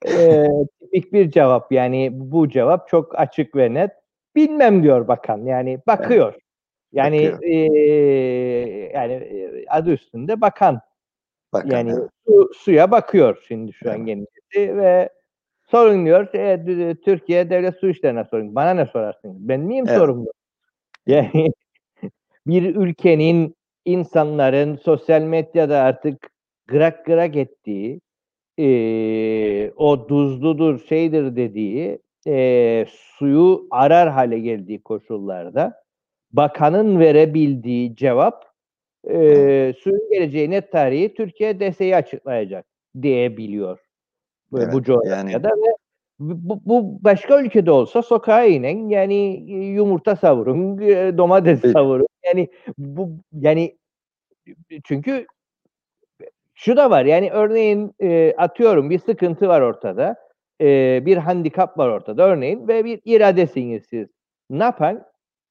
Ee, 0.07 0.49
tipik 0.81 1.13
bir 1.13 1.31
cevap 1.31 1.73
yani 1.73 2.11
bu 2.13 2.49
cevap 2.49 2.89
çok 2.89 3.21
açık 3.21 3.57
ve 3.57 3.75
net. 3.75 3.91
Bilmem 4.37 4.83
diyor 4.83 5.09
bakan 5.09 5.47
yani 5.47 5.79
bakıyor. 5.87 6.35
Yani 6.93 7.33
Bakıyor. 7.33 7.43
ee, 7.43 8.91
yani 8.95 9.13
e, 9.13 9.65
adı 9.69 9.91
üstünde 9.91 10.41
bakan. 10.41 10.81
Bakın, 11.53 11.71
Yani 11.71 11.91
evet. 11.91 12.11
su, 12.27 12.51
suya 12.55 12.91
bakıyor 12.91 13.45
şimdi 13.49 13.73
şu 13.73 13.91
an 13.93 14.07
kendisi 14.07 14.77
ve 14.77 15.09
sorun 15.71 16.07
diyor 16.07 16.35
e, 16.35 16.95
Türkiye 16.95 17.51
devlet 17.51 17.77
su 17.77 17.89
işlerine 17.89 18.25
sorun. 18.25 18.55
Bana 18.55 18.75
ne 18.75 18.87
sorarsın? 18.87 19.49
Ben 19.49 19.61
miyim 19.61 19.85
Evet. 19.89 19.99
sorumlu? 19.99 20.33
Yani 21.07 21.53
bir 22.47 22.77
ülkenin 22.77 23.57
insanların 23.85 24.77
sosyal 24.77 25.23
medyada 25.23 25.79
artık 25.79 26.31
gırak 26.67 27.07
gırak 27.07 27.37
ettiği 27.37 28.01
e, 28.63 29.73
o 29.77 30.07
tuzludur 30.07 30.79
şeydir 30.79 31.37
dediği 31.37 31.99
e, 32.27 32.87
suyu 32.89 33.67
arar 33.71 34.11
hale 34.11 34.39
geldiği 34.39 34.83
koşullarda 34.83 35.83
bakanın 36.33 37.01
verebildiği 37.01 37.97
cevap 37.97 38.45
e, 39.11 39.75
suyun 39.83 40.11
geleceği 40.11 40.51
net 40.51 40.73
tarihi 40.73 41.15
Türkiye 41.15 41.61
DSE'yi 41.61 41.97
açıklayacak 41.97 42.67
diyebiliyor 43.03 43.79
Evet, 44.57 44.73
bu 44.73 44.83
coğrafyada 44.83 45.49
yani- 45.49 45.61
ve 45.63 45.73
bu, 46.21 46.61
bu 46.67 47.05
başka 47.05 47.43
ülkede 47.43 47.71
olsa 47.71 48.03
sokağa 48.03 48.45
inen 48.45 48.89
yani 48.89 49.45
e, 49.49 49.67
yumurta 49.67 50.17
savurun, 50.17 50.79
e, 50.79 51.19
domates 51.19 51.73
savurun. 51.73 52.07
Yani 52.27 52.49
bu 52.79 53.11
yani 53.33 53.77
çünkü 54.85 55.27
şu 56.65 56.77
da 56.77 56.91
var 56.91 57.05
yani 57.05 57.31
örneğin 57.31 57.95
e, 58.01 58.35
atıyorum 58.39 58.91
bir 58.91 58.99
sıkıntı 58.99 59.49
var 59.49 59.61
ortada. 59.61 60.17
E, 60.61 61.01
bir 61.07 61.17
handikap 61.17 61.79
var 61.79 61.89
ortada 61.89 62.23
örneğin 62.23 62.69
ve 62.69 62.85
bir 62.85 63.01
iradesiniz 63.05 63.83
siz. 63.91 64.09
Ne 64.51 64.65
yapan? 64.65 65.05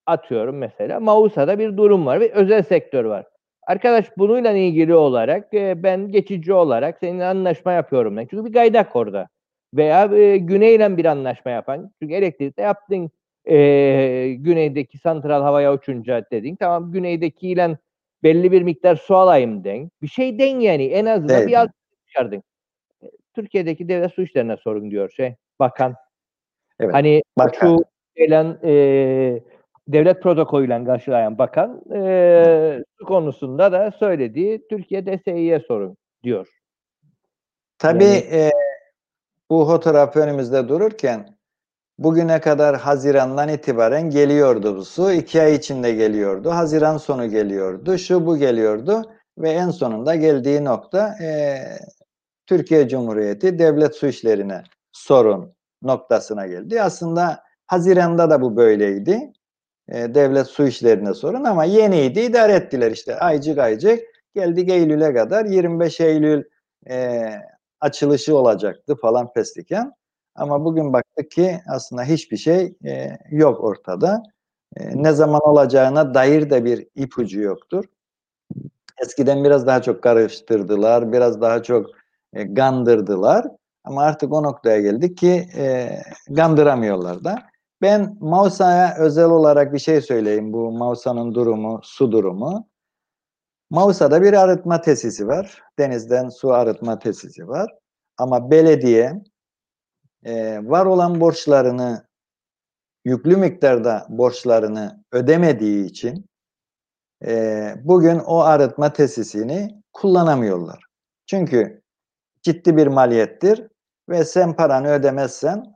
Atıyorum 0.06 0.58
mesela 0.58 1.00
Mausa'da 1.00 1.60
bir 1.60 1.78
durum 1.78 2.06
var 2.06 2.20
ve 2.20 2.32
özel 2.32 2.64
sektör 2.64 3.06
var. 3.06 3.26
Arkadaş 3.68 4.18
bununla 4.18 4.52
ilgili 4.52 4.96
olarak 4.96 5.54
e, 5.54 5.84
ben 5.84 6.12
geçici 6.12 6.54
olarak 6.54 6.98
seninle 7.00 7.26
anlaşma 7.26 7.72
yapıyorum 7.72 8.18
ben. 8.18 8.28
Çünkü 8.30 8.46
bir 8.46 8.54
gaydak 8.54 8.96
orada. 8.96 9.28
Veya 9.74 10.06
e, 10.06 10.38
güneyle 10.38 10.98
bir 10.98 11.06
anlaşma 11.06 11.52
yapan. 11.52 11.92
Çünkü 12.02 12.14
elektrikte 12.14 12.62
yaptın 12.62 13.12
e, 13.46 14.36
güneydeki 14.40 14.98
santral 14.98 15.42
havaya 15.42 15.74
uçunca 15.74 16.26
dedin. 16.32 16.56
Tamam 16.56 16.92
güneydekiyle 16.92 17.78
belli 18.24 18.52
bir 18.52 18.62
miktar 18.62 18.96
su 18.96 19.16
alayım 19.16 19.64
den. 19.64 19.92
Bir 20.02 20.08
şey 20.08 20.40
den 20.40 20.60
yani 20.60 20.86
en 20.86 21.06
azından 21.06 21.38
Evet. 21.38 21.48
bir 21.48 21.58
çıkardın. 22.08 22.44
E, 23.04 23.08
Türkiye'deki 23.36 23.88
devlet 23.90 24.14
su 24.14 24.22
işlerine 24.22 24.58
sorun 24.58 24.92
diyor 24.92 25.10
şey 25.12 25.36
bakan. 25.60 25.96
Evet, 26.80 26.94
Hani 26.94 27.22
bakan. 27.38 27.68
şu 27.78 27.84
gelen 28.16 28.58
e, 28.64 28.74
devlet 29.88 30.24
protokolüyle 30.24 30.84
karşılayan 30.86 31.38
bakan 31.38 31.82
e, 31.96 32.84
su 33.00 33.06
konusunda 33.06 33.72
da 33.72 33.92
söylediği 33.92 34.68
Türkiye 34.70 35.06
DSİ'ye 35.06 35.60
sorun 35.60 35.98
diyor. 36.24 36.48
Tabii 37.78 38.04
Yani- 38.04 38.18
e, 38.18 38.52
bu 39.50 39.66
fotoğraf 39.66 40.16
önümüzde 40.18 40.70
dururken 40.70 41.26
bugüne 42.04 42.42
kadar 42.42 42.78
Haziran'dan 42.78 43.50
itibaren 43.50 44.10
geliyordu 44.10 44.78
bu 44.78 44.86
su. 44.86 45.12
iki 45.12 45.42
ay 45.42 45.56
içinde 45.56 45.92
geliyordu. 45.92 46.50
Haziran 46.50 46.98
sonu 46.98 47.30
geliyordu. 47.30 47.98
Şu 47.98 48.26
bu 48.26 48.38
geliyordu. 48.38 49.02
Ve 49.38 49.50
en 49.50 49.70
sonunda 49.70 50.16
geldiği 50.16 50.66
nokta 50.66 51.16
e, 51.24 51.58
Türkiye 52.48 52.88
Cumhuriyeti 52.88 53.60
devlet 53.60 53.96
su 53.96 54.08
işlerine 54.08 54.64
sorun 54.92 55.54
noktasına 55.82 56.48
geldi. 56.48 56.82
Aslında 56.82 57.44
Haziran'da 57.68 58.30
da 58.30 58.42
bu 58.42 58.56
böyleydi. 58.56 59.34
E, 59.90 60.16
devlet 60.16 60.48
su 60.48 60.68
işlerine 60.68 61.14
sorun 61.14 61.44
ama 61.44 61.64
yeniydi 61.64 62.20
idare 62.20 62.54
ettiler 62.54 62.92
işte 62.92 63.20
aycık 63.20 63.58
aycık. 63.58 64.00
Geldik 64.36 64.70
Eylül'e 64.70 65.14
kadar 65.14 65.46
25 65.46 66.00
Eylül 66.00 66.44
e, 66.90 67.30
açılışı 67.80 68.38
olacaktı 68.38 68.96
falan 68.96 69.34
festiken. 69.34 69.94
Ama 70.36 70.66
bugün 70.66 70.94
baktık 71.18 71.32
ki 71.32 71.62
aslında 71.68 72.04
hiçbir 72.04 72.38
şey 72.38 72.76
e, 72.86 73.18
yok 73.32 73.64
ortada. 73.64 74.24
E, 74.78 75.04
ne 75.04 75.14
zaman 75.14 75.42
olacağına 75.42 76.14
dair 76.14 76.50
de 76.50 76.66
bir 76.66 76.88
ipucu 76.96 77.42
yoktur. 77.42 77.86
Eskiden 79.04 79.44
biraz 79.44 79.68
daha 79.68 79.82
çok 79.82 80.04
karıştırdılar, 80.04 81.12
biraz 81.12 81.42
daha 81.42 81.64
çok 81.64 81.90
e, 82.34 82.44
gandırdılar. 82.44 83.46
Ama 83.84 84.04
artık 84.04 84.34
o 84.34 84.44
noktaya 84.44 84.82
geldik 84.82 85.18
ki 85.18 85.48
e, 85.56 85.98
gandıramıyorlar 86.30 87.24
da. 87.24 87.44
Ben 87.82 88.18
Mausa'ya 88.20 88.96
özel 89.00 89.26
olarak 89.26 89.74
bir 89.74 89.80
şey 89.80 90.02
söyleyeyim. 90.02 90.54
Bu 90.54 90.72
Mausa'nın 90.72 91.34
durumu, 91.36 91.80
su 91.84 92.12
durumu. 92.12 92.68
Mausa'da 93.70 94.22
bir 94.22 94.34
arıtma 94.34 94.82
tesisi 94.82 95.28
var. 95.28 95.62
Denizden 95.80 96.30
su 96.30 96.54
arıtma 96.54 97.00
tesisi 97.00 97.48
var. 97.48 97.72
Ama 98.18 98.52
belediye 98.52 99.24
e, 100.26 100.60
var 100.64 100.86
olan 100.86 101.22
borçlarını 101.22 102.06
yüklü 103.06 103.38
miktarda 103.38 104.06
borçlarını 104.10 105.04
ödemediği 105.12 105.86
için 105.86 106.26
e, 107.26 107.74
bugün 107.84 108.20
o 108.20 108.40
arıtma 108.40 108.94
tesisini 108.94 109.82
kullanamıyorlar. 109.94 110.84
Çünkü 111.26 111.82
ciddi 112.42 112.78
bir 112.78 112.88
maliyettir 112.88 113.68
ve 114.10 114.26
sen 114.26 114.56
paranı 114.56 114.88
ödemezsen 114.92 115.76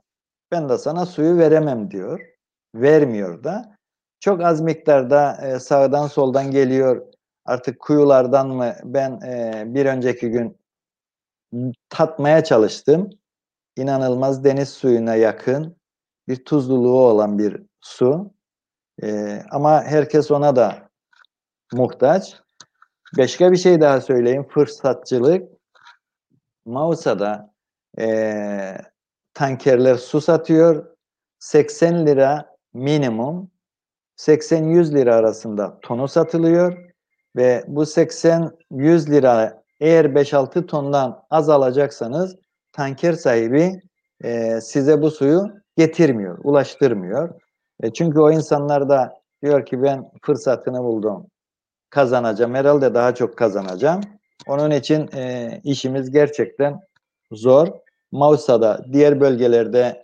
ben 0.52 0.68
de 0.68 0.78
sana 0.78 1.06
suyu 1.06 1.38
veremem 1.38 1.90
diyor. 1.90 2.20
Vermiyor 2.74 3.44
da. 3.44 3.76
Çok 4.20 4.42
az 4.42 4.60
miktarda 4.60 5.38
e, 5.42 5.60
sağdan 5.60 6.06
soldan 6.06 6.50
geliyor. 6.50 7.06
Artık 7.44 7.80
kuyulardan 7.80 8.48
mı 8.48 8.74
ben 8.84 9.20
e, 9.20 9.64
bir 9.66 9.86
önceki 9.86 10.30
gün 10.30 10.56
tatmaya 11.88 12.44
çalıştım. 12.44 13.10
İnanılmaz 13.76 14.44
deniz 14.44 14.68
suyuna 14.68 15.14
yakın 15.14 15.76
bir 16.28 16.44
tuzluluğu 16.44 17.00
olan 17.00 17.38
bir 17.38 17.62
su. 17.80 18.34
E, 19.02 19.42
ama 19.50 19.82
herkes 19.82 20.30
ona 20.30 20.56
da 20.56 20.88
muhtaç. 21.72 22.40
Başka 23.18 23.52
bir 23.52 23.56
şey 23.56 23.80
daha 23.80 24.00
söyleyeyim. 24.00 24.46
Fırsatçılık. 24.48 25.48
Mausa'da 26.64 27.54
e, 27.98 28.78
tankerler 29.34 29.96
su 29.96 30.20
satıyor. 30.20 30.96
80 31.38 32.06
lira 32.06 32.56
minimum 32.74 33.50
80-100 34.16 34.94
lira 34.94 35.14
arasında 35.14 35.80
tonu 35.82 36.08
satılıyor 36.08 36.92
ve 37.36 37.64
bu 37.66 37.82
80-100 37.82 39.10
lira 39.10 39.62
eğer 39.80 40.04
5-6 40.04 40.66
tondan 40.66 41.22
az 41.30 41.48
alacaksanız 41.48 42.36
tanker 42.76 43.12
sahibi 43.12 43.80
e, 44.24 44.60
size 44.60 45.02
bu 45.02 45.10
suyu 45.10 45.50
getirmiyor, 45.76 46.38
ulaştırmıyor. 46.44 47.40
E, 47.82 47.92
çünkü 47.92 48.20
o 48.20 48.30
insanlar 48.30 48.88
da 48.88 49.20
diyor 49.42 49.66
ki 49.66 49.82
ben 49.82 50.10
fırsatını 50.22 50.78
buldum, 50.78 51.26
kazanacağım, 51.90 52.54
herhalde 52.54 52.94
daha 52.94 53.14
çok 53.14 53.36
kazanacağım. 53.38 54.00
Onun 54.46 54.70
için 54.70 55.08
e, 55.14 55.50
işimiz 55.64 56.10
gerçekten 56.10 56.80
zor. 57.32 57.68
Mausa'da, 58.12 58.84
diğer 58.92 59.20
bölgelerde 59.20 60.02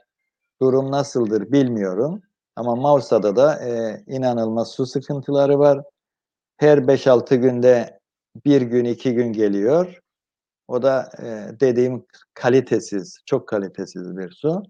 durum 0.60 0.90
nasıldır 0.90 1.52
bilmiyorum. 1.52 2.22
Ama 2.56 2.76
Mausa'da 2.76 3.36
da 3.36 3.64
e, 3.64 4.02
inanılmaz 4.06 4.70
su 4.70 4.86
sıkıntıları 4.86 5.58
var. 5.58 5.82
Her 6.56 6.78
5-6 6.78 7.36
günde 7.36 8.00
bir 8.46 8.62
gün 8.62 8.84
iki 8.84 9.14
gün 9.14 9.32
geliyor. 9.32 10.01
O 10.68 10.82
da 10.82 11.10
e, 11.18 11.60
dediğim 11.60 12.06
kalitesiz, 12.34 13.18
çok 13.26 13.48
kalitesiz 13.48 14.16
bir 14.16 14.30
su. 14.30 14.62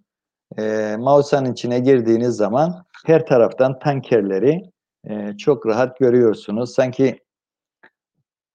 E, 0.59 0.97
Mausa'nın 0.99 1.53
içine 1.53 1.79
girdiğiniz 1.79 2.37
zaman 2.37 2.85
her 3.07 3.27
taraftan 3.27 3.79
tankerleri 3.79 4.63
e, 5.05 5.37
çok 5.37 5.67
rahat 5.67 5.99
görüyorsunuz. 5.99 6.75
Sanki 6.75 7.19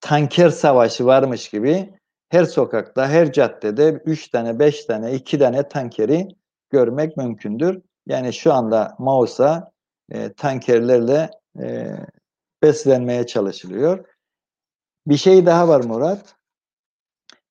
tanker 0.01 0.49
savaşı 0.49 1.05
varmış 1.05 1.49
gibi 1.49 1.93
her 2.29 2.45
sokakta, 2.45 3.09
her 3.09 3.31
caddede 3.31 4.01
3 4.05 4.27
tane, 4.27 4.59
5 4.59 4.85
tane, 4.85 5.13
2 5.13 5.39
tane 5.39 5.67
tankeri 5.67 6.27
görmek 6.69 7.17
mümkündür. 7.17 7.81
Yani 8.07 8.33
şu 8.33 8.53
anda 8.53 8.95
Mausa 8.99 9.71
e, 10.11 10.33
tankerlerle 10.33 11.29
e, 11.59 11.97
beslenmeye 12.63 13.25
çalışılıyor. 13.25 14.05
Bir 15.07 15.17
şey 15.17 15.45
daha 15.45 15.67
var 15.67 15.83
Murat. 15.83 16.36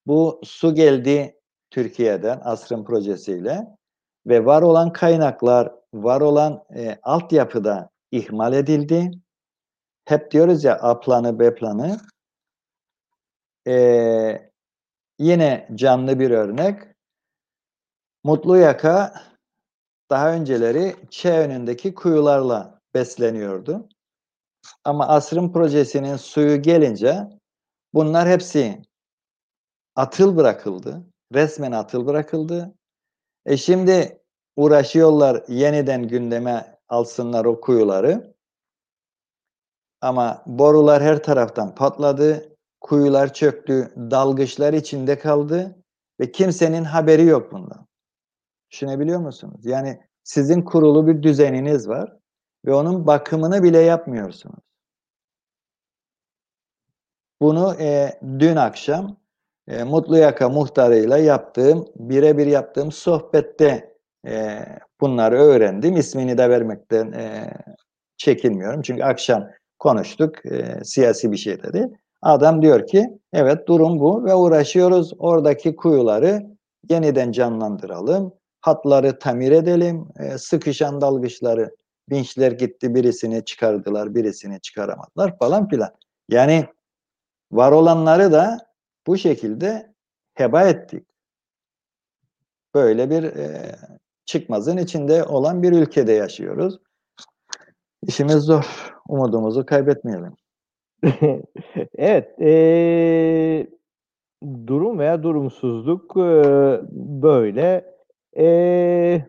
Bu 0.06 0.40
su 0.44 0.74
geldi 0.74 1.36
Türkiye'den 1.70 2.40
Asrın 2.44 2.84
projesiyle 2.84 3.66
ve 4.26 4.44
var 4.44 4.62
olan 4.62 4.92
kaynaklar, 4.92 5.72
var 5.94 6.20
olan 6.20 6.64
e, 6.76 6.98
altyapıda 7.02 7.90
ihmal 8.10 8.52
edildi. 8.52 9.10
Hep 10.04 10.30
diyoruz 10.30 10.64
ya 10.64 10.74
A 10.74 11.00
planı, 11.00 11.38
B 11.38 11.54
planı. 11.54 12.00
E, 13.66 14.50
yine 15.18 15.68
canlı 15.74 16.20
bir 16.20 16.30
örnek. 16.30 16.82
Mutlu 18.24 18.56
Yaka 18.56 19.22
daha 20.10 20.32
önceleri 20.32 20.96
Ç 21.10 21.26
önündeki 21.26 21.94
kuyularla 21.94 22.80
besleniyordu. 22.94 23.88
Ama 24.84 25.08
Asrın 25.08 25.52
projesinin 25.52 26.16
suyu 26.16 26.62
gelince 26.62 27.28
bunlar 27.94 28.28
hepsi 28.28 28.82
atıl 29.96 30.36
bırakıldı. 30.36 31.02
Resmen 31.34 31.72
atıl 31.72 32.06
bırakıldı. 32.06 32.74
E 33.46 33.56
şimdi 33.56 34.22
uğraşıyorlar 34.56 35.44
yeniden 35.48 36.08
gündeme 36.08 36.78
alsınlar 36.88 37.44
o 37.44 37.60
kuyuları. 37.60 38.34
Ama 40.00 40.42
borular 40.46 41.02
her 41.02 41.22
taraftan 41.22 41.74
patladı. 41.74 42.56
Kuyular 42.80 43.34
çöktü. 43.34 43.92
Dalgıçlar 43.96 44.72
içinde 44.72 45.18
kaldı. 45.18 45.82
Ve 46.20 46.32
kimsenin 46.32 46.84
haberi 46.84 47.24
yok 47.24 47.52
bundan. 47.52 47.86
Düşünebiliyor 48.70 49.20
musunuz? 49.20 49.66
Yani 49.66 50.00
sizin 50.24 50.62
kurulu 50.62 51.06
bir 51.06 51.22
düzeniniz 51.22 51.88
var 51.88 52.16
ve 52.64 52.74
onun 52.74 53.06
bakımını 53.06 53.62
bile 53.62 53.78
yapmıyorsunuz. 53.78 54.58
Bunu 57.40 57.74
e, 57.80 58.20
dün 58.38 58.56
akşam 58.56 59.16
e, 59.68 59.84
Mutlu 59.84 60.18
Yaka 60.18 60.48
muhtarıyla 60.48 61.18
yaptığım, 61.18 61.86
birebir 61.96 62.46
yaptığım 62.46 62.92
sohbette 62.92 63.94
e, 64.26 64.58
bunları 65.00 65.36
öğrendim. 65.38 65.96
İsmini 65.96 66.38
de 66.38 66.50
vermekten 66.50 67.12
e, 67.12 67.54
çekinmiyorum. 68.16 68.82
Çünkü 68.82 69.02
akşam 69.02 69.48
konuştuk, 69.78 70.46
e, 70.46 70.84
siyasi 70.84 71.32
bir 71.32 71.36
şey 71.36 71.62
dedi. 71.62 71.90
Adam 72.22 72.62
diyor 72.62 72.86
ki, 72.86 73.08
evet 73.32 73.68
durum 73.68 74.00
bu 74.00 74.24
ve 74.24 74.34
uğraşıyoruz 74.34 75.12
oradaki 75.18 75.76
kuyuları 75.76 76.46
yeniden 76.90 77.32
canlandıralım, 77.32 78.32
hatları 78.60 79.18
tamir 79.18 79.52
edelim, 79.52 80.08
e, 80.18 80.38
sıkışan 80.38 81.00
dalgıçları, 81.00 81.70
vinçler 82.10 82.52
gitti 82.52 82.94
birisini 82.94 83.44
çıkardılar, 83.44 84.14
birisini 84.14 84.60
çıkaramadılar 84.60 85.38
falan 85.38 85.68
filan. 85.68 85.90
Yani 86.28 86.66
var 87.52 87.72
olanları 87.72 88.32
da 88.32 88.65
bu 89.06 89.16
şekilde 89.16 89.94
heba 90.34 90.62
ettik. 90.62 91.06
Böyle 92.74 93.10
bir 93.10 93.22
e, 93.22 93.76
çıkmazın 94.24 94.76
içinde 94.76 95.24
olan 95.24 95.62
bir 95.62 95.72
ülkede 95.72 96.12
yaşıyoruz. 96.12 96.78
İşimiz 98.02 98.36
zor. 98.36 98.92
Umudumuzu 99.08 99.66
kaybetmeyelim. 99.66 100.36
evet. 101.98 102.40
E, 102.40 103.66
durum 104.66 104.98
veya 104.98 105.22
durumsuzluk 105.22 106.16
e, 106.16 106.20
böyle. 107.22 107.96
E, 108.36 109.26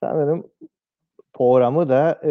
sanırım 0.00 0.50
programı 1.32 1.88
da 1.88 2.20
e, 2.24 2.30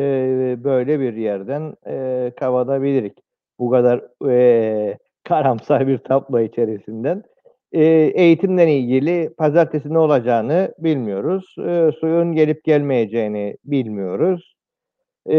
böyle 0.64 1.00
bir 1.00 1.14
yerden 1.14 1.76
e, 1.88 2.32
kapatabilirik. 2.40 3.18
Bu 3.60 3.70
kadar 3.70 4.28
e, 4.30 4.98
karamsar 5.24 5.88
bir 5.88 5.98
tablo 5.98 6.40
içerisinden. 6.40 7.24
E, 7.72 7.84
eğitimle 8.16 8.78
ilgili 8.78 9.34
pazartesi 9.38 9.94
ne 9.94 9.98
olacağını 9.98 10.74
bilmiyoruz. 10.80 11.56
E, 11.68 11.92
suyun 12.00 12.34
gelip 12.34 12.64
gelmeyeceğini 12.64 13.58
bilmiyoruz. 13.66 14.56
E, 15.30 15.36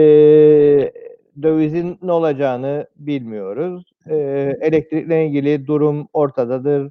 dövizin 1.43 1.99
ne 2.03 2.12
olacağını 2.12 2.87
bilmiyoruz. 2.97 3.93
E, 4.07 4.16
elektrikle 4.61 5.26
ilgili 5.26 5.66
durum 5.66 6.09
ortadadır. 6.12 6.91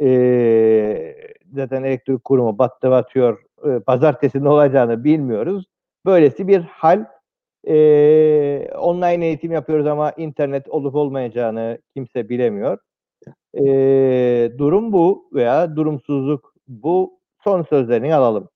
E, 0.00 1.16
zaten 1.54 1.82
elektrik 1.82 2.24
kurumu 2.24 2.58
battı 2.58 2.90
batıyor. 2.90 3.42
E, 3.64 3.80
pazartesi 3.80 4.44
ne 4.44 4.48
olacağını 4.48 5.04
bilmiyoruz. 5.04 5.66
Böylesi 6.06 6.48
bir 6.48 6.60
hal 6.60 7.04
e, 7.68 7.74
online 8.78 9.26
eğitim 9.26 9.52
yapıyoruz 9.52 9.86
ama 9.86 10.12
internet 10.12 10.68
olup 10.68 10.94
olmayacağını 10.94 11.78
kimse 11.94 12.28
bilemiyor. 12.28 12.78
E, 13.54 13.64
durum 14.58 14.92
bu 14.92 15.30
veya 15.34 15.76
durumsuzluk 15.76 16.54
bu. 16.68 17.22
Son 17.44 17.62
sözlerini 17.62 18.14
alalım. 18.14 18.48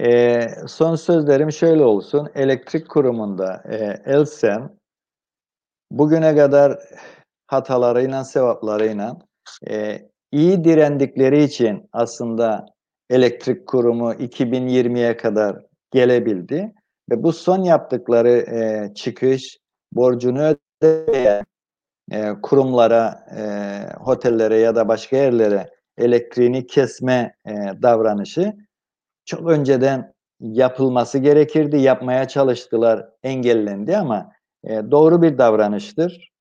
E, 0.00 0.46
son 0.68 0.94
sözlerim 0.96 1.52
şöyle 1.52 1.84
olsun. 1.84 2.28
Elektrik 2.34 2.88
kurumunda 2.88 3.62
e, 3.70 3.76
Elsen 4.12 4.78
bugüne 5.90 6.36
kadar 6.36 6.78
hatalarıyla, 7.46 8.24
sevaplarıyla 8.24 9.18
e, 9.70 9.98
iyi 10.32 10.64
direndikleri 10.64 11.42
için 11.42 11.88
aslında 11.92 12.66
elektrik 13.10 13.66
kurumu 13.66 14.12
2020'ye 14.12 15.16
kadar 15.16 15.56
gelebildi. 15.90 16.74
Ve 17.10 17.22
bu 17.22 17.32
son 17.32 17.62
yaptıkları 17.62 18.28
e, 18.28 18.94
çıkış 18.94 19.58
borcunu 19.92 20.56
ödeyen 20.82 21.44
e, 22.12 22.32
kurumlara, 22.42 23.26
e, 23.36 23.42
otellere 24.06 24.56
ya 24.58 24.74
da 24.74 24.88
başka 24.88 25.16
yerlere 25.16 25.70
elektriğini 25.98 26.66
kesme 26.66 27.34
e, 27.46 27.52
davranışı 27.82 28.56
çok 29.24 29.48
önceden 29.48 30.12
yapılması 30.40 31.18
gerekirdi. 31.18 31.76
Yapmaya 31.76 32.28
çalıştılar, 32.28 33.08
engellendi 33.22 33.96
ama 33.96 34.32
e, 34.64 34.90
doğru 34.90 35.22
bir 35.22 35.38
davranıştır. 35.38 36.32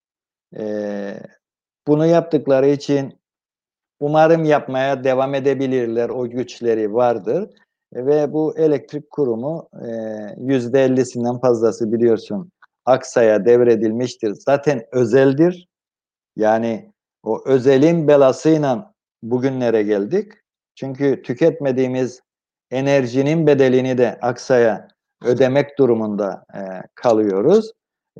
E, 0.57 1.13
bunu 1.87 2.05
yaptıkları 2.05 2.67
için 2.67 3.19
umarım 3.99 4.43
yapmaya 4.43 5.03
devam 5.03 5.35
edebilirler. 5.35 6.09
O 6.09 6.29
güçleri 6.29 6.93
vardır. 6.93 7.49
Ve 7.93 8.33
bu 8.33 8.57
elektrik 8.57 9.09
kurumu 9.09 9.69
e, 9.73 9.89
yüzde 10.37 10.83
ellisinden 10.83 11.39
fazlası 11.39 11.91
biliyorsun 11.91 12.51
Aksa'ya 12.85 13.45
devredilmiştir. 13.45 14.33
Zaten 14.33 14.85
özeldir. 14.91 15.67
Yani 16.35 16.91
o 17.23 17.41
özelin 17.45 18.07
belasıyla 18.07 18.93
bugünlere 19.23 19.83
geldik. 19.83 20.31
Çünkü 20.75 21.21
tüketmediğimiz 21.21 22.21
enerjinin 22.71 23.47
bedelini 23.47 23.97
de 23.97 24.19
Aksa'ya 24.21 24.87
ödemek 25.23 25.79
durumunda 25.79 26.45
e, 26.55 26.59
kalıyoruz. 26.95 27.71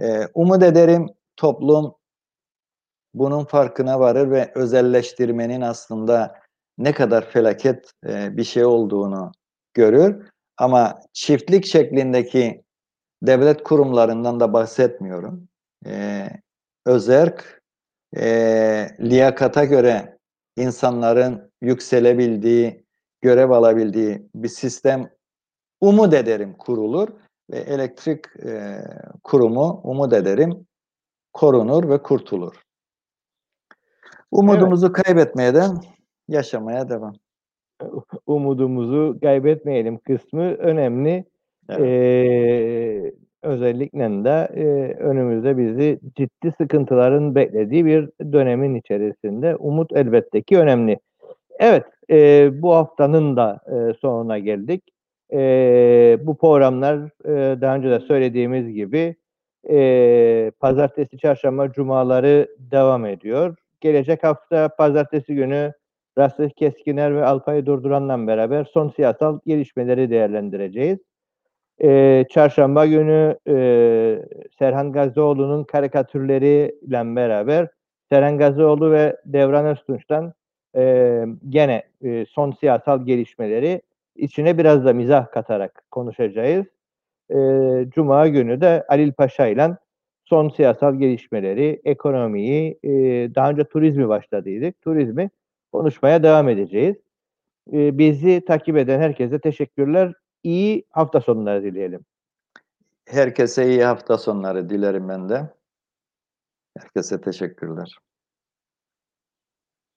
E, 0.02 0.28
umut 0.34 0.64
ederim 0.64 1.08
toplum 1.36 1.96
bunun 3.14 3.46
farkına 3.46 4.00
varır 4.00 4.32
ve 4.32 4.52
özelleştirmenin 4.56 5.62
aslında 5.62 6.36
ne 6.78 6.94
kadar 6.94 7.30
felaket 7.30 7.92
e, 8.08 8.38
bir 8.38 8.44
şey 8.44 8.66
olduğunu 8.66 9.32
görür. 9.78 10.30
Ama 10.58 11.00
çiftlik 11.14 11.66
şeklindeki 11.66 12.64
devlet 13.22 13.64
kurumlarından 13.64 14.40
da 14.40 14.54
bahsetmiyorum. 14.54 15.48
Ee, 15.86 16.30
özerk, 16.86 17.64
e, 18.18 18.26
liyakata 19.00 19.66
göre 19.66 20.18
insanların 20.58 21.52
yükselebildiği, 21.62 22.86
görev 23.22 23.50
alabildiği 23.50 24.30
bir 24.36 24.48
sistem 24.48 25.10
umut 25.82 26.14
ederim 26.14 26.54
kurulur 26.54 27.10
ve 27.52 27.58
elektrik 27.58 28.26
e, 28.46 28.82
kurumu 29.24 29.82
umut 29.84 30.14
ederim 30.14 30.68
korunur 31.34 31.90
ve 31.90 32.04
kurtulur. 32.04 32.56
Umudumuzu 34.32 34.86
evet. 34.86 35.04
kaybetmeden 35.04 35.82
yaşamaya 36.28 36.90
devam 36.90 37.14
umudumuzu 38.28 39.18
kaybetmeyelim 39.22 39.98
kısmı 39.98 40.44
önemli. 40.44 41.26
Evet. 41.70 41.82
Ee, 41.82 43.12
Özellikle 43.44 44.24
de 44.24 44.48
e, 44.56 44.64
önümüzde 44.94 45.58
bizi 45.58 46.00
ciddi 46.16 46.54
sıkıntıların 46.58 47.36
beklediği 47.36 47.86
bir 47.86 48.10
dönemin 48.32 48.76
içerisinde 48.76 49.56
umut 49.56 49.92
elbette 49.92 50.42
ki 50.42 50.58
önemli. 50.58 51.00
Evet, 51.60 51.86
e, 52.10 52.50
bu 52.62 52.74
haftanın 52.74 53.36
da 53.38 53.60
e, 53.68 53.94
sonuna 53.94 54.40
geldik. 54.40 54.84
E, 55.34 56.18
bu 56.22 56.38
programlar 56.38 56.98
e, 57.26 57.62
daha 57.62 57.76
önce 57.76 57.90
de 57.90 58.00
söylediğimiz 58.00 58.74
gibi 58.74 59.16
e, 59.70 60.52
pazartesi, 60.60 61.18
çarşamba, 61.18 61.72
cumaları 61.72 62.48
devam 62.60 63.06
ediyor. 63.06 63.56
Gelecek 63.82 64.24
hafta 64.24 64.70
pazartesi 64.78 65.36
günü 65.36 65.74
Rasih 66.18 66.50
Keskiner 66.50 67.16
ve 67.16 67.26
Alpay 67.26 67.66
Durduran'la 67.66 68.28
beraber 68.28 68.66
son 68.74 68.90
siyasal 68.90 69.40
gelişmeleri 69.46 70.10
değerlendireceğiz. 70.10 71.00
E, 71.84 72.26
çarşamba 72.30 72.86
günü 72.86 73.38
e, 73.48 73.56
Serhan 74.60 74.92
Gazioğlu'nun 74.92 75.64
karikatürleriyle 75.64 77.16
beraber 77.16 77.68
Serhan 78.10 78.38
Gazioğlu 78.38 78.92
ve 78.92 79.18
Devran 79.26 79.66
Öztunç'tan 79.66 80.34
e, 80.76 81.24
gene 81.50 81.84
e, 82.04 82.26
son 82.26 82.52
siyasal 82.52 83.06
gelişmeleri 83.06 83.82
içine 84.16 84.58
biraz 84.58 84.86
da 84.86 84.94
mizah 84.94 85.32
katarak 85.32 85.84
konuşacağız. 85.92 86.66
E, 87.30 87.38
Cuma 87.90 88.28
günü 88.28 88.62
de 88.62 88.86
Alil 88.90 89.12
Paşa 89.14 89.48
ile 89.48 89.70
son 90.26 90.50
siyasal 90.50 90.96
gelişmeleri, 90.96 91.82
ekonomiyi, 91.84 92.80
e, 92.84 92.90
daha 93.36 93.50
önce 93.50 93.64
turizmi 93.64 94.08
başladıydık. 94.08 94.82
Turizmi 94.82 95.30
konuşmaya 95.72 96.24
devam 96.24 96.50
edeceğiz. 96.50 96.96
E, 97.74 97.98
bizi 97.98 98.46
takip 98.46 98.78
eden 98.78 99.00
herkese 99.00 99.40
teşekkürler. 99.40 100.14
İyi 100.44 100.86
hafta 100.90 101.22
sonları 101.22 101.64
dileyelim. 101.64 102.06
Herkese 103.06 103.70
iyi 103.70 103.84
hafta 103.84 104.18
sonları 104.18 104.70
dilerim 104.70 105.10
ben 105.10 105.30
de. 105.30 105.54
Herkese 106.78 107.22
teşekkürler. 107.22 107.98